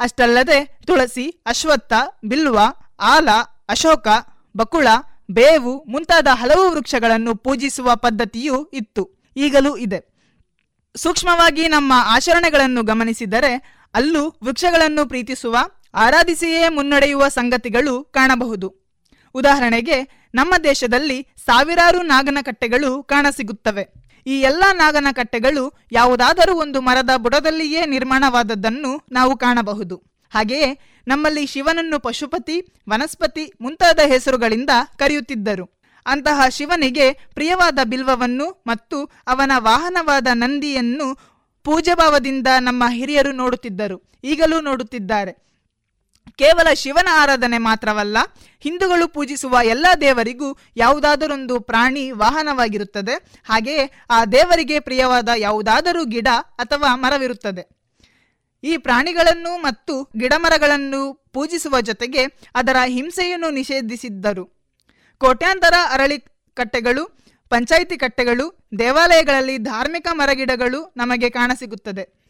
ಅಷ್ಟಲ್ಲದೆ 0.00 0.64
ತುಳಸಿ, 0.64 1.26
ಅಶ್ವತ್ಥ, 1.46 1.92
ಬಿಲ್ವ, 2.24 2.58
ಆಲ, 3.00 3.28
ಅಶೋಕ, 3.68 4.08
ಬಕುಳ 4.56 4.88
ಬೇವು 5.30 5.84
ಮುಂತಾದ 5.88 6.26
ಹಲವು 6.32 6.70
ವೃಕ್ಷಗಳನ್ನು 6.70 7.34
ಪೂಜಿಸುವ 7.34 7.96
ಪದ್ಧತಿಯೂ 7.96 8.64
ಇತ್ತು. 8.64 9.10
ಈಗಲೂ 9.36 9.76
ಇದೆ. 9.76 10.16
ಸೂಕ್ಷ್ಮವಾಗಿ 10.96 11.68
ನಮ್ಮ 11.68 11.92
ಆಚರಣೆಗಳನ್ನು 11.96 12.82
ಗಮನಿಸಿದರೆ 12.82 13.76
ಅಲ್ಲೂ 13.94 14.36
ವೃಕ್ಷಗಳನ್ನು 14.44 15.06
ಪ್ರೀತಿಸುವ, 15.06 15.56
ಆರಾಧಿಸಿಯೇ 15.94 16.68
ಮುನ್ನಡೆಯುವ 16.68 17.28
ಸಂಗತಿಗಳು 17.28 18.04
ಕಾಣಬಹುದು. 18.04 18.74
ಉದಾಹರಣೆಗೆ, 19.34 20.28
ನಮ್ಮ 20.34 20.54
ದೇಶದಲ್ಲಿ 20.64 21.22
ಸಾವಿರಾರು 21.22 22.02
ನಾಗನಕಟ್ಟೆಗಳು 22.02 23.02
ಕಾಣಸಿಗುತ್ತವೆ. 23.02 23.88
ಈ 24.26 24.40
ಎಲ್ಲ 24.40 24.62
ನಾಗನಕಟ್ಟೆಗಳು 24.72 25.78
ಯಾವುದಾದರೂ 25.92 26.54
ಒಂದು 26.54 26.80
ಮರದ 26.80 27.10
ಬುಡದಲ್ಲಿಯೇ 27.16 27.86
ನಿರ್ಮಾಣವಾದದ್ದನ್ನು 27.86 29.06
ನಾವು 29.12 29.36
ಕಾಣಬಹುದು. 29.36 30.02
ಹಾಗೆಯೇ 30.34 30.95
ನಮ್ಮಲ್ಲಿ 31.06 31.46
ಶಿವನನ್ನು 31.46 32.00
ಪಶುಪತಿ, 32.00 32.74
ವನಸ್ಪತಿ 32.88 33.52
ಮುಂತಾದ 33.60 33.98
ಹೆಸರುಗಳಿಂದ 34.06 34.70
ಕರೆಯುತ್ತಿದ್ದರು. 34.96 35.76
ಅಂತಹ 36.06 36.48
ಶಿವನಿಗೆ 36.48 37.12
ಪ್ರಿಯವಾದ 37.12 37.78
ಬಿಲ್ವವನ್ನು 37.84 38.64
ಮತ್ತು 38.66 39.04
ಅವನ 39.04 39.52
ವಾಹನವಾದ 39.56 40.26
ನಂದಿಯನ್ನು 40.32 41.14
ಪೂಜಾಭಾವದಿಂದ 41.64 42.46
ನಮ್ಮ 42.60 42.84
ಹಿರಿಯರು 42.90 43.32
ನೋಡುತ್ತಿದ್ದರು. 43.32 44.10
ಈಗಲೂ 44.24 44.60
ನೋಡುತ್ತಿದ್ದಾರೆ. 44.60 45.46
ಕೇವಲ 46.36 46.72
ಶಿವನ 46.74 47.08
ಆರಾಧನೆ 47.12 47.58
ಮಾತ್ರವಲ್ಲ, 47.58 48.16
ಹಿಂದೂಗಳು 48.60 49.08
ಪೂಜಿಸುವ 49.08 49.58
ಎಲ್ಲ 49.64 49.86
ದೇವರಿಗೂ 50.00 50.58
ಯಾವುದಾದರೊಂದು 50.76 51.60
ಪ್ರಾಣಿ 51.60 52.10
ವಾಹನವಾಗಿರುತ್ತದೆ. 52.10 53.14
ಹಾಗೆಯೇ 53.44 53.90
ಆ 54.10 54.24
ದೇವರಿಗೆ 54.24 54.80
ಪ್ರಿಯವಾದ 54.80 55.28
ಯಾವುದಾದರೂ 55.36 56.04
ಗಿಡ 56.04 56.28
ಅಥವಾ 56.58 56.96
ಮರವಿರುತ್ತದೆ. 56.96 57.75
ಈ 58.64 58.76
ಪ್ರಾಣಿಗಳನ್ನು 58.76 59.58
ಮತ್ತು 59.58 60.10
ಗಿಡಮರಗಳನ್ನು 60.18 61.14
ಪೂಜಿಸುವ 61.32 61.80
ಜೊತೆಗೆ 61.80 62.24
ಅದರ 62.54 62.76
ಹಿಂಸೆಯನ್ನು 62.86 63.50
ನಿಷೇಧಿಸಿದ್ದರು. 63.50 64.44
ಕೋಟ್ಯಾಂತರ 65.18 65.74
ಅರಳಿ 65.90 66.18
ಕಟ್ಟೆಗಳು, 66.54 67.04
ಪಂಚಾಯಿತಿ 67.50 67.96
ಕಟ್ಟೆಗಳು, 67.96 68.68
ದೇವಾಲಯಗಳಲ್ಲಿ 68.78 69.58
ಧಾರ್ಮಿಕ 69.58 70.06
ಮರಗಿಡಗಳು 70.12 70.94
ನಮಗೆ 70.96 71.30
ಕಾಣಸಿಗುತ್ತದೆ. 71.30 72.26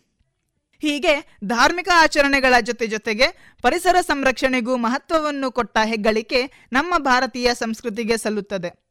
ಹೀಗೆ 0.83 1.39
ಧಾರ್ಮಿಕ 1.45 1.89
ಆಚರಣೆಗಳ 1.95 2.55
ಜೊತೆ 2.61 2.87
ಜೊತೆಗೆ 2.87 3.57
ಪರಿಸರ 3.63 3.97
ಸಂರಕ್ಷಣೆಗೂ 4.01 4.77
ಮಹತ್ವವನ್ನು 4.77 5.53
ಕೊಟ್ಟ 5.53 5.79
ಹೆಗ್ಗಳಿಕೆ 5.85 6.69
ನಮ್ಮ 6.73 6.95
ಭಾರತೀಯ 6.99 7.55
ಸಂಸ್ಕೃತಿಗೆ 7.55 8.17
ಸಲ್ಲುತ್ತದೆ. 8.17 8.87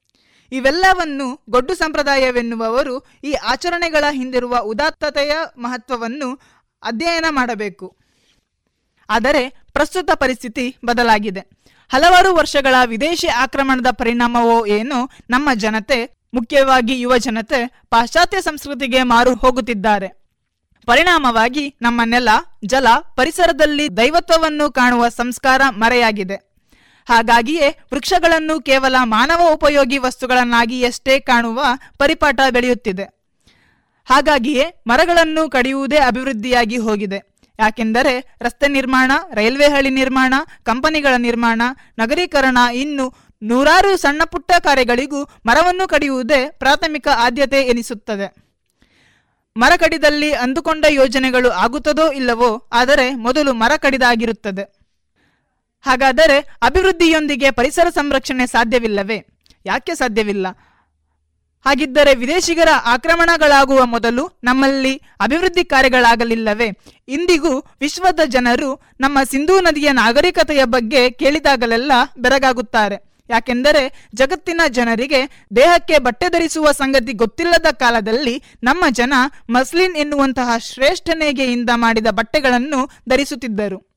ಇವೆಲ್ಲವನ್ನು 0.52 1.46
ಗೊಡ್ಡು 1.50 1.76
ಸಂಪ್ರದಾಯವೆನ್ನುವವರು 1.76 3.06
ಈ 3.24 3.34
ಆಚರಣೆಗಳ 3.34 4.04
ಹಿಂದಿರುವ 4.12 4.58
ಉದಾತ್ತತೆಯ 4.58 5.32
ಮಹತ್ವವನ್ನು 5.58 6.40
ಅಧ್ಯಯನ 6.84 7.26
ಮಾಡಬೇಕು. 7.30 7.98
ಆದರೆ 9.10 9.50
ಪ್ರಸ್ತುತ 9.50 10.12
ಪರಿಸ್ಥಿತಿ 10.12 10.78
ಬದಲಾಗಿದೆ. 10.86 11.40
ಹಲವಾರು 11.90 12.36
ವರ್ಷಗಳ 12.36 12.76
ವಿದೇಶಿ 12.86 13.28
ಆಕ್ರಮಣದ 13.28 13.88
ಪರಿಣಾಮವೋ 13.92 14.66
ಏನು 14.66 15.10
ನಮ್ಮ 15.30 15.50
ಜನತೆ, 15.54 16.18
ಮುಖ್ಯವಾಗಿ 16.34 17.00
ಯುವ 17.00 17.18
ಜನತೆ, 17.18 17.82
ಪಾಶ್ಚಾತ್ಯ 17.90 18.42
ಸಂಸ್ಕೃತಿಗೆ 18.42 19.04
ಮಾರು 19.04 19.36
ಹೋಗುತ್ತಿದ್ದಾರೆ. 19.36 20.08
ಪರಿಣಾಮವಾಗಿ 20.86 21.76
ನಮ್ಮ 21.82 22.02
ನೆಲ, 22.06 22.30
ಜಲ, 22.66 22.88
ಪರಿಸರದಲ್ಲಿ 23.16 23.98
ದೈವತ್ವವನ್ನು 23.98 24.72
ಕಾಣುವ 24.72 25.10
ಸಂಸ್ಕಾರ 25.10 25.62
ಮರೆಯಾಗಿದೆ. 25.70 26.36
ಹಾಗಾಗಿಯೇ 27.10 27.70
ವೃಕ್ಷಗಳನ್ನು 27.94 28.62
ಕೇವಲ 28.62 28.96
ಮಾನವ 29.04 29.50
ಉಪಯೋಗಿ 29.54 29.98
ವಸ್ತುಗಳನ್ನಾಗಿಯಷ್ಟೇ 29.98 31.20
ಕಾಣುವ 31.20 31.66
ಪರಿಪಾಠ 31.98 32.40
ಬೆಳೆಯುತ್ತಿದೆ. 32.50 33.15
ಹಾಗಾಗಿಯೇ 34.06 34.66
ಮರಗಳನ್ನು 34.88 35.50
ಕಡಿಯುವುದೇ 35.50 35.98
ಅಭಿವೃದ್ಧಿಯಾಗಿ 35.98 36.78
ಹೋಗಿದೆ. 36.78 37.20
ಯಾಕೆಂದರೆ 37.60 38.38
ರಸ್ತೆ 38.42 38.68
ನಿರ್ಮಾಣ, 38.68 39.12
ರೈಲ್ವೆ 39.34 39.68
ಹಳಿ 39.68 39.90
ನಿರ್ಮಾಣ, 39.90 40.34
ಕಂಪನಿಗಳ 40.64 41.14
ನಿರ್ಮಾಣ, 41.18 41.62
ನಗರೀಕರಣ 41.98 42.58
ಇನ್ನು 42.74 43.14
ನೂರಾರು 43.44 43.98
ಸಣ್ಣ 43.98 44.22
ಪುಟ್ಟ 44.24 44.52
ಕಾರ್ಯಗಳಿಗೂ 44.60 45.24
ಮರವನ್ನು 45.24 45.88
ಕಡಿಯುವುದೇ 45.88 46.50
ಪ್ರಾಥಮಿಕ 46.50 47.08
ಆದ್ಯತೆ 47.08 47.62
ಎನಿಸುತ್ತದೆ. 47.62 48.46
ಮರ 49.58 49.72
ಕಡಿದಲ್ಲಿ 49.78 50.34
ಅಂದುಕೊಂಡ 50.34 50.86
ಯೋಜನೆಗಳು 50.90 51.50
ಆಗುತ್ತದೋ 51.50 52.12
ಇಲ್ಲವೋ 52.12 52.70
ಆದರೆ 52.74 53.16
ಮೊದಲು 53.16 53.54
ಮರ 53.54 53.72
ಕಡಿದಾಗಿರುತ್ತದೆ. 53.78 54.64
ಹಾಗಾದರೆ 55.86 56.40
ಅಭಿವೃದ್ಧಿಯೊಂದಿಗೆ 56.40 57.52
ಪರಿಸರ 57.52 57.90
ಸಂರಕ್ಷಣೆ 57.90 58.48
ಸಾಧ್ಯವಿಲ್ಲವೇ? 58.48 59.26
ಯಾಕೆ 59.66 59.96
ಸಾಧ್ಯವಿಲ್ಲ? 59.96 60.48
ಹಾಗಿದ್ದರೆ 61.66 62.16
ವಿದೇಶಿಗರ 62.16 62.70
ಆಕ್ರಮಣಗಳಾಗುವ 62.86 63.86
ಮೊದಲು 63.86 64.40
ನಮ್ಮಲ್ಲಿ 64.44 65.02
ಅಭಿವೃದ್ಧಿ 65.20 65.66
ಕಾರ್ಯಗಳಾಗಲಿಲ್ಲವೇ? 65.66 66.72
ಇಂದಿಗೂ 67.08 67.60
ವಿಶ್ವದ 67.60 68.20
ಜನರು 68.26 68.82
ನಮ್ಮ 69.00 69.18
ಸಿಂಧೂ 69.24 69.60
ನದಿಯ 69.62 69.92
ನಾಗರಿಕತೆಯ 69.92 70.66
ಬಗ್ಗೆ 70.66 71.10
ಕೇಳಿದಾಗಲೆಲ್ಲ 71.10 71.92
ಬೆರಗಾಗುತ್ತಾರೆ. 72.18 73.16
ಯಾಕೆಂದರೆ 73.30 74.08
ಜಗತ್ತಿನ 74.16 74.62
ಜನರಿಗೆ 74.70 75.46
ದೇಹಕ್ಕೆ 75.56 75.98
ಬಟ್ಟೆ 75.98 76.30
ಧರಿಸುವ 76.30 76.72
ಸಂಗತಿ 76.72 77.14
ಗೊತ್ತಿಲ್ಲದ 77.14 77.66
ಕಾಲದಲ್ಲಿ 77.72 78.44
ನಮ್ಮ 78.64 78.86
ಜನ 78.90 79.14
ಮಸ್ಲಿನ್ 79.50 79.96
ಎನ್ನುವಂತಹ 79.96 80.58
ಶ್ರೇಷ್ಠ 80.58 81.10
ನೇಗೆಯಿಂದ 81.16 81.70
ಮಾಡಿದ 81.76 82.08
ಬಟ್ಟೆಗಳನ್ನು 82.12 82.90
ಧರಿಸುತ್ತಿದ್ದರು. 83.10 83.95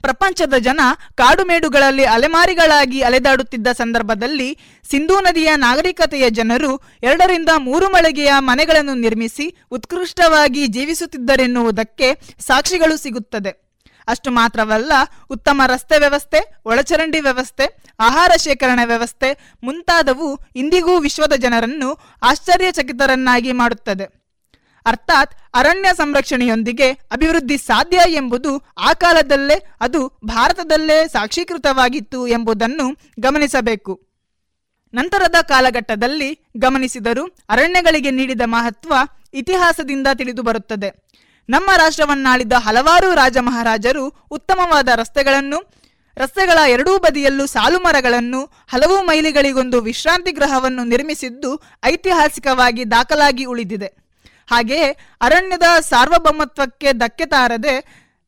ಪ್ರಪಂಚದ 0.00 0.54
ಜನ 0.58 0.80
ಕಾಡುಮೇಡುಗಳಲ್ಲಿ 1.14 2.04
ಅಲೆಮಾರಿಗಳಾಗಿ 2.04 3.00
ಅಲೆದಾಡುತ್ತಿದ್ದ 3.00 3.66
ಸಂದರ್ಭದಲ್ಲಿ 3.66 4.58
ಸಿಂಧೂ 4.90 5.20
ನದಿಯ 5.20 5.52
ನಾಗರಿಕತೆಯ 5.56 6.30
ಜನರು 6.30 6.76
ಎರಡರಿಂದ 7.02 7.48
ಮೂರು 7.56 7.86
ಮಳಿಗೆಯ 7.86 8.32
ಮನೆಗಳನ್ನು 8.38 8.94
ನಿರ್ಮಿಸಿ 8.94 9.56
ಉತ್ಕೃಷ್ಟವಾಗಿ 9.70 10.66
ಜೀವಿಸುತ್ತಿದ್ದರೆನ್ನುವುದಕ್ಕೆ 10.66 12.14
ಸಾಕ್ಷಿಗಳು 12.38 12.96
ಸಿಗುತ್ತದೆ. 12.96 13.68
ಅಷ್ಟು 14.08 14.30
ಮಾತ್ರವಲ್ಲ, 14.30 14.92
ಉತ್ತಮ 15.30 15.62
ರಸ್ತೆ 15.66 15.98
ವ್ಯವಸ್ಥೆ, 15.98 16.54
ಒಳಚರಂಡಿ 16.64 17.20
ವ್ಯವಸ್ಥೆ, 17.20 17.82
ಆಹಾರ 18.00 18.30
ಶೇಖರಣೆ 18.36 18.84
ವ್ಯವಸ್ಥೆ 18.84 19.52
ಮುಂತಾದವು 19.62 20.38
ಇಂದಿಗೂ 20.56 20.98
ವಿಶ್ವದ 20.98 21.32
ಜನರನ್ನು 21.32 21.98
ಆಶ್ಚರ್ಯಚಕಿತರನ್ನಾಗಿ 22.22 23.52
ಮಾಡುತ್ತದೆ. 23.52 24.17
ಅರ್ಥಾತ್ 24.88 25.32
ಅರಣ್ಯ 25.54 25.88
ಸಂರಕ್ಷಣೆಯೊಂದಿಗೆ 25.96 26.88
ಅಭಿವೃದ್ಧಿ 26.92 27.58
ಸಾಧ್ಯ 27.58 28.00
ಎಂಬುದು 28.08 28.58
ಆ 28.78 28.92
ಕಾಲದಲ್ಲೇ 28.92 29.56
ಅದು 29.80 30.18
ಭಾರತದಲ್ಲೇ 30.24 31.08
ಸಾಕ್ಷೀಕೃತವಾಗಿತ್ತು 31.08 32.26
ಎಂಬುದನ್ನು 32.26 32.96
ಗಮನಿಸಬೇಕು. 33.20 34.00
ನಂತರದ 34.94 35.34
ಕಾಲಘಟ್ಟದಲ್ಲಿ 35.42 36.30
ಗಮನಿಸಿದರೂ 36.56 37.24
ಅರಣ್ಯಗಳಿಗೆ 37.48 38.10
ನೀಡಿದ 38.10 38.40
ಮಹತ್ವ 38.44 38.94
ಇತಿಹಾಸದಿಂದ 39.34 40.06
ತಿಳಿದು 40.14 40.42
ಬರುತ್ತದೆ. 40.42 41.08
ನಮ್ಮ 41.48 41.70
ರಾಷ್ಟ್ರವನ್ನಾಳಿದ 41.76 42.52
ಹಲವಾರು 42.52 43.14
ರಾಜ 43.14 43.36
ಮಹಾರಾಜರು 43.40 44.04
ಉತ್ತಮವಾದ 44.30 44.88
ರಸ್ತೆಗಳನ್ನು, 44.94 45.58
ರಸ್ತೆಗಳ 46.16 46.58
ಎರಡೂ 46.68 46.98
ಬದಿಯಲ್ಲೂ 46.98 47.46
ಸಾಲು 47.46 47.78
ಮರಗಳನ್ನು, 47.78 48.40
ಹಲವು 48.44 49.02
ಮೈಲಿಗಳಿಗೊಂದು 49.02 49.80
ವಿಶ್ರಾಂತಿ 49.80 50.32
ಗೃಹವನ್ನು 50.32 50.84
ನಿರ್ಮಿಸಿದ್ದು 50.84 51.60
ಐತಿಹಾಸಿಕವಾಗಿ 51.84 52.90
ದಾಖಲಾಗಿ 52.90 53.44
ಉಳಿದಿದೆ. 53.44 54.07
ಹಾಗೆಯೇ 54.50 54.88
ಅರಣ್ಯದ 55.20 55.80
ಸಾರ್ವಭೌಮತ್ವಕ್ಕೆ 55.80 56.92
ಧಕ್ಕೆ 56.92 57.26
ತಾರದೆ 57.26 57.74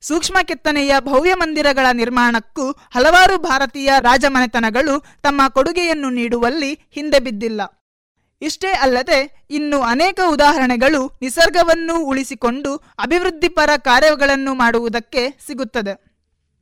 ಸೂಕ್ಷ್ಮ 0.02 0.36
ಕೆತ್ತನೆಯ 0.42 0.94
ಭವ್ಯ 1.00 1.34
ಮಂದಿರಗಳ 1.34 1.86
ನಿರ್ಮಾಣಕ್ಕೂ 1.92 2.70
ಹಲವಾರು 2.70 3.38
ಭಾರತೀಯ 3.38 3.92
ರಾಜಮನೆತನಗಳು 4.00 4.94
ತಮ್ಮ 5.22 5.40
ಕೊಡುಗೆಯನ್ನು 5.48 6.10
ನೀಡುವಲ್ಲಿ 6.10 6.74
ಹಿಂದೆ 6.90 7.18
ಬಿದ್ದಿಲ್ಲ. 7.18 7.60
ಇಷ್ಟೇ 8.42 8.72
ಅಲ್ಲದೆ 8.72 9.46
ಇನ್ನು 9.50 9.82
ಅನೇಕ 9.82 10.20
ಉದಾಹರಣೆಗಳು 10.26 11.18
ನಿಸರ್ಗವನ್ನು 11.22 11.96
ಉಳಿಸಿಕೊಂಡು 12.04 12.76
ಅಭಿವೃದ್ಧಿಪರ 12.76 13.70
ಕಾರ್ಯಗಳನ್ನು 13.76 14.54
ಮಾಡುವುದಕ್ಕೆ 14.54 15.30
ಸಿಗುತ್ತದೆ. 15.46 15.94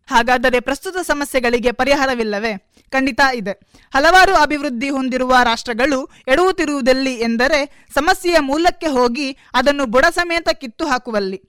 ಹಾಗಾದರೆ 0.08 0.60
ಪ್ರಸ್ತುತ 0.60 0.96
ಸಮಸ್ಯೆಗಳಿಗೆ 0.96 1.72
ಪರಿಹಾರವಿಲ್ಲವೇ? 1.72 2.52
ಖಂಡಿತ 2.88 3.20
ಇದೆ. 3.34 3.52
ಹಲವಾರು 3.94 4.34
ಅಭಿವೃದ್ಧಿ 4.34 4.88
ಹೊಂದಿರುವ 4.88 5.36
ರಾಷ್ಟ್ರಗಳು 5.44 6.10
ಎಡುವುತ್ತಿರುವುದಲ್ಲಿ 6.28 7.14
ಎಂದರೆ 7.14 7.86
ಸಮಸ್ಯೆಯ 7.94 8.38
ಮೂಲಕ್ಕೆ 8.38 8.86
ಹೋಗಿ 8.86 9.32
ಅದನ್ನು 9.32 9.86
ಬುಡ 9.86 10.04
ಸಮೇತ 10.14 10.48
ಕಿತ್ತು 10.48 10.86
ಹಾಕುವಲ್ಲಿ. 10.86 11.42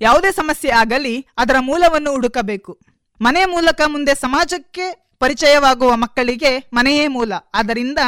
ಯಾವುದೇ 0.00 0.32
ಸಮಸ್ಯೆ 0.32 0.70
ಆಗಲಿ 0.70 1.26
ಅದರ 1.38 1.56
ಮೂಲವನ್ನು 1.58 2.10
ಹುಡುಕಬೇಕು. 2.10 2.78
ಮನೆ 3.20 3.44
ಮೂಲಕ 3.44 3.80
ಮುಂದೆ 3.86 4.14
ಸಮಾಜಕ್ಕೆ 4.14 5.06
ಪರಿಚಯವಾಗುವ 5.18 5.96
ಮಕ್ಕಳಿಗೆ 5.96 6.70
ಮನೆಯೇ 6.72 7.06
ಮೂಲ. 7.06 7.32
ಆದ್ದರಿಂದ 7.54 7.98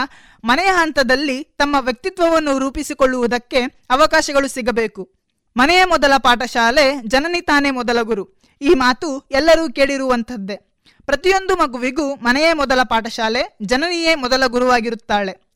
ಮನೆಯ 0.44 0.66
ಹಂತದಲ್ಲಿ 0.66 1.44
ತಮ್ಮ 1.44 1.76
ವ್ಯಕ್ತಿತ್ವವನ್ನು 1.80 2.58
ರೂಪಿಸಿಕೊಳ್ಳುವುದಕ್ಕೆ 2.58 3.60
ಅವಕಾಶಗಳು 3.90 4.48
ಸಿಗಬೇಕು. 4.48 5.12
ಮನೆಯ 5.56 5.84
ಮೊದಲ 5.84 6.12
ಪಾಠಶಾಲೆ 6.16 7.02
ಜನನಿ 7.06 7.40
ತಾನೇ 7.40 7.70
ಮೊದಲ 7.70 8.02
ಗುರು. 8.02 8.40
ಈ 8.62 8.68
ಮಾತು 8.68 9.28
ಎಲ್ಲರೂ 9.30 9.72
ಕೇಳಿರುವಂಥದ್ದೇ. 9.72 10.67
ಪ್ರತಿಯೊಂದು 11.06 11.56
ಮಗುವಿಗೂ 11.56 12.14
ಮನೆಯೇ 12.14 12.52
ಮೊದಲ 12.52 12.82
ಪಾಠಶಾಲೆ, 12.82 13.56
ಜನನಿಯೇ 13.62 14.14
ಮೊದಲ 14.14 14.46
ಗುರುವಾಗಿರುತ್ತಾಳೆ. 14.46 15.48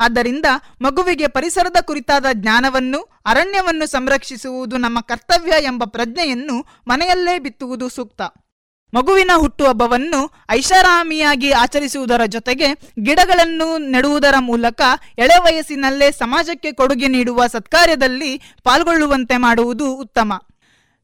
ಆದ್ದರಿಂದ 0.00 0.44
ಮಗುವಿಗೆ 0.80 1.26
ಪರಿಸರದ 1.26 1.80
ಕುರಿತಾದ 1.80 2.26
ಜ್ಞಾನವನ್ನು, 2.32 3.22
ಅರಣ್ಯವನ್ನು 3.26 3.86
ಸಂರಕ್ಷಿಸುವುದು 3.86 4.76
ನಮ್ಮ 4.76 5.00
ಕರ್ತವ್ಯ 5.00 5.50
ಎಂಬ 5.50 5.84
ಪ್ರಜ್ಞೆಯನ್ನು 5.86 6.66
ಮನೆಯಲ್ಲೇ 6.86 7.38
ಬಿತ್ತುವುದು 7.38 7.88
ಸೂಕ್ತ. 7.88 8.20
ಮಗುವಿನ 8.94 9.30
ಹುಟ್ಟುಹಬ್ಬವನ್ನು 9.36 10.30
ಐಷಾರಾಮಿಯಾಗಿ 10.50 11.52
ಆಚರಿಸುವುದರ 11.52 12.20
ಜೊತೆಗೆ 12.26 12.74
ಗಿಡಗಳನ್ನು 13.00 13.78
ನೆಡುವುದರ 13.78 14.34
ಮೂಲಕ 14.38 14.80
ಎಳೆ 15.18 15.38
ವಯಸ್ಸಿನಲ್ಲೇ 15.38 16.12
ಸಮಾಜಕ್ಕೆ 16.12 16.72
ಕೊಡುಗೆ 16.72 17.08
ನೀಡುವ 17.08 17.46
ಸತ್ಕಾರ್ಯದಲ್ಲಿ 17.46 18.38
ಪಾಲ್ಗೊಳ್ಳುವಂತೆ 18.64 19.36
ಮಾಡುವುದು 19.36 19.94
ಉತ್ತಮ. 19.94 20.32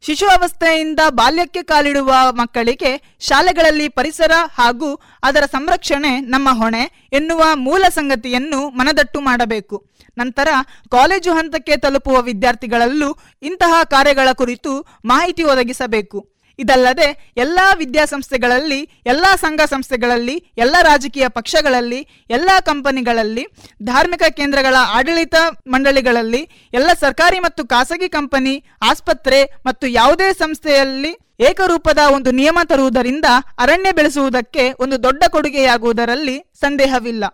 ಶಿಶು 0.02 0.26
ಅವಸ್ಥೆಯಿಂದ 0.26 1.00
ಬಾಲ್ಯಕ್ಕೆ 1.08 1.62
ಕಾಲಿಡುವ 1.62 2.14
ಮಕ್ಕಳಿಗೆ 2.30 3.16
ಶಾಲೆಗಳಲ್ಲಿ 3.20 3.88
ಪರಿಸರ 3.88 4.32
ಹಾಗೂ 4.58 4.94
ಅದರ 5.22 5.44
ಸಂರಕ್ಷಣೆ 5.46 6.20
ನಮ್ಮ 6.20 6.48
ಹೊಣೆ 6.52 7.08
ಎನ್ನುವ 7.12 7.44
ಮೂಲ 7.54 7.84
ಸಂಗತಿಯನ್ನು 7.88 8.68
ಮನದಟ್ಟು 8.70 9.20
ಮಾಡಬೇಕು. 9.20 9.86
ನಂತರ 10.18 10.48
ಕಾಲೇಜು 10.90 11.32
ಹಂತಕ್ಕೆ 11.32 11.76
ತಲುಪುವ 11.76 12.22
ವಿದ್ಯಾರ್ಥಿಗಳಲ್ಲೂ 12.22 13.18
ಇಂತಹ 13.42 13.82
ಕಾರ್ಯಗಳ 13.84 14.28
ಕುರಿತು 14.32 14.86
ಮಾಹಿತಿ 15.04 15.42
ಒದಗಿಸಬೇಕು. 15.42 16.35
ಇದಲ್ಲದೆ 16.58 17.34
ಎಲ್ಲ 17.36 17.58
ವಿದ್ಯಾಸಂಸ್ಥೆಗಳಲ್ಲಿ, 17.74 18.80
ಎಲ್ಲ 19.06 19.24
ಸಂಘ 19.40 19.60
ಸಂಸ್ಥೆಗಳಲ್ಲಿ, 19.60 20.36
ಎಲ್ಲ 20.58 20.76
ರಾಜಕೀಯ 20.82 21.28
ಪಕ್ಷಗಳಲ್ಲಿ, 21.28 22.00
ಎಲ್ಲ 22.30 22.50
ಕಂಪನಿಗಳಲ್ಲಿ, 22.60 23.46
ಧಾರ್ಮಿಕ 23.82 24.22
ಕೇಂದ್ರಗಳ 24.36 24.74
ಆಡಳಿತ 24.88 25.34
ಮಂಡಳಿಗಳಲ್ಲಿ, 25.66 26.42
ಎಲ್ಲ 26.74 26.90
ಸರ್ಕಾರಿ 27.00 27.38
ಮತ್ತು 27.38 27.64
ಖಾಸಗಿ 27.64 28.08
ಕಂಪನಿ, 28.08 28.64
ಆಸ್ಪತ್ರೆ 28.82 29.44
ಮತ್ತು 29.66 29.86
ಯಾವುದೇ 29.86 30.32
ಸಂಸ್ಥೆಯಲ್ಲಿ 30.32 31.12
ಏಕರೂಪದ 31.40 31.98
ಒಂದು 31.98 32.30
ನಿಯಮ 32.30 32.58
ತರುವುದರಿಂದ 32.64 33.24
ಅರಣ್ಯ 33.58 33.92
ಬೆಳೆಸುವುದಕ್ಕೆ 33.92 34.72
ಒಂದು 34.80 35.02
ದೊಡ್ಡ 35.02 35.24
ಕೊಡುಗೆಯಾಗುವುದರಲ್ಲಿ 35.28 36.38
ಸಂದೇಹವಿಲ್ಲ. 36.60 37.24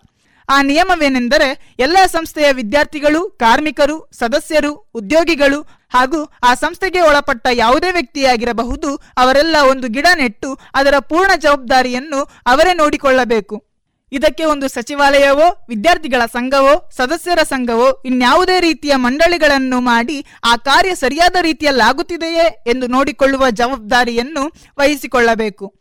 ಆ 0.48 0.62
ನಿಯಮವೇನೆಂದರೆ, 0.62 1.74
ಎಲ್ಲ 1.78 1.96
ಸಂಸ್ಥೆಯ 2.06 2.52
ವಿದ್ಯಾರ್ಥಿಗಳು, 2.52 3.30
ಕಾರ್ಮಿಕರು, 3.30 4.10
ಸದಸ್ಯರು, 4.12 4.72
ಉದ್ಯೋಗಿಗಳು 4.94 5.81
ಹಾಗೂ 5.92 6.32
ಆ 6.42 6.54
ಸಂಸ್ಥೆಗೆ 6.54 7.00
ಒಳಪಟ್ಟ 7.00 7.46
ಯಾವುದೇ 7.52 7.90
ವ್ಯಕ್ತಿಯಾಗಿರಬಹುದು, 7.90 8.96
ಅವರೆಲ್ಲ 9.16 9.56
ಒಂದು 9.70 9.88
ಗಿಡ 9.88 10.06
ನೆಟ್ಟು 10.14 10.58
ಅದರ 10.74 10.98
ಪೂರ್ಣ 10.98 11.32
ಜವಾಬ್ದಾರಿಯನ್ನು 11.36 12.22
ಅವರೇ 12.46 12.74
ನೋಡಿಕೊಳ್ಳಬೇಕು. 12.74 13.72
ಇದಕ್ಕೆ 14.12 14.44
ಒಂದು 14.44 14.68
ಸಚಿವಾಲಯವೋ, 14.68 15.66
ವಿದ್ಯಾರ್ಥಿಗಳ 15.68 16.22
ಸಂಘವೋ, 16.26 16.90
ಸದಸ್ಯರ 16.96 17.42
ಸಂಘವೋ 17.42 18.02
ಇನ್ಯಾವುದೇ 18.04 18.60
ರೀತಿಯ 18.60 18.94
ಮಂಡಳಿಗಳನ್ನು 18.94 19.80
ಮಾಡಿ 19.80 20.26
ಆ 20.44 20.56
ಕಾರ್ಯ 20.56 20.94
ಸರಿಯಾದ 20.94 21.36
ರೀತಿಯಲ್ಲಾಗುತ್ತಿದೆಯೇ 21.40 22.64
ಎಂದು 22.66 22.86
ನೋಡಿಕೊಳ್ಳುವ 22.86 23.50
ಜವಾಬ್ದಾರಿಯನ್ನು 23.50 24.52
ವಹಿಸಿಕೊಳ್ಳಬೇಕು. 24.78 25.74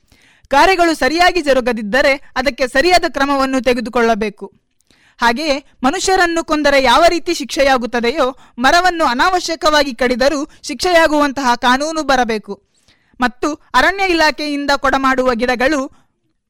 ಕಾರ್ಯಗಳು 0.48 0.94
ಸರಿಯಾಗಿ 0.96 1.42
ಜರುಗದಿದ್ದರೆ 1.42 2.14
ಅದಕ್ಕೆ 2.36 2.68
ಸರಿಯಾದ 2.68 3.04
ಕ್ರಮವನ್ನು 3.10 3.62
ತೆಗೆದುಕೊಳ್ಳಬೇಕು. 3.62 4.52
ಹಾಗೆಯೇ 5.22 5.56
ಮನುಷ್ಯರನ್ನು 5.84 6.42
ಕೊಂದರೆ 6.50 6.80
ಯಾವ 6.84 7.04
ರೀತಿ 7.14 7.34
ಶಿಕ್ಷೆಯಾಗುತ್ತದೆಯೋ 7.40 8.28
ಮರವನ್ನು 8.58 9.06
ಅನಾವಶ್ಯಕವಾಗಿ 9.06 9.94
ಕಡಿದರೂ 10.02 10.40
ಶಿಕ್ಷೆಯಾಗುವಂತಹ 10.70 11.56
ಕಾನೂನು 11.66 12.04
ಬರಬೇಕು. 12.12 12.54
ಮತ್ತು 13.20 13.50
ಅರಣ್ಯ 13.80 14.14
ಇಲಾಖೆಯಿಂದ 14.14 14.72
ಕೊಡಮಾಡುವ 14.84 15.30
ಗಿಡಗಳು 15.42 15.82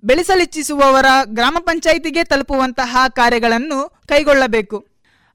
ಬೆಳೆಸಲಿಚ್ಛಿಸುವವರ 0.04 1.08
ಗ್ರಾಮ 1.38 1.58
ಪಂಚಾಯಿತಿಗೆ 1.60 2.22
ತಲುಪುವಂತಹ 2.24 3.02
ಕಾರ್ಯಗಳನ್ನು 3.20 3.80
ಕೈಗೊಳ್ಳಬೇಕು. 4.08 4.78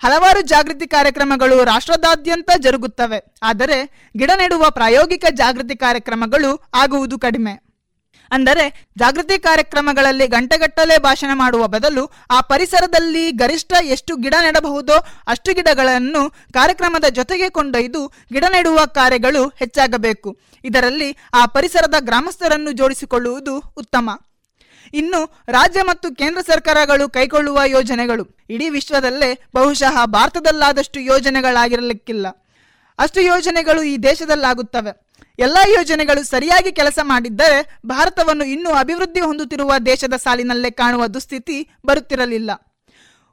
ಹಲವಾರು 0.00 0.40
ಜಾಗೃತಿ 0.52 0.86
ಕಾರ್ಯಕ್ರಮಗಳು 0.86 1.56
ರಾಷ್ಟ್ರದಾದ್ಯಂತ 1.64 2.50
ಜರುಗುತ್ತವೆ, 2.64 3.18
ಆದರೆ 3.42 3.78
ಗಿಡ 4.16 4.30
ನೆಡುವ 4.36 4.64
ಪ್ರಾಯೋಗಿಕ 4.70 5.24
ಜಾಗೃತಿ 5.32 5.76
ಕಾರ್ಯಕ್ರಮಗಳು 5.76 6.50
ಆಗುವುದು 6.74 7.18
ಕಡಿಮೆ. 7.18 7.54
ಅಂದರೆ 8.32 8.86
ಜಾಗೃತಿ 8.98 9.38
ಕಾರ್ಯಕ್ರಮಗಳಲ್ಲಿ 9.38 10.26
ಗಂಟೆಗಟ್ಟಲೆ 10.26 10.98
ಭಾಷಣ 10.98 11.30
ಮಾಡುವ 11.34 11.66
ಬದಲು 11.66 12.10
ಆ 12.30 12.40
ಪರಿಸರದಲ್ಲಿ 12.40 13.30
ಗರಿಷ್ಠ 13.30 13.72
ಎಷ್ಟು 13.82 14.16
ಗಿಡ 14.16 14.34
ನೆಡಬಹುದೋ 14.40 14.92
ಅಷ್ಟು 15.26 15.54
ಗಿಡಗಳನ್ನು 15.54 16.30
ಕಾರ್ಯಕ್ರಮದ 16.30 17.04
ಜೊತೆಗೆ 17.08 17.48
ಕೊಂಡೊಯ್ದು 17.48 18.12
ಗಿಡ 18.32 18.44
ನೆಡುವ 18.44 18.86
ಕಾರ್ಯಗಳು 18.86 19.48
ಹೆಚ್ಚಾಗಬೇಕು. 19.48 20.38
ಇದರಲ್ಲಿ 20.64 21.16
ಆ 21.34 21.46
ಪರಿಸರದ 21.46 21.94
ಗ್ರಾಮಸ್ಥರನ್ನು 22.00 22.72
ಜೋಡಿಸಿಕೊಳ್ಳುವುದು 22.72 23.58
ಉತ್ತಮ. 23.76 24.20
ಇನ್ನು 24.94 25.42
ರಾಜ್ಯ 25.48 25.82
ಮತ್ತು 25.82 26.14
ಕೇಂದ್ರ 26.14 26.40
ಸರ್ಕಾರಗಳು 26.40 27.08
ಕೈಗೊಳ್ಳುವ 27.08 27.60
ಯೋಜನೆಗಳು. 27.66 28.36
ಇಡೀ 28.50 28.68
ವಿಶ್ವದಲ್ಲೇ 28.68 29.38
ಬಹುಶಃ 29.54 30.04
ಭಾರತದಲ್ಲಾದಷ್ಟು 30.04 31.00
ಯೋಜನೆಗಳಾಗಿರಲಿಕ್ಕಿಲ್ಲ. 31.00 32.26
ಅಷ್ಟು 32.98 33.20
ಯೋಜನೆಗಳು 33.20 33.82
ಈ 33.82 33.96
ದೇಶದಲ್ಲಾಗುತ್ತವೆ. 33.96 35.05
ಎಲ್ಲ 35.38 35.56
ಯೋಜನೆಗಳು 35.68 36.22
ಸರಿಯಾಗಿ 36.24 36.72
ಕೆಲಸ 36.72 36.98
ಮಾಡಿದ್ದರೆ 37.02 37.80
ಭಾರತವನ್ನು 37.86 38.44
ಇನ್ನೂ 38.44 38.70
ಅಭಿವೃದ್ಧಿ 38.70 39.20
ಹೊಂದುತ್ತಿರುವ 39.20 39.72
ದೇಶದ 39.86 40.14
ಸಾಲಿನಲ್ಲೇ 40.16 40.70
ಕಾಣುವ 40.70 41.06
ದುಸ್ಥಿತಿ 41.06 41.70
ಬರುತ್ತಿರಲಿಲ್ಲ. 41.86 42.50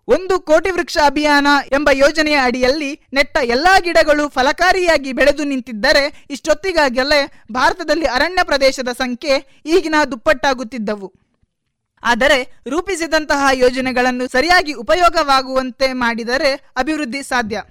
ಒಂದು 0.07 0.39
ಕೋಟಿ 0.39 0.69
ವೃಕ್ಷ 0.69 0.97
ಅಭಿಯಾನ 1.05 1.47
ಎಂಬ 1.71 1.89
ಯೋಜನೆಯ 1.93 2.35
ಅಡಿಯಲ್ಲಿ 2.35 2.99
ನೆಟ್ಟ 3.13 3.37
ಎಲ್ಲ 3.43 3.67
ಗಿಡಗಳು 3.83 4.29
ಫಲಕಾರಿಯಾಗಿ 4.29 5.13
ಬೆಳೆದು 5.13 5.43
ನಿಂತಿದ್ದರೆ 5.43 6.27
ಇಷ್ಟೊತ್ತಿಗಾಗಲೇ 6.29 7.19
ಭಾರತದಲ್ಲಿ 7.51 8.05
ಅರಣ್ಯ 8.05 8.43
ಪ್ರದೇಶದ 8.43 8.87
ಸಂಖ್ಯೆ 8.87 9.61
ಈಗಿನ 9.65 9.95
ದುಪ್ಪಟ್ಟಾಗುತ್ತಿದ್ದವು. 10.11 11.13
ಆದರೆ 12.03 12.59
ರೂಪಿಸಿದಂತಹ 12.67 13.47
ಯೋಜನೆಗಳನ್ನು 13.53 14.27
ಸರಿಯಾಗಿ 14.27 14.73
ಉಪಯೋಗವಾಗುವಂತೆ 14.73 15.93
ಮಾಡಿದರೆ 15.93 16.51
ಅಭಿವೃದ್ಧಿ 16.77 17.23
ಸಾಧ್ಯ. 17.23 17.61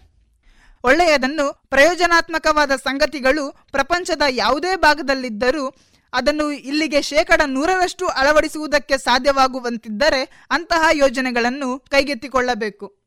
ಒಳ್ಳೆಯದನ್ನು 0.85 1.63
ಪ್ರಯೋಜನಾತ್ಮಕವಾದ 1.69 2.77
ಸಂಗತಿಗಳು 2.77 3.51
ಪ್ರಪಂಚದ 3.71 4.23
ಯಾವುದೇ 4.31 4.77
ಭಾಗದಲ್ಲಿದ್ದರೂ 4.77 5.69
ಅದನ್ನು 6.13 6.51
ಇಲ್ಲಿಗೆ 6.53 7.03
ಶೇಕಡ 7.03 7.41
ನೂರರಷ್ಟು 7.47 8.07
ಅಳವಡಿಸುವುದಕ್ಕೆ 8.07 8.99
ಸಾಧ್ಯವಾಗುವಂತಿದ್ದರೆ 8.99 10.47
ಅಂತಹ 10.51 10.89
ಯೋಜನೆಗಳನ್ನು 10.93 11.79
ಕೈಗೆತ್ತಿಕೊಳ್ಳಬೇಕು. 11.79 13.03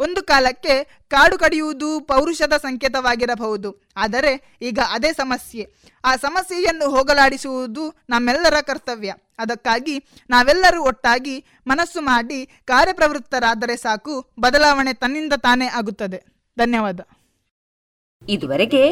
ಒಂದು 0.00 0.22
ಕಾಲಕ್ಕೆ 0.22 0.84
ಕಾಡು 1.08 1.38
ಕಡಿಯುವುದು 1.38 2.00
ಪೌರುಷದ 2.00 2.52
ಸಂಕೇತವಾಗಿರಬಹುದು. 2.56 3.90
ಆದರೆ 3.96 4.56
ಈಗ 4.62 4.78
ಅದೇ 4.90 5.12
ಸಮಸ್ಯೆ. 5.12 5.74
ಆ 6.04 6.16
ಸಮಸ್ಯೆಯನ್ನು 6.16 6.90
ಹೋಗಲಾಡಿಸುವುದು 6.90 7.94
ನಮ್ಮೆಲ್ಲರ 8.08 8.60
ಕರ್ತವ್ಯ. 8.60 9.14
ಅದಕ್ಕಾಗಿ 9.38 10.04
ನಾವೆಲ್ಲರೂ 10.30 10.82
ಒಟ್ಟಾಗಿ 10.82 11.44
ಮನಸ್ಸು 11.66 12.00
ಮಾಡಿ 12.00 12.46
ಕಾರ್ಯಪ್ರವೃತ್ತರಾದರೆ 12.64 13.76
ಸಾಕು, 13.76 14.32
ಬದಲಾವಣೆ 14.40 14.92
ತನ್ನಿಂದ 14.92 15.32
ತಾನೇ 15.32 15.66
ಆಗುತ್ತದೆ. 15.66 16.35
ಧನ್ಯವಾದ. 16.58 17.00
ಇದುವರೆಗೆ 18.28 18.90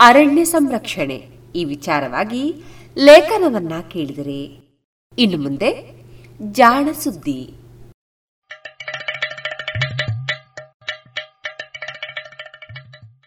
ಅರಣ್ಯ 0.00 0.44
ಸಂರಕ್ಷಣೆ 0.44 1.28
ಈ 1.54 1.64
ವಿಚಾರವಾಗಿ 1.64 2.54
ಲೇಖನವನ್ನ 2.98 3.72
ಕೇಳಿದರೆ. 3.88 4.42
ಇನ್ನು 5.18 5.38
ಮುಂದೆ 5.38 6.02
ಜಾಣ 6.52 6.88
ಸುದ್ದಿ. 6.92 7.54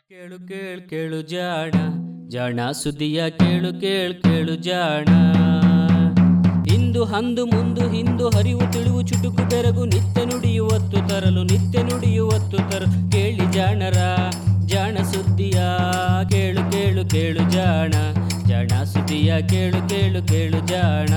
ಕೇಳು 0.10 0.47
ಕೇಳು 0.47 0.89
ಕೇಳು 0.89 1.22
ಜಾಣ 1.22 1.72
ಜಾಣ 2.27 2.72
ಸುದ್ದಿಯ 2.72 3.30
ಕೇಳು 3.30 3.81
ಕೇಳು 3.81 4.22
ಕೇಳು 4.22 4.56
ಜಾಣ. 4.56 5.06
ಇಂದು 6.80 7.03
ಹಂದು 7.03 7.45
ಮುಂದು 7.45 7.89
ಹಿಂದು 7.89 8.30
ಹರಿವು 8.30 8.72
ತಿಳಿವು 8.72 9.01
ಚುಟುಕು 9.01 9.49
ಬೆರಗು 9.49 9.85
ನಿತ್ಯ 9.85 10.26
ನುಡಿಯುವತ್ತು 10.26 11.10
ತರಲು 11.10 11.43
ನಿತ್ಯ 11.43 11.84
ನುಡಿಯುವತ್ತು 11.84 12.57
ತರಲು 12.57 13.11
ಕೇಳಿ 13.11 13.51
ಜಾಣರ, 13.51 13.99
ಜಾಣ 14.65 14.97
ಸುದ್ದಿಯ, 15.03 15.60
ಕೇಳು 16.30 16.72
ಕೇಳು 16.72 17.10
ಕೇಳು 17.10 17.51
ಜಾಣ. 17.51 17.91
ಜಾಣ 18.47 18.84
ಸುದ್ದಿಯ, 18.84 19.41
ಕೇಳು 19.47 19.89
ಕೇಳು 19.89 20.27
ಕೇಳು 20.27 20.68
ಜಾಣ. 20.68 21.14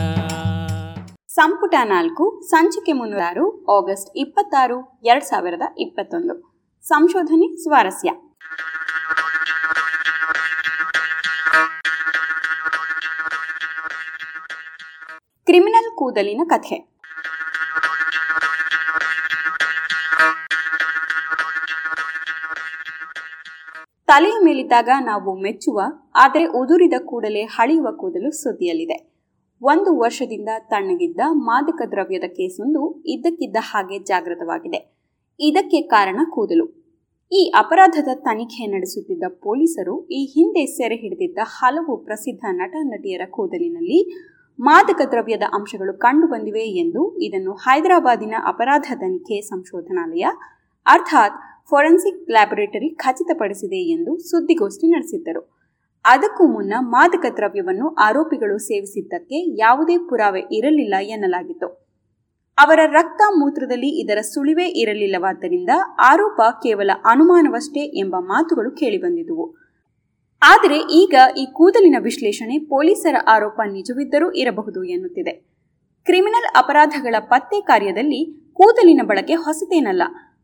ಸಂಪುಟ 1.28 1.74
ನಾಲ್ಕು, 1.84 2.42
ಸಂಚಿಕೆ 2.50 2.92
ಮುನ್ನೂರಾರು, 2.92 3.46
ಆಗಸ್ಟ್ 3.78 4.10
ಇಪ್ಪತ್ತಾರು, 4.16 5.00
ಎರಡ್ 5.04 5.24
ಸಾವಿರದ 5.24 5.62
ಇಪ್ಪತ್ತೊಂದು. 5.78 6.34
ಸಂಶೋಧನೆ 6.82 7.62
ಸ್ವಾರಸ್ಯ. 7.62 8.10
ಕೂದಲಿನ 15.94 16.40
ಕಥೆ. 16.46 16.92
ತಲೆಯ 24.08 24.36
ಮೇಲಿದ್ದಾಗ 24.44 24.88
ನಾವು 25.00 25.30
ಮೆಚ್ಚುವ, 25.42 25.80
ಆದರೆ 26.14 26.44
ಉದುರಿದ 26.44 26.92
ಕೂಡಲೇ 27.04 27.42
ಹಳೆಯುವ 27.42 27.88
ಕೂದಲು 27.96 28.30
ಸುದ್ದಿಯಲ್ಲಿದೆ. 28.30 28.98
ಒಂದು 29.62 29.98
ವರ್ಷದಿಂದ 29.98 30.48
ತಣ್ಣಗಿದ್ದ 30.58 31.20
ಮಾದಕ 31.30 31.82
ದ್ರವ್ಯದ 31.90 32.26
ಕೇಸೊಂದು 32.28 33.02
ಇದ್ದಕ್ಕಿದ್ದ 33.06 33.56
ಹಾಗೆ 33.60 33.98
ಜಾಗೃತವಾಗಿದೆ. 33.98 34.80
ಇದಕ್ಕೆ 35.40 35.80
ಕಾರಣ 35.82 36.20
ಕೂದಲು. 36.30 36.66
ಈ 37.32 37.52
ಅಪರಾಧದ 37.58 38.08
ತನಿಖೆ 38.14 38.66
ನಡೆಸುತ್ತಿದ್ದ 38.66 39.24
ಪೊಲೀಸರು 39.28 39.94
ಈ 40.06 40.20
ಹಿಂದೆ 40.24 40.66
ಸೆರೆ 40.66 40.96
ಹಿಡಿದಿದ್ದ 40.96 41.38
ಹಲವು 41.42 41.96
ಪ್ರಸಿದ್ಧ 41.96 42.44
ನಟ, 42.50 42.74
ನಟಿಯರ 42.82 43.20
ಕೂದಲಿನಲ್ಲಿ 43.30 44.00
ಮಾದಕ 44.58 45.00
ದ್ರವ್ಯದ 45.10 45.42
ಅಂಶಗಳು 45.52 45.98
ಕಂಡುಬಂದಿವೆ 45.98 46.60
ಎಂದು 46.60 47.18
ಇದನ್ನು 47.18 47.52
ಹೈದರಾಬಾದಿನ 47.52 48.34
ಅಪರಾಧ 48.46 48.82
ತನಿಖೆ 48.82 49.40
ಸಂಶೋಧನಾಲಯ, 49.40 50.24
ಅರ್ಥಾತ್ 50.86 51.36
ಫೊರೆನ್ಸಿಕ್ 51.70 52.30
ಲ್ಯಾಬೊರೇಟರಿ 52.30 52.94
ಖಚಿತಪಡಿಸಿದೆ 52.94 53.90
ಎಂದು 53.90 54.18
ಸುದ್ದಿಗೋಷ್ಠಿ 54.18 54.86
ನಡೆಸಿದ್ದರು. 54.92 55.42
ಅದಕ್ಕೂ 56.04 56.46
ಮುನ್ನ 56.46 56.74
ಮಾದಕ 56.80 57.24
ದ್ರವ್ಯವನ್ನು 57.36 57.94
ಆರೋಪಿಗಳು 57.94 58.58
ಸೇವಿಸಿದ್ದಕ್ಕೆ 58.58 59.56
ಯಾವುದೇ 59.58 59.96
ಪುರಾವೆ 59.96 60.40
ಇರಲಿಲ್ಲ 60.40 60.94
ಎನ್ನಲಾಗಿತ್ತು. 61.00 61.68
ಅವರ 62.58 62.80
ರಕ್ತ 62.92 63.22
ಮೂತ್ರದಲ್ಲಿ 63.38 64.00
ಇದರ 64.02 64.20
ಸುಳಿವೇ 64.20 64.64
ಇರಲಿಲ್ಲವಾದ್ದರಿಂದ 64.64 65.70
ಆರೋಪ 66.00 66.40
ಕೇವಲ 66.62 66.90
ಅನುಮಾನವಷ್ಟೇ 67.04 67.80
ಎಂಬ 67.80 68.16
ಮಾತುಗಳು 68.20 68.70
ಕೇಳಿಬಂದಿದುವು 68.70 69.61
ಆದರೆ 70.42 70.78
ಈಗ 71.00 71.14
ಈ 71.36 71.44
ಕೂದಲಿನ 71.56 71.96
ವಿಶ್ಲೇಷಣೆ 72.00 72.56
ಪೊಲೀಸರ 72.58 73.16
ಆರೋಪ 73.26 73.58
ನಿಜವಿದ್ದರೂ 73.66 74.28
ಇರಬಹುದು 74.42 74.80
ಎನ್ನುತ್ತಿದೆ. 74.84 75.32
ಕ್ರಿಮಿನಲ್ 76.06 76.48
ಅಪರಾಧಗಳ 76.60 77.16
ಪತ್ತೆ 77.32 77.58
ಕಾರ್ಯದಲ್ಲಿ 77.60 78.20
ಕೂದಲಿನ 78.52 79.02
ಬಳಕೆ 79.10 79.34
ಹೊಸತೇನಲ್ಲ. 79.34 80.02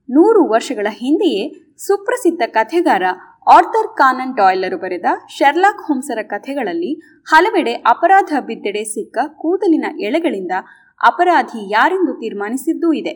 ನೂರು 0.09 0.43
ವರ್ಷಗಳ 0.49 0.89
ಹಿಂದೆಯೇ 1.01 1.43
ಸುಪ್ರಸಿದ್ಧ 1.87 2.43
ಕಥೆಗಾರ 2.55 3.03
ಆರ್ಥರ್ 3.57 3.91
ಕಾನನ್ 3.97 4.35
ಡಾಯ್ಲರು 4.35 4.79
ಬರೆದ 4.79 5.09
ಶೆರ್ಲಾಕ್ 5.37 5.83
ಹೋಮ್ಸರ 5.87 6.21
ಕಥೆಗಳಲ್ಲಿ 6.23 6.93
ಹಲವೆಡೆ 7.27 7.75
ಅಪರಾಧ 7.93 8.33
ಬಿದ್ದೆಡೆ 8.49 8.83
ಸಿಕ್ಕ 8.85 9.19
ಕೂದಲಿನ 9.43 9.87
ಎಳೆಗಳಿಂದ 9.99 10.55
ಅಪರಾಧಿ 11.01 11.61
ಯಾರೆಂದು 11.71 12.13
ತೀರ್ಮಾನಿಸಿದ್ದೂ 12.13 12.89
ಇದೆ. 12.93 13.15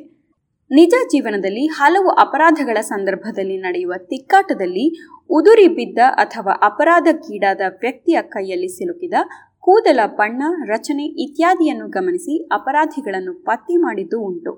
ನಿಜ 0.73 0.95
ಜೀವನದಲ್ಲಿ 1.07 1.67
ಹಲವು 1.67 2.11
ಅಪರಾಧಗಳ 2.11 2.79
ಸಂದರ್ಭದಲ್ಲಿ 2.81 3.57
ನಡೆಯುವ 3.57 3.95
ತಿಕ್ಕಾಟದಲ್ಲಿ 3.97 4.85
ಉದುರಿ 5.31 5.69
ಬಿದ್ದ 5.69 5.99
ಅಥವಾ 6.15 6.53
ಅಪರಾಧಕ್ಕೀಡಾದ 6.63 7.61
ವ್ಯಕ್ತಿಯ 7.81 8.19
ಕೈಯಲ್ಲಿ 8.23 8.69
ಸಿಲುಕಿದ 8.69 9.15
ಕೂದಲ, 9.61 10.01
ಬಣ್ಣ, 10.19 10.43
ರಚನೆ 10.65 11.05
ಇತ್ಯಾದಿಯನ್ನು 11.25 11.89
ಗಮನಿಸಿ 11.89 12.49
ಅಪರಾಧಿಗಳನ್ನು 12.53 13.35
ಪತ್ತೆ 13.35 13.77
ಮಾಡಿದ್ದು 13.77 14.21
ಉಂಟು. 14.21 14.53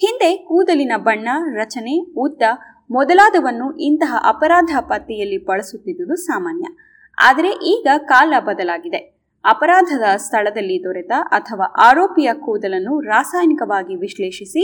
ಹಿಂದೆ 0.00 0.36
ಕೂದಲಿನ 0.36 0.92
ಬಣ್ಣ, 0.96 1.28
ರಚನೆ, 1.54 1.94
ಉದ್ದ 2.16 2.42
ಮೊದಲಾದವನ್ನು 2.90 3.76
ಇಂತಹ 3.78 4.20
ಅಪರಾಧ 4.28 4.70
ಪತ್ತೆಯಲ್ಲಿ 4.80 5.38
ಬಳಸುತ್ತಿದ್ದುದು 5.44 6.14
ಸಾಮಾನ್ಯ. 6.14 6.66
ಆದರೆ 7.18 7.48
ಈಗ 7.48 7.86
ಕಾಲ 7.96 8.34
ಬದಲಾಗಿದೆ. 8.38 9.00
ಅಪರಾಧದ 9.44 10.16
ಸ್ಥಳದಲ್ಲಿ 10.16 10.78
ದೊರೆತ 10.84 11.12
ಅಥವಾ 11.30 11.66
ಆರೋಪಿಯ 11.78 12.30
ಕೂದಲನ್ನು 12.34 13.00
ರಾಸಾಯನಿಕವಾಗಿ 13.00 13.94
ವಿಶ್ಲೇಷಿಸಿ 13.96 14.62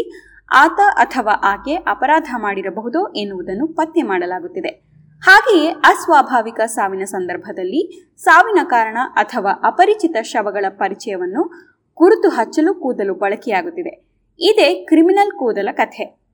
ಆತ 0.57 0.81
ಅಥವಾ 0.97 1.33
ಆಕೆ 1.33 1.75
ಅಪರಾಧ 1.75 2.25
ಮಾಡಿರಬಹುದು 2.37 3.13
ಎನ್ನುವುದನ್ನು 3.13 3.67
ಪತ್ತೆ 3.67 4.03
ಮಾಡಲಾಗುತ್ತಿದೆ. 4.03 4.69
ಹಾಗೆಯೇ 5.23 5.69
ಅಸ್ವಾಭಾವಿಕ 5.69 6.61
ಸಾವಿನ 6.61 7.05
ಸಂದರ್ಭದಲ್ಲಿ 7.05 8.13
ಸಾವಿನ 8.17 8.59
ಕಾರಣ 8.65 8.99
ಅಥವಾ 9.15 9.51
ಅಪರಿಚಿತ 9.51 10.17
ಶವಗಳ 10.23 10.65
ಪರಿಚಯವನ್ನು 10.69 11.45
ಗುರುತು 11.95 12.29
ಹಚ್ಚಲು 12.29 12.75
ಕೂದಲು 12.75 13.15
ಬಳಕೆಯಾಗುತ್ತಿದೆ. 13.15 14.07
ಇದೇ 14.41 14.85
ಕ್ರಿಮಿನಲ್ 14.85 15.31
ಕೂದಲ 15.31 15.69
ಕಥೆ. 15.73 16.25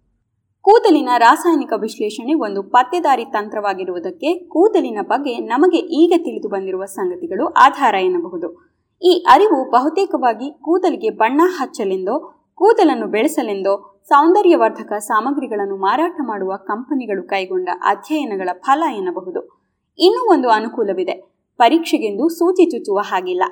ಕೂದಲಿನ 0.61 1.09
ರಾಸಾಯನಿಕ 1.19 1.73
ವಿಶ್ಲೇಷಣೆ 1.81 2.35
ಒಂದು 2.35 2.63
ಪತ್ತೆದಾರಿ 2.63 3.25
ತಂತ್ರವಾಗಿರುವುದಕ್ಕೆ 3.25 4.35
ಕೂದಲಿನ 4.35 4.99
ಬಗ್ಗೆ 5.03 5.39
ನಮಗೆ 5.39 5.79
ಈಗ 5.79 6.13
ತಿಳಿದು 6.17 6.49
ಬಂದಿರುವ 6.49 6.85
ಸಂಗತಿಗಳು 6.85 7.47
ಆಧಾರ 7.47 7.95
ಎನ್ನಬಹುದು. 7.95 8.77
ಈ 9.03 9.27
ಅರಿವು 9.29 9.71
ಬಹುತೇಕವಾಗಿ 9.71 10.53
ಕೂದಲಿಗೆ 10.63 11.11
ಬಣ್ಣ 11.11 11.41
ಹಚ್ಚಲೆಂದೋ, 11.45 12.47
ಕೂದಲನ್ನು 12.55 13.07
ಬೆಳೆಸಲೆಂದೋ 13.07 13.90
ಸೌಂದರ್ಯವರ್ಧಕ 14.09 14.93
ಸಾಮಗ್ರಿಗಳನ್ನು 14.93 15.77
ಮಾರಾಟ 15.77 16.21
ಮಾಡುವ 16.23 16.57
ಕಂಪನಿಗಳು 16.57 17.23
ಕೈಗೊಂಡ 17.23 17.69
ಅಧ್ಯಯನಗಳ 17.87 18.49
ಫಲ 18.53 18.83
ಎನ್ನಬಹುದು. 18.95 19.61
ಇನ್ನೂ 19.99 20.33
ಒಂದು 20.33 20.49
ಅನುಕೂಲವಿದೆ. 20.49 21.13
ಪರೀಕ್ಷೆಗೆಂದು 21.57 22.29
ಸೂಚಿ 22.29 22.71
ಚುಚ್ಚುವ 22.71 22.99
ಹಾಗಿಲ್ಲ. 22.99 23.43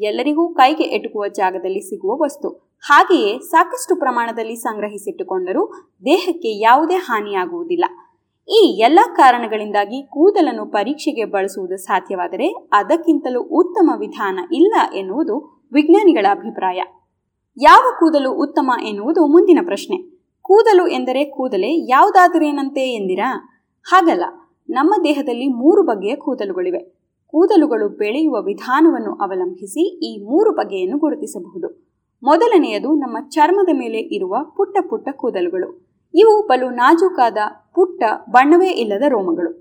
ಎಲ್ಲರಿಗೂ 0.00 0.54
ಕೈಗೆ 0.54 0.84
ಎಟುಕುವ 0.84 1.26
ಜಾಗದಲ್ಲಿ 1.26 1.80
ಸಿಗುವ 1.80 2.22
ವಸ್ತು. 2.22 2.48
ಹಾಗೆಯೇ 2.86 3.38
ಸಾಕಷ್ಟು 3.38 3.96
ಪ್ರಮಾಣದಲ್ಲಿ 3.96 4.56
ಸಂಗ್ರಹಿಸಿಟ್ಟುಕೊಂಡರೂ 4.56 5.72
ದೇಹಕ್ಕೆ 6.04 6.60
ಯಾವುದೇ 6.60 6.94
ಹಾನಿಯಾಗುವುದಿಲ್ಲ. 6.94 7.84
ಈ 8.48 8.78
ಎಲ್ಲ 8.80 8.98
ಕಾರಣಗಳಿಂದಾಗಿ 9.16 10.06
ಕೂದಲನ್ನು 10.06 10.66
ಪರೀಕ್ಷೆಗೆ 10.66 11.24
ಬಳಸುವುದು 11.24 11.76
ಸಾಧ್ಯವಾದರೆ 11.76 12.68
ಅದಕ್ಕಿಂತಲೂ 12.72 13.42
ಉತ್ತಮ 13.42 13.90
ವಿಧಾನ 13.98 14.38
ಇಲ್ಲ 14.52 14.74
ಎನ್ನುವುದು 14.94 15.68
ವಿಜ್ಞಾನಿಗಳ 15.72 16.26
ಅಭಿಪ್ರಾಯ. 16.30 16.82
ಯಾವ 17.60 17.84
ಕೂದಲು 17.98 18.30
ಉತ್ತಮ 18.32 18.70
ಎನ್ನುವುದು 18.82 19.26
ಮುಂದಿನ 19.26 19.60
ಪ್ರಶ್ನೆ. 19.64 19.96
ಕೂದಲು 20.42 20.86
ಎಂದರೆ 20.86 21.24
ಕೂದಲೆ 21.24 21.70
ಯಾವುದಾದರೇನಂತೆ 21.90 22.82
ಎಂದಿರಾ? 22.94 23.30
ಹಾಗಲ್ಲ, 23.86 24.24
ನಮ್ಮ 24.70 24.94
ದೇಹದಲ್ಲಿ 25.04 25.48
ಮೂರು 25.48 25.82
ಬಗೆಯ 25.82 26.16
ಕೂದಲುಗಳಿವೆ. 26.16 26.80
ಕೂದಲುಗಳು 27.26 27.88
ಬೆಳೆಯುವ 27.88 28.42
ವಿಧಾನವನ್ನು 28.42 29.14
ಅವಲಂಬಿಸಿ 29.14 29.84
ಈ 30.06 30.24
ಮೂರು 30.24 30.50
ಬಗೆಯನ್ನು 30.50 30.98
ಗುರುತಿಸಬಹುದು. 30.98 31.68
ಮೊದಲನೆಯದು 32.22 32.94
ನಮ್ಮ 32.94 33.28
ಚರ್ಮದ 33.28 33.68
ಮೇಲೆ 33.78 33.98
ಇರುವ 33.98 34.36
ಪುಟ್ಟ 34.56 34.78
ಪುಟ್ಟ 34.90 35.08
ಕೂದಲುಗಳು. 35.12 35.68
ಇವು 36.14 36.46
ಬಲು 36.46 36.70
ನಾಜೂಕಾದ 36.70 37.36
ಪುಟ್ಟ, 37.74 38.02
ಬಣ್ಣವೇ 38.30 38.70
ಇಲ್ಲದ 38.70 39.02
ರೋಮಗಳು. 39.08 39.52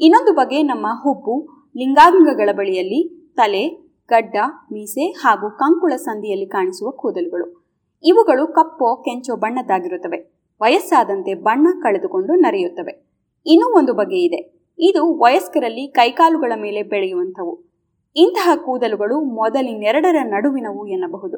ಇನ್ನೊಂದು 0.00 0.32
ಬಗೆ 0.32 0.62
ನಮ್ಮ 0.62 0.86
ಹುಬ್ಬು, 1.02 1.34
ಲಿಂಗಾಂಗಗಳ 1.76 2.48
ಬಳಿಯಲ್ಲಿ 2.52 3.00
ತಲೆ 3.36 3.83
ಗಡ್ಡ, 4.08 4.36
ಮೀಸೆ 4.72 5.10
ಹಾಗೂ 5.10 5.50
ಕಂಕುಳ 5.50 5.92
ಸಂದಿಯಲ್ಲಿ 5.96 6.46
ಕಾಣಿಸುವ 6.46 6.90
ಕೂದಲುಗಳು. 6.90 7.64
ಇವುಗಳು 8.04 8.46
ಕಪ್ಪೋ, 8.46 8.96
ಕೆಂಚೋ 8.96 9.36
ಬಣ್ಣದ್ದಾಗಿರುತ್ತವೆ. 9.36 10.34
ವಯಸ್ಸಾದಂತೆ 10.62 11.34
ಬಣ್ಣ 11.34 11.66
ಕಳೆದುಕೊಂಡು 11.82 12.34
ನರೆಯುತ್ತವೆ. 12.34 13.06
ಇನ್ನೂ 13.46 13.78
ಒಂದು 13.78 13.94
ಬಗೆ 13.94 14.16
ಇದೆ. 14.16 14.70
ಇದು 14.78 15.18
ವಯಸ್ಕರಲ್ಲಿ 15.18 15.86
ಕೈಕಾಲುಗಳ 15.86 16.52
ಮೇಲೆ 16.56 16.82
ಬೆಳೆಯುವಂಥವು. 16.82 17.74
ಇಂತಹ 18.16 18.52
ಕೂದಲುಗಳು 18.56 19.20
ಮೊದಲಿನೆರಡರ 19.20 20.16
ನಡುವಿನವು 20.22 20.86
ಎನ್ನಬಹುದು. 20.86 21.36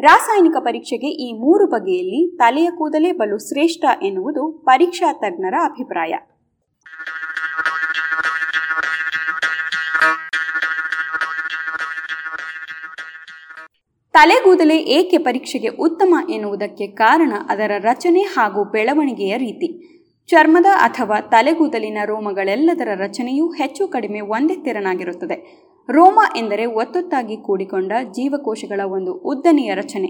ರಾಸಾಯನಿಕ 0.00 0.56
ಪರೀಕ್ಷೆಗೆ 0.60 1.06
ಈ 1.06 1.32
ಮೂರು 1.32 1.66
ಬಗೆಯಲ್ಲಿ 1.66 2.36
ತಲೆಯ 2.36 2.70
ಕೂದಲೇ 2.70 3.12
ಬಲು 3.12 3.38
ಶ್ರೇಷ್ಠ 3.38 3.84
ಎನ್ನುವುದು 4.02 4.52
ಪರೀಕ್ಷಾ 4.52 5.12
ತಜ್ಞರ 5.12 5.54
ಅಭಿಪ್ರಾಯ. 5.64 6.14
ತಲೆಗೂದಲೆ 14.20 14.76
ಏಕೆ 14.76 15.18
ಪರೀಕ್ಷೆಗೆ 15.18 15.68
ಉತ್ತಮ 15.68 16.14
ಎನ್ನುವುದಕ್ಕೆ 16.30 16.86
ಕಾರಣ 16.86 17.32
ಅದರ 17.48 17.70
ರಚನೆ 17.78 18.20
ಹಾಗೂ 18.20 18.64
ಬೆಳವಣಿಗೆಯ 18.64 19.36
ರೀತಿ. 19.36 19.68
ಚರ್ಮದ 20.26 20.66
ಅಥವಾ 20.74 21.20
ತಲೆಗೂದಲಿನ 21.20 21.98
ರೋಮಗಳೆಲ್ಲದರ 22.04 22.88
ರಚನೆಯೂ 22.94 23.48
ಹೆಚ್ಚು 23.48 23.88
ಕಡಿಮೆ 23.88 24.20
ಒಂದೇ 24.20 24.56
ತೆರನಾಗಿರುತ್ತದೆ. 24.56 25.68
ರೋಮ 25.90 26.20
ಎಂದರೆ 26.36 26.66
ಒತ್ತೊತ್ತಾಗಿ 26.66 27.36
ಕೂಡಿಕೊಂಡ 27.36 27.92
ಜೀವಕೋಶಗಳ 28.12 28.80
ಒಂದು 28.84 29.12
ಉದ್ದನೆಯ 29.12 29.74
ರಚನೆ. 29.74 30.08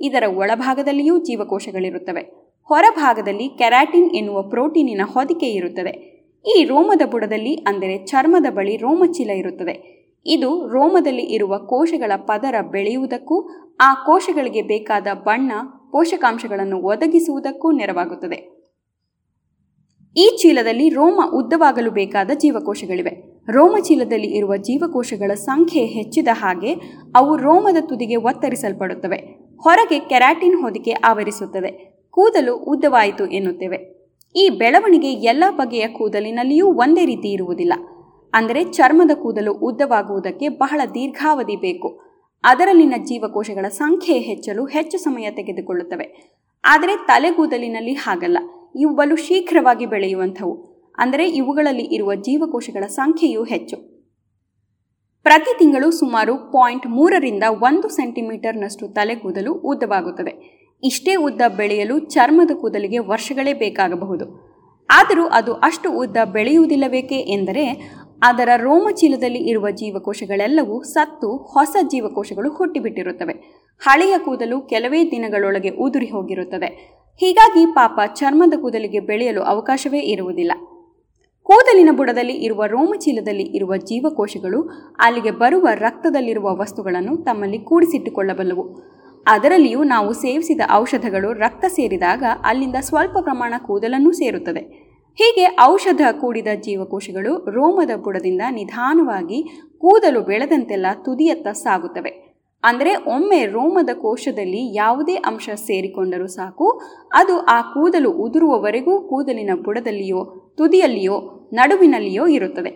ಇದರ 0.00 0.22
ಒಳಭಾಗದಲ್ಲಿಯೂ 0.28 1.18
ಜೀವಕೋಶಗಳಿರುತ್ತವೆ. 1.18 2.20
ಹೊರಭಾಗದಲ್ಲಿ 2.64 3.48
ಕೆರಾಟಿನ್ 3.48 4.10
ಎನ್ನುವ 4.10 4.42
ಪ್ರೋಟೀನಿನ 4.42 5.00
ಹೊದಿಕೆ 5.04 5.46
ಇರುತ್ತದೆ. 5.46 5.90
ಈ 6.56 6.64
ರೋಮದ 6.64 7.02
ಬುಡದಲ್ಲಿ 7.06 7.54
ಅಂದರೆ 7.54 7.98
ಚರ್ಮದ 7.98 8.46
ಬಳಿ 8.50 8.76
ರೋಮಚೀಲ 8.76 9.30
ಇರುತ್ತದೆ. 9.30 9.97
ಇದು 10.26 10.68
ರೋಮದಲ್ಲಿ 10.68 11.22
ಇರುವ 11.22 11.58
ಕೋಶಗಳ 11.58 12.12
ಪದರ 12.16 12.54
ಬೆಳೆಯುವುದಕ್ಕೂ, 12.70 13.48
ಆ 13.80 13.94
ಕೋಶಗಳಿಗೆ 13.94 14.62
ಬೇಕಾದ 14.62 15.06
ಬಣ್ಣ 15.12 15.52
ಪೋಷಕಾಂಶಗಳನ್ನು 15.92 16.78
ಒದಗಿಸುವುದಕ್ಕೂ 16.78 17.72
ನೆರವಾಗುತ್ತದೆ. 17.72 18.58
ಈ 20.16 20.36
ಚೀಲದಲ್ಲಿ 20.40 20.88
ರೋಮ 20.88 21.20
ಉದ್ದವಾಗಲು 21.34 21.90
ಬೇಕಾದ 21.90 22.30
ಜೀವಕೋಶಗಳಿವೆ. 22.38 23.10
ರೋಮ 23.52 23.76
ಚೀಲದಲ್ಲಿ 23.82 24.26
ಇರುವ 24.26 24.56
ಜೀವಕೋಶಗಳ 24.56 25.34
ಸಂಖ್ಯೆ 25.34 25.84
ಹೆಚ್ಚಿದ 25.84 26.28
ಹಾಗೆ 26.32 26.74
ಅವು 27.16 27.36
ರೋಮದ 27.36 27.76
ತುದಿಗೆ 27.80 28.16
ಒತ್ತರಿಸಲ್ಪಡುತ್ತವೆ. 28.16 29.16
ಹೊರಗೆ 29.60 29.98
ಕೆರಾಟಿನ್ 29.98 30.60
ಹೊದಿಕೆ 30.60 30.90
ಆವರಿಸುತ್ತದೆ. 30.90 32.02
ಕೂದಲು 32.10 32.56
ಉದ್ದವಾಯಿತು 32.56 33.26
ಎನ್ನುತ್ತೇವೆ. 33.26 34.10
ಈ 34.36 34.48
ಬೆಳವಣಿಗೆ 34.48 35.12
ಎಲ್ಲ 35.12 35.44
ಬಗೆಯ 35.50 35.88
ಕೂದಲಿನಲ್ಲಿಯೂ 35.88 36.66
ಒಂದೇ 36.66 37.04
ರೀತಿ 37.04 37.28
ಇರುವುದಿಲ್ಲ. 37.28 37.72
ಅಂದರೆ 38.34 38.64
ಚರ್ಮದ 38.64 39.10
ಕೂದಲು 39.14 39.52
ಉದ್ದವಾಗುವುದಕ್ಕೆ 39.52 40.48
ಬಹಳ 40.48 40.80
ದೀರ್ಘಾವಧಿ 40.94 41.56
ಬೇಕು. 41.56 42.00
ಅದರಲ್ಲಿನ 42.44 42.94
ಜೀವಕೋಶಗಳ 42.98 43.68
ಸಂಖ್ಯೆ 43.68 44.18
ಹೆಚ್ಚಲು 44.18 44.66
ಹೆಚ್ಚು 44.66 44.98
ಸಮಯ 44.98 45.30
ತೆಗೆದುಕೊಳ್ಳುತ್ತವೆ. 45.30 46.38
ಆದರೆ 46.64 46.96
ತಲೆಗೂದಲಿನಲ್ಲಿ 47.06 47.92
ಹಾಗಲ್ಲ. 47.92 48.38
ಇವುಗಳು 48.76 49.16
ಶೀಘ್ರವಾಗಿ 49.16 49.86
ಬೆಳೆಯುವಂಥವು. 49.86 50.78
ಅಂದರೆ 50.98 51.28
ಇವುಗಳಲ್ಲಿ 51.28 51.82
ಇರುವ 51.82 52.14
ಜೀವಕೋಶಗಳ 52.14 52.86
ಸಂಖ್ಯೆಯೂ 52.86 53.44
ಹೆಚ್ಚು. 53.44 53.76
ಪ್ರತಿ 55.22 55.58
ತಿಂಗಳು 55.58 55.90
ಸುಮಾರು 55.90 56.36
ಪಾಯಿಂಟ್ 56.36 56.86
ಮೂರರಿಂದ 56.86 57.42
ಒಂದು 57.48 57.88
ಸೆಂಟಿಮೀಟರ್ನಷ್ಟು 57.88 58.88
ತಲೆಗೂದಲು 58.88 59.52
ಉದ್ದವಾಗುತ್ತದೆ. 59.52 60.58
ಇಷ್ಟೇ 60.84 61.14
ಉದ್ದ 61.14 61.40
ಬೆಳೆಯಲು 61.56 61.98
ಚರ್ಮದ 61.98 62.50
ಕೂದಲಿಗೆ 62.54 62.98
ವರ್ಷಗಳೇ 62.98 63.52
ಬೇಕಾಗಬಹುದು. 63.52 64.48
ಆದರೂ 64.90 65.26
ಅದು 65.26 65.54
ಅಷ್ಟು 65.54 65.92
ಉದ್ದ 65.92 66.16
ಬೆಳೆಯುವುದಿಲ್ಲಬೇಕೆ 66.24 67.14
ಎಂದರೆ 67.14 67.94
ಅದರ 68.22 68.48
ರೋಮಚೀಲದಲ್ಲಿ 68.56 69.38
ಇರುವ 69.38 69.70
ಜೀವಕೋಶಗಳೆಲ್ಲವೂ 69.70 70.82
ಸತ್ತು 70.82 71.36
ಹೊಸ 71.36 71.76
ಜೀವಕೋಶಗಳು 71.82 72.50
ಹುಟ್ಟಿಬಿಟ್ಟಿರುತ್ತವೆ. 72.50 73.32
ಹಳೆಯ 73.80 74.18
ಕೂದಲು 74.18 74.60
ಕೆಲವೇ 74.60 75.10
ದಿನಗಳೊಳಗೆ 75.10 75.68
ಉದುರಿ 75.68 76.06
ಹೋಗಿರುತ್ತದೆ. 76.06 76.98
ಹೀಗಾಗಿ 77.20 77.66
ಪಾಪ 77.66 78.00
ಚರ್ಮದ 78.14 78.54
ಕೂದಲಿಗೆ 78.60 79.00
ಬೆಳೆಯಲು 79.00 79.42
ಅವಕಾಶವೇ 79.42 79.98
ಇರುವುದಿಲ್ಲ. 79.98 80.52
ಕೂದಲಿನ 81.42 81.88
ಬುಡದಲ್ಲಿ 81.92 82.32
ಇರುವ 82.32 82.66
ರೋಮಚೀಲದಲ್ಲಿ 82.66 83.42
ಇರುವ 83.42 83.76
ಜೀವಕೋಶಗಳು 83.76 84.68
ಅಲ್ಲಿಗೆ 84.98 85.30
ಬರುವ 85.30 85.68
ರಕ್ತದಲ್ಲಿರುವ 85.74 86.56
ವಸ್ತುಗಳನ್ನು 86.56 87.16
ತಮ್ಮಲ್ಲಿ 87.16 87.58
ಕೂಡಿಸಿಟ್ಟುಕೊಳ್ಳಬಲ್ಲವು. 87.58 88.64
ಅದರಲ್ಲಿಯೂ 89.26 89.84
ನಾವು 89.84 90.12
ಸೇವಿಸಿದ 90.12 90.60
ಔಷಧಗಳು 90.72 91.32
ರಕ್ತ 91.32 91.64
ಸೇರಿದಾಗ 91.68 92.24
ಅಲ್ಲಿಂದ 92.44 92.76
ಸ್ವಲ್ಪ 92.80 93.18
ಪ್ರಮಾಣ 93.20 93.54
ಕೂದಲನ್ನು 93.66 94.12
ಸೇರುತ್ತದೆ. 94.12 94.87
ಹೀಗೆ 95.18 95.56
ಔಷಧ 95.62 96.00
ಕೂಡಿದ 96.20 96.46
ಜೀವಕೋಶಗಳು 96.60 97.32
ರೋಮದ 97.36 97.90
ಬುಡದಿಂದ 97.96 98.40
ನಿಧಾನವಾಗಿ 98.50 99.42
ಕೂದಲು 99.78 100.20
ಬೆಳೆದಂತೆಲ್ಲ 100.20 100.86
ತುದಿಯತ್ತ 101.04 101.48
ಸಾಗುತ್ತವೆ. 101.48 102.28
ಅಂದರೆ 102.64 102.94
ಒಮ್ಮೆ 102.96 103.46
ರೋಮದ 103.46 103.88
ಕೋಶದಲ್ಲಿ 103.94 104.74
ಯಾವುದೇ 104.74 105.14
ಅಂಶ 105.14 105.48
ಸೇರಿಕೊಂಡರೂ 105.54 106.26
ಸಾಕು, 106.26 106.80
ಅದು 107.14 107.40
ಆ 107.40 107.60
ಕೂದಲು 107.60 108.10
ಉದುರುವವರೆಗೂ 108.10 109.00
ಕೂದಲಿನ 109.00 109.50
ಬುಡದಲ್ಲಿಯೋ, 109.54 110.24
ತುದಿಯಲ್ಲಿಯೋ, 110.56 111.48
ನಡುವಿನಲ್ಲಿಯೋ 111.52 112.26
ಇರುತ್ತದೆ. 112.26 112.70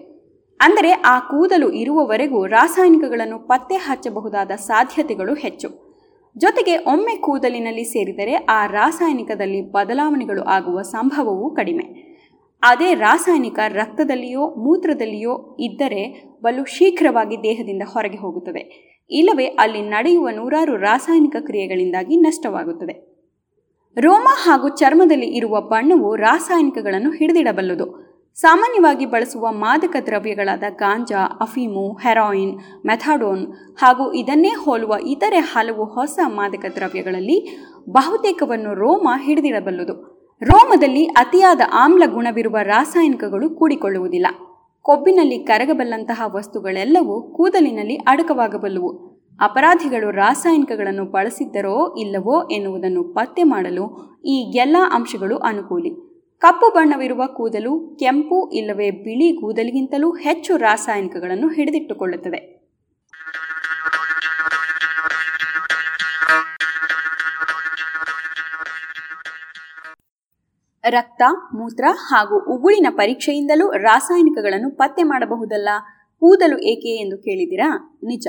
ಅಂದರೆ 0.61 0.91
ಆ 0.91 1.19
ಕೂದಲು 1.19 1.71
ಇರುವವರೆಗೂ 1.71 2.47
ರಾಸಾಯನಿಕಗಳನ್ನು 2.47 3.39
ಪತ್ತೆ 3.39 3.75
ಹಚ್ಚಬಹುದಾದ 3.75 4.51
ಸಾಧ್ಯತೆಗಳು 4.51 5.35
ಹೆಚ್ಚು. 5.35 5.69
ಜೊತೆಗೆ 6.37 6.77
ಒಮ್ಮೆ 6.77 7.17
ಕೂದಲಿನಲ್ಲಿ 7.17 7.85
ಸೇರಿದರೆ 7.85 8.35
ಆ 8.35 8.67
ರಾಸಾಯನಿಕದಲ್ಲಿ 8.67 9.71
ಬದಲಾವಣೆಗಳು 9.71 10.43
ಆಗುವ 10.43 10.83
ಸಂಭವವೂ 10.83 11.51
ಕಡಿಮೆ. 11.51 12.12
ಅದೇ 12.63 12.95
ರಾಸಾಯನಿಕ 12.95 13.59
ರಕ್ತದಲ್ಲಿಯೋ 13.69 14.41
ಮೂತ್ರದಲ್ಲಿಯೋ 14.41 15.57
ಇದ್ದರೆ 15.61 16.33
ಬಲು 16.43 16.65
ಶೀಘ್ರವಾಗಿ 16.65 17.37
ದೇಹದಿಂದ 17.37 17.83
ಹೊರಗೆ 17.87 18.19
ಹೋಗುತ್ತದೆ. 18.19 18.93
ಇಲ್ಲವೇ 19.11 19.45
ಅಲ್ಲಿ 19.45 19.81
ನಡೆಯುವ 19.81 20.29
ನೂರಾರು 20.29 20.77
ರಾಸಾಯನಿಕ 20.77 21.37
ಕ್ರಿಯೆಗಳಿಂದಾಗಿ 21.41 22.17
ನಷ್ಟವಾಗುತ್ತದೆ. 22.17 23.13
ರೋಮ 24.01 24.29
ಹಾಗೂ 24.31 24.69
ಚರ್ಮದಲ್ಲಿ 24.69 25.27
ಇರುವ 25.27 25.61
ಬಣ್ಣವು 25.61 26.17
ರಾಸಾಯನಿಕಗಳನ್ನು 26.17 27.11
ಹಿಡಿದಿಡಬಲ್ಲದು. 27.11 28.13
ಸಾಮಾನ್ಯವಾಗಿ 28.35 29.07
ಬಳಸುವ 29.07 29.53
ಮಾದಕ 29.53 29.97
ದ್ರವ್ಯಗಳಾದ 30.07 30.63
ಗಾಂಜಾ, 30.77 31.39
ಅಫೀಮು, 31.41 31.93
ಹೆರಾಯಿನ್, 31.93 32.59
ಮೆಥಾಡೋನ್ 32.87 33.53
ಹಾಗೂ 33.79 34.13
ಇದನ್ನೇ 34.13 34.49
ಹೋಲುವ 34.49 34.95
ಇತರೆ 35.07 35.37
ಹಲವು 35.37 35.85
ಹೊಸ 35.85 36.19
ಮಾದಕ 36.27 36.65
ದ್ರವ್ಯಗಳಲ್ಲಿ 36.75 37.59
ಬಹುತೇಕವನ್ನು 37.91 38.75
ರೋಮ 38.75 39.09
ಹಿಡಿದಿಡಬಲ್ಲದು. 39.23 40.22
ರೋಮದಲ್ಲಿ 40.45 41.05
ಅತಿಯಾದ 41.05 41.61
ಆಮ್ಲ 41.73 42.03
ಗುಣವಿರುವ 42.07 42.57
ರಾಸಾಯನಿಕಗಳು 42.63 43.51
ಕೂಡಿಕೊಳ್ಳುವುದಿಲ್ಲ. 43.51 44.27
ಕೊಬ್ಬಿನಲ್ಲಿ 44.83 45.39
ಕರಗಬಲ್ಲಂತಹ 45.39 46.23
ವಸ್ತುಗಳೆಲ್ಲವೂ 46.27 47.23
ಕೂದಲಿನಲ್ಲಿ 47.23 47.97
ಅಡಕವಾಗಬಲ್ಲವು. 47.97 49.13
ಅಪರಾಧಿಗಳು 49.41 50.11
ರಾಸಾಯನಿಕಗಳನ್ನು 50.11 51.05
ಬಳಸಿದ್ದರೋ 51.05 51.95
ಇಲ್ಲವೋ 51.99 52.49
ಎನ್ನುವುದನ್ನು 52.49 53.05
ಪತ್ತೆ 53.05 53.43
ಮಾಡಲು 53.43 53.85
ಈ 54.25 54.53
ಎಲ್ಲ 54.57 54.77
ಅಂಶಗಳು 54.93 55.37
ಅನುಕೂಲಿ. 55.37 55.91
ಕಪ್ಪು 56.39 56.75
ಬಣ್ಣವಿರುವ 56.75 57.23
ಕೂದಲು, 57.27 57.97
ಕೆಂಪು 57.99 58.51
ಇಲ್ಲವೇ 58.51 58.91
ಬಿಳಿ 58.91 59.41
ಕೂದಲಿಗಿಂತಲೂ 59.41 60.11
ಹೆಚ್ಚು 60.11 60.57
ರಾಸಾಯನಿಕಗಳನ್ನು 60.57 61.49
ಹಿಡಿದಿಟ್ಟುಕೊಳ್ಳುತ್ತದೆ. 61.49 62.62
ರಕ್ತ, 70.85 71.23
ಮೂತ್ರ 71.55 71.85
ಹಾಗೂ 71.91 72.55
ಉಗುಳಿನ 72.55 72.87
ಪರೀಕ್ಷೆಯಿಂದಲೂ 72.91 73.71
ರಾಸಾಯನಿಕಗಳನ್ನು 73.71 74.71
ಪತ್ತೆ 74.71 75.03
ಮಾಡಬಹುದಲ್ಲ? 75.03 75.69
ಕೂದಲು 76.21 76.59
ಏಕೆ 76.59 77.03
ಎಂದು 77.03 77.19
ಕೇಳಿದಿರಾ 77.19 77.99
ನಿಜ. 78.05 78.27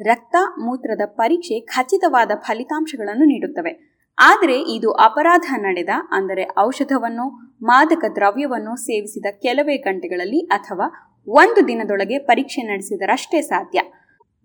ರಕ್ತ, 0.00 0.36
ಮೂತ್ರದ 0.58 1.00
ಪರೀಕ್ಷೆ 1.06 1.60
ಖಚಿತವಾದ 1.60 2.30
ಫಲಿತಾಂಶಗಳನ್ನು 2.40 3.24
ನೀಡುತ್ತವೆ. 3.24 3.94
ಆದರೆ 4.18 4.76
ಇದು 4.76 4.90
ಅಪರಾಧ 4.90 5.42
ನಡೆದ, 5.56 5.88
ಅಂದರೆ 6.10 6.48
ಔಷಧವನ್ನು, 6.58 7.56
ಮಾದಕ 7.62 8.04
ದ್ರವ್ಯವನ್ನು 8.14 8.76
ಸೇವಿಸಿದ 8.76 9.26
ಕೆಲವೇ 9.42 9.76
ಗಂಟೆಗಳಲ್ಲಿ 9.76 10.40
ಅಥವಾ 10.40 11.14
ಒಂದು 11.28 11.68
ದಿನದೊಳಗೆ 11.68 12.18
ಪರೀಕ್ಷೆ 12.18 12.62
ನಡೆಸಿದರಷ್ಟೇ 12.62 13.40
ಸಾಧ್ಯ. 13.40 13.80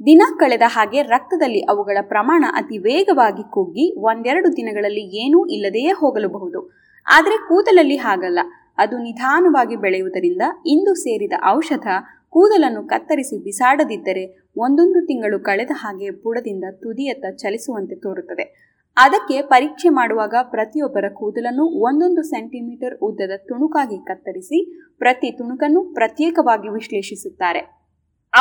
ದಿನ 0.06 0.22
ಕಳೆದ 0.38 0.62
ಹಾಗೆ 0.66 1.02
ರಕ್ತದಲ್ಲಿ 1.02 1.60
ಅವುಗಳ 1.60 1.98
ಪ್ರಮಾಣ 2.02 2.46
ಅತಿ 2.54 2.78
ವೇಗವಾಗಿ 2.78 3.52
ಕುಗ್ಗಿ, 3.52 4.00
ಒಂದೆರಡು 4.00 4.52
ದಿನಗಳಲ್ಲಿ 4.52 5.26
ಏನೂ 5.26 5.46
ಇಲ್ಲದೆಯೇ 5.46 5.92
ಹೋಗಲುಬಹುದು. 5.92 6.89
ಆದರೆ 7.10 7.48
ಕೂದಲಲ್ಲಿ 7.48 7.96
ಹಾಗಲ್ಲ. 7.96 8.40
ಅದು 8.78 8.98
ನಿಧಾನವಾಗಿ 8.98 9.76
ಬೆಳೆಯುವುದರಿಂದ 9.76 10.42
ಇಂದು 10.66 10.96
ಸೇರಿದ 10.96 11.34
ಔಷಧ 11.48 11.88
ಕೂದಲನ್ನು 12.30 12.88
ಕತ್ತರಿಸಿ 12.88 13.44
ಬಿಸಾಡದಿದ್ದರೆ 13.44 14.50
ಒಂದೊಂದು 14.58 15.06
ತಿಂಗಳು 15.06 15.40
ಕಳೆದ 15.40 15.72
ಹಾಗೆ 15.74 16.10
ಬುಡದಿಂದ 16.10 16.64
ತುದಿಯತ್ತ 16.72 17.26
ಚಲಿಸುವಂತೆ 17.38 17.96
ತೋರುತ್ತದೆ. 17.96 18.70
ಅದಕ್ಕೆ 18.98 19.42
ಪರೀಕ್ಷೆ 19.42 19.90
ಮಾಡುವಾಗ 19.90 20.36
ಪ್ರತಿಯೊಬ್ಬರ 20.44 21.10
ಕೂದಲನ್ನು 21.14 21.64
ಒಂದೊಂದು 21.64 22.24
ಸೆಂಟಿಮೀಟರ್ 22.24 22.98
ಉದ್ದದ 23.02 23.32
ತುಣುಕಾಗಿ 23.38 24.06
ಕತ್ತರಿಸಿ 24.06 24.82
ಪ್ರತಿ 24.98 25.32
ತುಣುಕನ್ನು 25.32 25.94
ಪ್ರತ್ಯೇಕವಾಗಿ 25.94 26.70
ವಿಶ್ಲೇಷಿಸುತ್ತಾರೆ. 26.70 27.80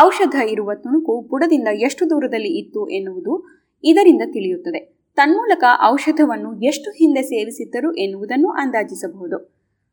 ಔಷಧ 0.04 0.34
ಇರುವ 0.50 0.74
ತುಣುಕು 0.74 1.28
ಬುಡದಿಂದ 1.28 1.68
ಎಷ್ಟು 1.72 2.10
ದೂರದಲ್ಲಿ 2.10 2.58
ಇತ್ತು 2.58 2.88
ಎನ್ನುವುದು 2.88 3.62
ಇದರಿಂದ 3.84 4.22
ತಿಳಿಯುತ್ತದೆ. 4.26 4.97
ತನ್ಮೂಲಕ 5.18 5.64
ಔಷಧವನ್ನು 5.84 6.60
ಎಷ್ಟು 6.62 6.90
ಹಿಂದೆ 6.90 7.22
ಸೇವಿಸಿದ್ದರು 7.22 7.94
ಎನ್ನುವುದನ್ನು 7.94 8.48
ಅಂದಾಜಿಸಬಹುದು. 8.48 9.36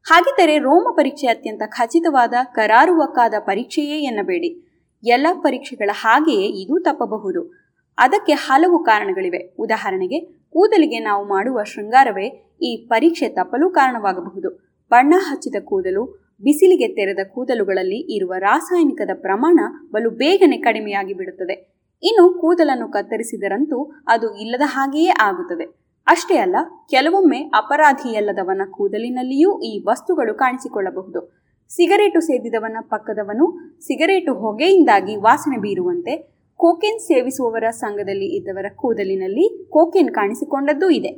ಹಾಗಿದ್ದರೆ 0.03 0.57
ರೋಮ 0.57 0.87
ಪರೀಕ್ಷೆ 0.91 1.27
ಅತ್ಯಂತ 1.27 1.61
ಖಚಿತವಾದ 1.67 2.33
ಕರಾರುವಕ್ಕಾದ 2.53 3.33
ಪರೀಕ್ಷೆಯೇ 3.39 4.03
ಎನ್ನಬೇಡಿ. 4.03 4.81
ಎಲ್ಲ 5.03 5.27
ಪರೀಕ್ಷೆಗಳ 5.33 5.89
ಹಾಗೆಯೇ 5.93 6.47
ಇದು 6.47 6.83
ತಪ್ಪಬಹುದು. 6.83 7.65
ಅದಕ್ಕೆ 7.97 8.31
ಹಲವು 8.31 8.83
ಕಾರಣಗಳಿವೆ. 8.83 9.55
ಉದಾಹರಣೆಗೆ, 9.59 10.25
ಕೂದಲಿಗೆ 10.25 10.99
ನಾವು 10.99 11.27
ಮಾಡುವ 11.27 11.63
ಶೃಂಗಾರವೇ 11.63 12.57
ಈ 12.61 12.87
ಪರೀಕ್ಷೆ 12.87 13.29
ತಪ್ಪಲು 13.29 13.69
ಕಾರಣವಾಗಬಹುದು. 13.69 14.49
ಬಣ್ಣ 14.89 15.13
ಹಚ್ಚಿದ 15.17 15.55
ಕೂದಲು, 15.63 16.05
ಬಿಸಿಲಿಗೆ 16.43 16.87
ತೆರೆದ 16.87 17.27
ಕೂದಲುಗಳಲ್ಲಿ 17.33 18.15
ಇರುವ 18.15 18.33
ರಾಸಾಯನಿಕದ 18.39 19.09
ಪ್ರಮಾಣ 19.21 19.59
ಬಲು 19.91 20.09
ಬೇಗನೆ 20.09 20.57
ಕಡಿಮೆಯಾಗಿ 20.57 21.13
ಬಿಡುತ್ತದೆ 21.13 21.74
ಇನ್ನು 22.03 22.29
ಕೂದಲನ್ನು 22.29 22.91
ಕತ್ತರಿಸಿದರಂತೂ 22.91 23.91
ಅದು 24.07 24.37
ಇಲ್ಲದ 24.37 24.61
ಹಾಗೆಯೇ 24.65 25.09
ಆಗುತ್ತದೆ. 25.21 25.85
ಅಷ್ಟೇ 26.07 26.37
ಅಲ್ಲ, 26.37 26.55
ಕೆಲವೊಮ್ಮೆ 26.89 27.39
ಅಪರಾಧಿಯಲ್ಲದವನ 27.39 28.61
ಕೂದಲಿನಲ್ಲಿಯೂ 28.71 29.61
ಈ 29.61 29.83
ವಸ್ತುಗಳು 29.87 30.33
ಕಾಣಿಸಿಕೊಳ್ಳಬಹುದು. 30.33 31.45
ಸಿಗರೇಟು 31.69 32.19
ಸೇದಿದವನ 32.19 32.77
ಪಕ್ಕದವನು 32.81 33.77
ಸಿಗರೇಟು 33.79 34.33
ಹೊಗೆಯಿಂದಾಗಿ 34.33 35.15
ವಾಸನೆ 35.15 35.57
ಬೀರುವಂತೆ 35.57 36.35
ಕೋಕೇನ್ 36.57 36.99
ಸೇವಿಸುವವರ 36.99 37.69
ಸಂಘದಲ್ಲಿ 37.69 38.37
ಇದ್ದವರ 38.37 38.65
ಕೂದಲಿನಲ್ಲಿ 38.75 39.69
ಕೋಕೇನ್ 39.69 40.09
ಕಾಣಿಸಿಕೊಂಡದ್ದೂ 40.09 40.89
ಇದೆ. 40.89 41.09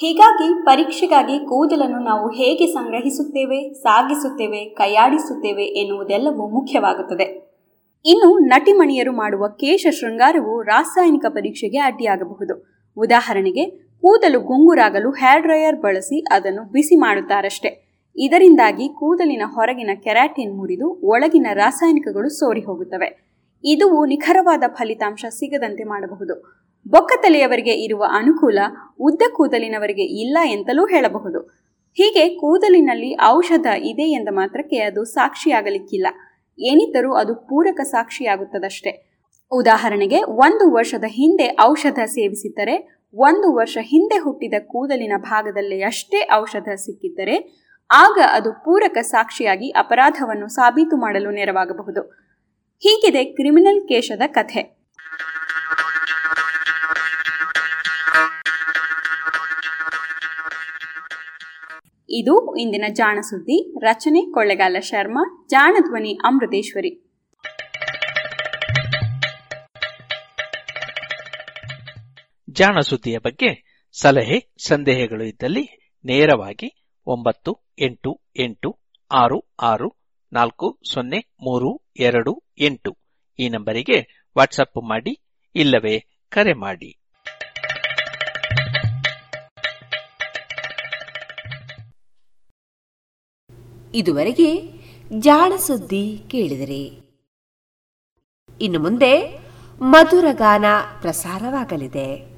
ಹೀಗಾಗಿ 0.00 0.64
ಪರೀಕ್ಷೆಗಾಗಿ 0.64 1.38
ಕೂದಲನ್ನು 1.38 1.98
ನಾವು 1.98 2.28
ಹೇಗೆ 2.28 2.66
ಸಂಗ್ರಹಿಸುತ್ತೇವೆ, 2.66 3.74
ಸಾಗಿಸುತ್ತೇವೆ, 3.74 4.64
ಕೈಯಾಡಿಸುತ್ತೇವೆ 4.64 5.64
ಎನ್ನುವುದೆಲ್ಲವೂ 5.64 6.48
ಮುಖ್ಯವಾಗುತ್ತದೆ. 6.48 7.47
ಇನ್ನು 8.04 8.38
ನಟಿಮಣಿಯರು 8.38 9.12
ಮಾಡುವ 9.12 9.48
ಕೇಶ 9.48 9.86
ಶೃಂಗಾರವು 9.90 10.62
ರಾಸಾಯನಿಕ 10.62 11.24
ಪರೀಕ್ಷೆಗೆ 11.28 11.78
ಅಡ್ಡಿಯಾಗಬಹುದು. 11.78 12.82
ಉದಾಹರಣೆಗೆ, 12.96 13.70
ಕೂದಲು 13.70 14.40
ಗುಂಗುರಾಗಲು 14.40 15.10
ಹೇರ್ 15.10 15.42
ಡ್ರೈಯರ್ 15.42 15.76
ಬಳಸಿ 15.76 16.20
ಅದನ್ನು 16.20 16.62
ಬಿಸಿ 16.62 16.96
ಮಾಡುತ್ತಾರಷ್ಟೇ. 16.96 17.88
ಇದರಿಂದಾಗಿ 18.16 18.88
ಕೂದಲಿನ 18.88 19.42
ಹೊರಗಿನ 19.46 19.90
ಕೆರಾಟಿನ್ 20.04 20.56
ಮುರಿದು 20.56 21.00
ಒಳಗಿನ 21.02 21.46
ರಾಸಾಯನಿಕಗಳು 21.52 22.28
ಸೋರಿ 22.28 22.60
ಹೋಗುತ್ತವೆ. 22.60 23.28
ಇದು 23.64 24.06
ನಿಖರವಾದ 24.06 24.62
ಫಲಿತಾಂಶ 24.74 25.24
ಸಿಗದಂತೆ 25.30 25.84
ಮಾಡಬಹುದು. 25.84 26.34
ಬೊಕ್ಕತಲೆಯವರಿಗೆ 26.88 27.72
ಇರುವ 27.72 28.04
ಅನುಕೂಲ 28.10 28.58
ಉದ್ದ 29.00 29.22
ಕೂದಲಿನವರಿಗೆ 29.32 30.02
ಇಲ್ಲ 30.02 30.38
ಎಂತಲೂ 30.44 30.86
ಹೇಳಬಹುದು. 30.86 31.40
ಹೀಗೆ 31.94 32.28
ಕೂದಲಿನಲ್ಲಿ 32.28 33.16
ಔಷಧ 33.24 33.66
ಇದೆ 33.66 34.02
ಎಂದ 34.02 34.28
ಮಾತ್ರಕ್ಕೆ 34.30 34.76
ಅದು 34.76 35.04
ಸಾಕ್ಷಿಯಾಗಲಿಕ್ಕಿಲ್ಲ. 35.04 36.06
ಏನಿದ್ದರೂ 36.58 37.14
ಅದು 37.14 37.34
ಪೂರಕ 37.34 37.80
ಸಾಕ್ಷಿಯಾಗುತ್ತದಷ್ಟೇ. 37.80 39.08
ಉದಾಹರಣೆಗೆ, 39.52 40.22
ಒಂದು 40.22 40.72
ವರ್ಷದ 40.72 41.04
ಹಿಂದೆ 41.06 41.56
ಔಷಧ 41.62 41.98
ಸೇವಿಸಿದ್ದರೆ, 42.06 43.04
ಒಂದು 43.14 43.54
ವರ್ಷ 43.54 43.78
ಹಿಂದೆ 43.80 44.18
ಹುಟ್ಟಿದ 44.18 44.54
ಕೂದಲಿನ 44.66 45.12
ಭಾಗದಲ್ಲಿ 45.18 45.82
ಅಷ್ಟೇ 45.82 46.28
ಔಷಧ 46.34 46.68
ಸಿಕ್ಕಿದ್ದರೆ, 46.74 47.68
ಆಗ 47.90 48.18
ಅದು 48.32 48.52
ಪೂರಕ 48.52 48.98
ಸಾಕ್ಷಿಯಾಗಿ 49.00 49.70
ಅಪರಾಧವನ್ನು 49.70 50.48
ಸಾಬೀತು 50.48 50.96
ಮಾಡಲು 50.96 51.30
ನೆರವಾಗಬಹುದು. 51.30 52.02
ಹೀಗಿದೆ 52.80 53.24
ಕ್ರಿಮಿನಲ್ 53.24 53.88
ಕೇಶದ 53.88 54.22
ಕಥೆ. 54.26 54.77
ಇದು 62.10 62.56
ಇಂದಿನ 62.56 62.84
ಜಾಣ 62.92 63.18
ಸುದ್ದಿ. 63.20 63.78
ರಚನೆ 63.78 64.20
ಕೊಳ್ಳೆಗಾಲ 64.32 64.76
ಶರ್ಮಾ 64.80 65.46
ಜಾಣ 65.50 65.76
ಧ್ವನಿ 65.80 66.18
ಅಮೃತೇಶ್ವರಿ. 66.24 67.04
ಜಾಣ 72.50 72.80
ಸುದ್ದಿಯ 72.80 73.18
ಬಗ್ಗೆ 73.18 73.80
ಸಲಹೆ, 74.00 74.54
ಸಂದೇಹಗಳು 74.66 75.24
ಇದ್ದಲ್ಲಿ 75.24 75.94
ನೇರವಾಗಿ 76.04 76.84
ಒಂಬತ್ತು, 77.06 77.58
ಎಂಟು 77.78 78.20
ಎಂಟು, 78.36 78.78
ಆರು 79.12 79.54
ಆರು, 79.60 79.96
ನಾಲ್ಕು, 80.32 80.80
ಸೊನ್ನೆ, 80.92 81.18
ಮೂರು, 81.18 81.92
ಎರಡು, 81.96 82.42
ಎಂಟು 82.58 82.98
ಈ 83.38 83.48
ನಂಬರಿಗೆ 83.48 84.28
ವಾಟ್ಸಪ್ 84.38 84.88
ಮಾಡಿ 84.88 85.20
ಇಲ್ಲವೇ 85.54 86.24
ಕರೆ 86.28 86.52
ಮಾಡಿ. 86.52 87.07
ಇದುವರೆಗೆ 93.94 94.78
ಜಾಣ 95.18 95.52
ಸುದ್ದಿ 95.56 96.20
ಕೇಳಿದರೆ. 96.28 97.08
ಇನ್ನು 98.60 98.80
ಮುಂದೆ 98.80 99.38
ಮಧುರ 99.80 100.24
ಗಾನ 100.32 100.64
ಪ್ರಸಾರವಾಗಲಿದೆ. 101.00 102.37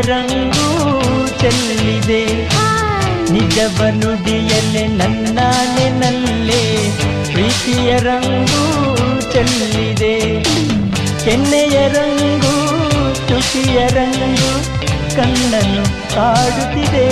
ರಂಗು 0.00 1.00
ಚೆಲ್ಲಿದೆ. 1.40 2.48
ನಿಜವ 3.32 3.84
ನುಡಿಯಲೆ 3.84 4.86
ನನ್ನಾನೆನಲ್ಲೇ 4.86 6.90
ಪ್ರೀತಿಯ 7.32 7.98
ರಂಗು 7.98 8.86
ಚೆಲ್ಲಿದೆ. 9.32 10.44
ಕೆನ್ನೆಯ 11.24 11.88
ರಂಗು 11.88 12.68
ತುಟಿಯ 13.28 13.86
ರಂಗು 13.86 14.64
ಕಣ್ಣನ್ನು 15.16 16.14
ಕಾಡುತ್ತಿದೆ. 16.14 17.08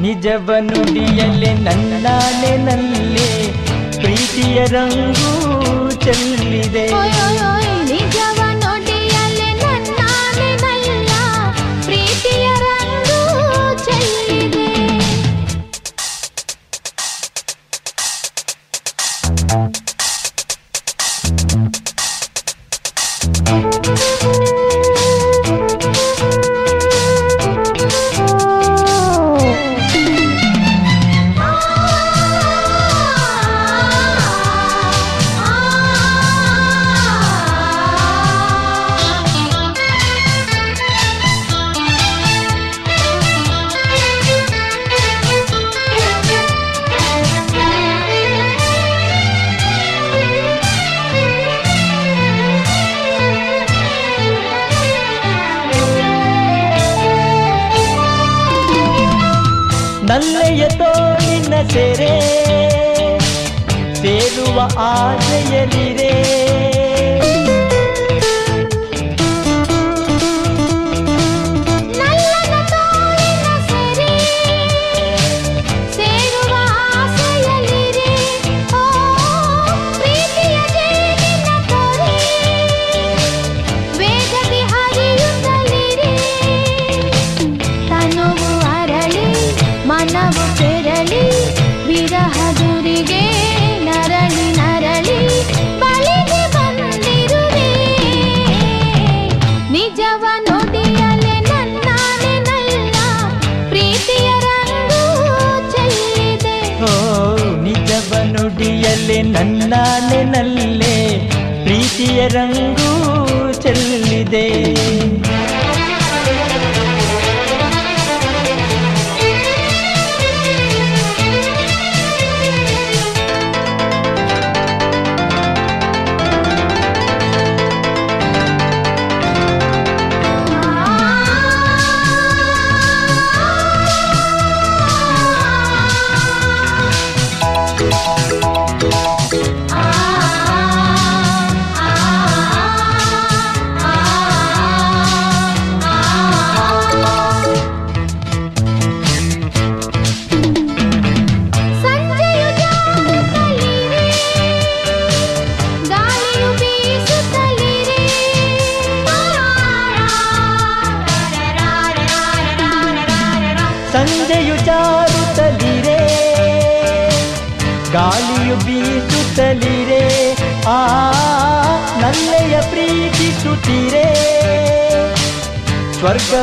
ನಿಜವ 0.00 0.50
ನುಡಿಯಲೆ 0.60 1.54
ನನ್ನಾನೆನಲ್ಲೇ 1.54 3.52
ಪ್ರೀತಿಯ 4.00 4.64
ರಂಗು 4.64 6.00
ಚೆಲ್ಲಿದೆ. 6.00 6.90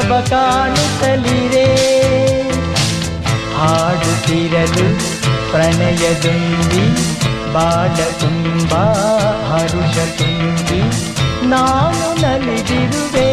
ಸ್ವರ್ಗವ 0.07 0.25
ಕಾಣಿಸಲಿರೆ 0.29 1.69
ಹಾಡುತ್ತಿರಲು 3.55 4.85
ಪ್ರಣಯದುಂಬಿ 5.51 6.85
ಬಾಳ 7.53 7.97
ತುಂಬ, 8.21 8.73
ಹರುಷ 9.49 9.95
ತುಂಬಿ 10.19 10.79
ನಾನು 11.49 12.07
ನಲಿದಿರುವೆ. 12.21 13.31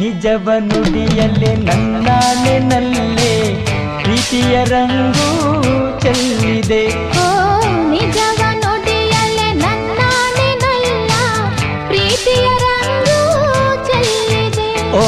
ನಿಜವ 0.00 0.48
ನುಡಿಯಲ್ಲೇ 0.60 1.52
ನಲ್ಲೇ 2.70 3.34
ಪ್ರೀತಿಯ 4.02 4.56
ರಂಗು 4.64 5.30
ಚೆಲ್ಲಿದೆ. 6.00 6.84
ಓ 14.94 15.02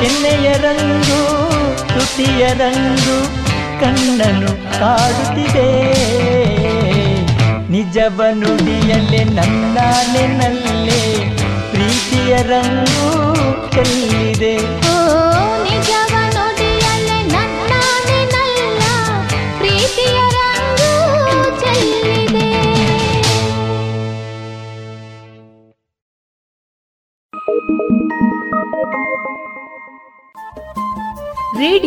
ಕೆನ್ನೆಯ 0.00 0.48
ರಂಗು 0.52 1.20
ತುಟಿಯ 1.94 2.42
ರಂಗು 2.52 3.16
ಕಣ್ಣನು 3.80 4.52
ಕಾಡುತ್ತಿದೆ. 4.80 5.68
ನಿಜವ 7.70 8.22
ನುಡಿಯಲ್ಲೇ 8.32 9.24
ನನ್ನ 9.24 9.78
ನೆನಲ್ಲೇ 10.12 11.02
ಪ್ರೀತಿಯ 11.70 12.34
ರಂಗು 12.42 13.08
ಚೆಲ್ಲಿದೆ. 13.70 14.54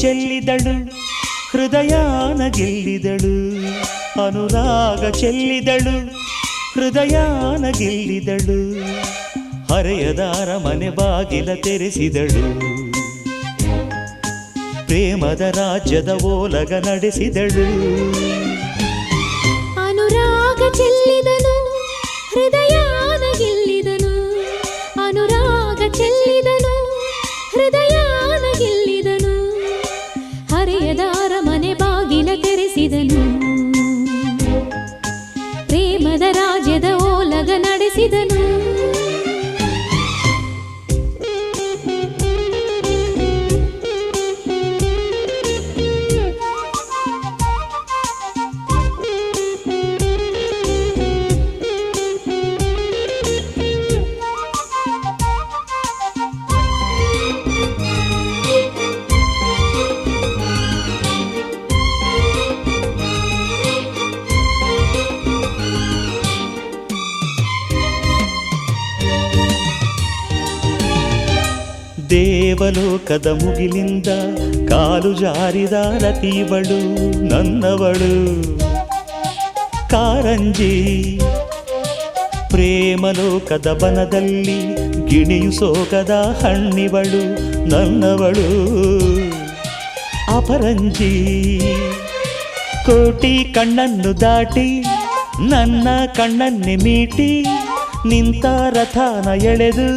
ಚೆಲ್ಲಿದಳು, 0.00 0.84
ಹೃದಯಾನ 1.52 2.40
ಗೆಲ್ಲಿದಳು. 2.48 3.66
ಅನುರಾಗ 4.26 5.10
ಚೆಲ್ಲಿದಳು, 5.10 5.98
ಹೃದಯಾನ 6.74 7.64
ಗೆಲ್ಲಿದಳು. 7.78 8.60
ಹರೆಯದಾರ 9.74 10.56
ಮನೆ 10.56 10.90
ಬಾಗಿಲ 10.90 11.54
ತೆರೆಸಿದಳು. 11.54 12.60
ಪ್ರೇಮದ 14.86 15.40
ರಾಜ್ಯದ 15.40 16.08
ಓಲಗ 16.08 16.72
ನಡೆಸಿದಳು. 16.72 18.35
ದೇವಲೋಕದ 73.06 73.30
ಮುಗಿಲಿಂದ 73.40 74.10
ಕಾಲು 74.68 75.10
ಜಾರಿದ 75.14 75.76
ರತಿವಳು 76.02 76.78
ನನ್ನವಳು. 77.30 78.14
ಕಾರಂಜಿ, 79.90 80.72
ಪ್ರೇಮಲೋಕದ 82.50 83.68
ಬನದಲ್ಲಿ 83.82 84.58
ಗಿಣಿಯು 85.06 85.52
ಸೋಗದ 85.52 86.14
ಹಣ್ಣಿವಳು 86.40 87.22
ನನ್ನವಳು. 87.70 88.48
ಅಪರಂಜಿ, 90.36 91.12
ಕೋಟಿ 92.86 93.34
ಕಣ್ಣನ್ನು 93.54 94.12
ದಾಟಿ 94.20 94.68
ನನ್ನ 95.48 95.88
ಕಣ್ಣನ್ನೆ 96.14 96.76
ಮೀಟಿ 96.76 97.30
ನಿಂತ 98.08 98.46
ರಥನ 98.76 99.28
ಎಳೆದು 99.44 99.88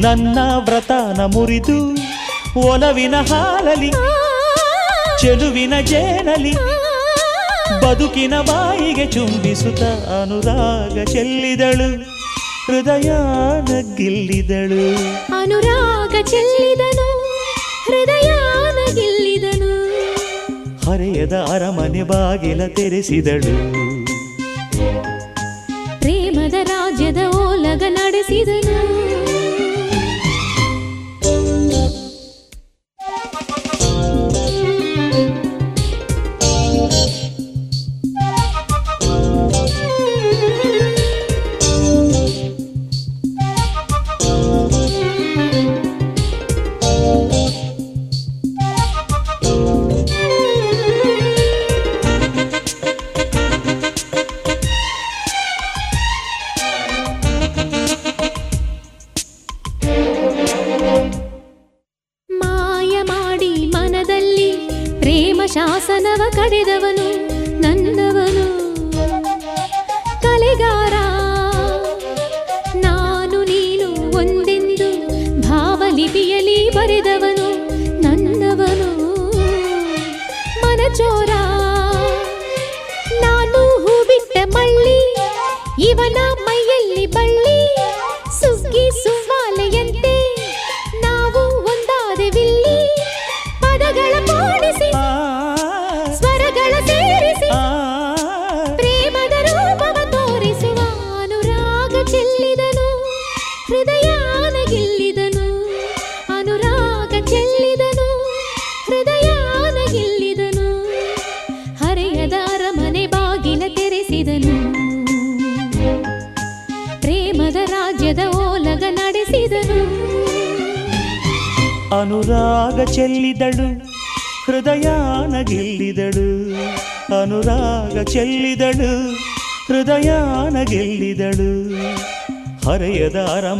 ನನ್ನ 0.00 0.38
ವ್ರತನ 0.66 1.20
ಮುರಿದು 1.34 1.78
ಒಲವಿನ 2.56 3.14
ಹಾಲಲಿ 3.30 3.90
ಚೆಲುವಿನ 5.20 5.74
ಜೇನಲಿ 5.80 6.52
ಬದುಕಿನ 7.82 8.34
ಬಾಯಿಗೆ 8.42 9.06
ಚುಂಬಿಸುತ್ತ 9.06 9.82
ಅನುರಾಗ 10.20 11.04
ಚೆಲ್ಲಿದಳು 11.04 11.88
ಹೃದಯಾನ 12.66 13.68
ಗೆಲ್ಲಿದಳು 13.98 14.82
ಅನುರಾಗ 15.32 16.14
ಚೆಲ್ಲಿದನು 16.22 17.08
ಹೃದಯಾನ 17.86 18.78
ಗೆಲ್ಲಿದನು 18.94 19.70
ಹರೆಯದ 20.86 21.32
ಅರಮನೆ 21.32 22.02
ಬಾಗಿಲ 22.02 22.66
ತೆರೆಸಿದಳು. 22.66 23.54
ಪ್ರೇಮದ 26.00 26.54
ರಾಜ್ಯದ 26.54 27.16
ಓಲಗ 27.16 27.82
ನಡೆಸಿದನು. 27.88 28.78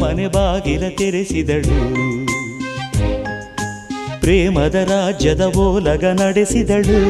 ಅರಮನೆ 0.09 0.27
ಬಾಗಿಲ 0.27 0.89
ತೆರೆಸಿದಳು. 0.97 1.95
ಪ್ರೇಮದ 4.19 4.75
ರಾಜ್ಯದ 4.75 5.41
ಓಲಗ 5.41 6.05
ನಡೆಸಿದಳು. 6.05 7.01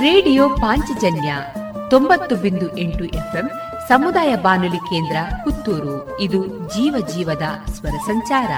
ರೇಡಿಯೋ 0.00 0.48
ಪಾಂಚಜನ್ಯ 0.48 1.34
ತೊಂಬತ್ತು 1.90 2.36
ಬಿಂದು 2.36 2.78
ಎಂಟು 2.78 3.04
ಎಫ್ಎಂ 3.04 3.50
ಸಮುದಾಯ 3.88 4.36
ಬಾನುಲಿ 4.36 4.76
ಕೇಂದ್ರ 4.76 5.16
ಪುತ್ತೂರು. 5.44 6.20
ಇದು 6.20 6.46
ಜೀವ 6.46 7.06
ಜೀವದ 7.14 7.70
ಸ್ವರ 7.70 7.90
ಸಂಚಾರ. 7.90 8.48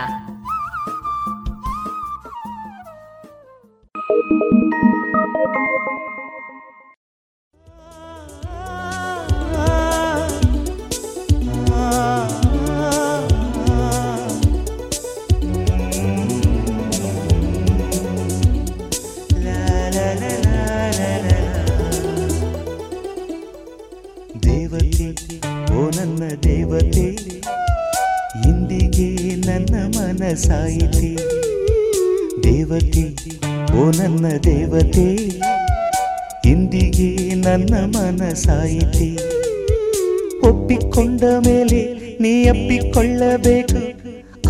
ಅಪ್ಪಿಕೊಂಡ 41.21 41.47
ಮೇಲೆ 41.47 41.81
ನೀ 42.21 42.33
ಅಪ್ಪಿಕೊಳ್ಳಬೇಕು. 42.49 43.81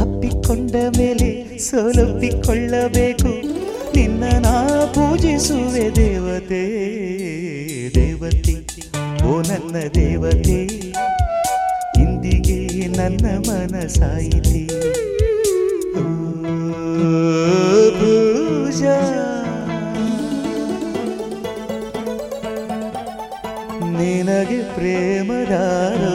ಅಪ್ಪಿಕೊಂಡ 0.01 0.74
ಮೇಲೆ 0.98 1.30
ಸೋಲೊಪ್ಪಿಕೊಳ್ಳಬೇಕು. 1.59 3.30
ನಿನ್ನ 3.97 4.24
ನಾ 4.44 4.55
ಪೂಜಿಸುವೆ 4.94 5.86
ದೇವತೆ 5.97 6.62
ದೇವತೆ. 7.94 8.55
ಓ 9.26 9.40
ನನ್ನ 9.42 9.76
ದೇವತೆ, 9.94 10.60
ಇಂದಿಗೆ 12.02 12.60
ನನ್ನ 12.97 13.26
ಮನಸಾಯಿತಿ 13.48 14.64
ಪೂಜಾ. 17.98 18.98
ನಿನಗೆ 23.98 24.60
ಪ್ರೇಮದಾರೋ 24.74 26.14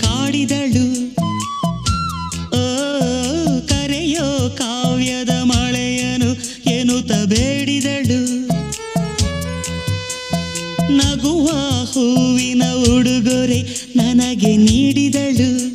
ಕಾಡಿದಳು. 0.00 1.06
ಓ 2.48 2.62
ಕರೆಯೋ 3.68 4.50
ಕಾವ್ಯದ 4.56 5.30
ಮಳೆಯನು 5.30 6.30
ಎನ್ನುತ್ತ 6.70 7.12
ಬೇಡಿದಳು. 7.12 8.46
ನಗುವ 10.96 11.48
ಹೂವಿನ 11.84 12.62
ಉಡುಗೊರೆ 12.72 13.62
ನನಗೆ 13.96 14.56
ನೀಡಿದಳು. 14.56 15.65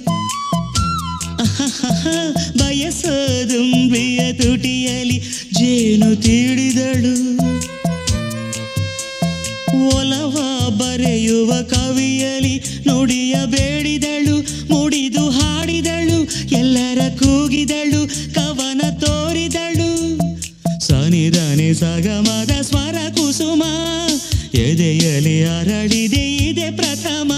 ಎದೆಯಲಿ 24.92 25.44
ಅರಳಿದೆ, 25.44 26.36
ಇದೆ 26.36 26.72
ಪ್ರಥಮ. 26.72 27.32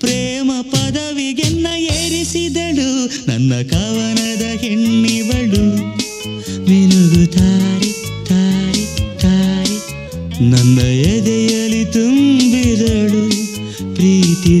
ಪ್ರೇಮ 0.00 0.50
ಪದವಿಗೆನ್ನ 0.62 1.66
ಏರಿಸಿದಳು, 1.78 2.90
ನನ್ನ 3.28 3.52
ಕವನದ 3.62 4.60
ಹೆಣ್ಣಿವಳು. 4.60 5.64
ಮಿನುಗು 6.68 7.32
ತಾರಿ 7.32 7.92
ತಾರಿ 8.28 8.84
ತಾರಿ, 9.20 9.78
ನನ್ನ 10.50 10.78
ಎದೆಯಲಿ 11.12 11.84
ತುಂಬಿದಳು. 11.84 13.24
ಪ್ರೀತಿ 13.94 14.60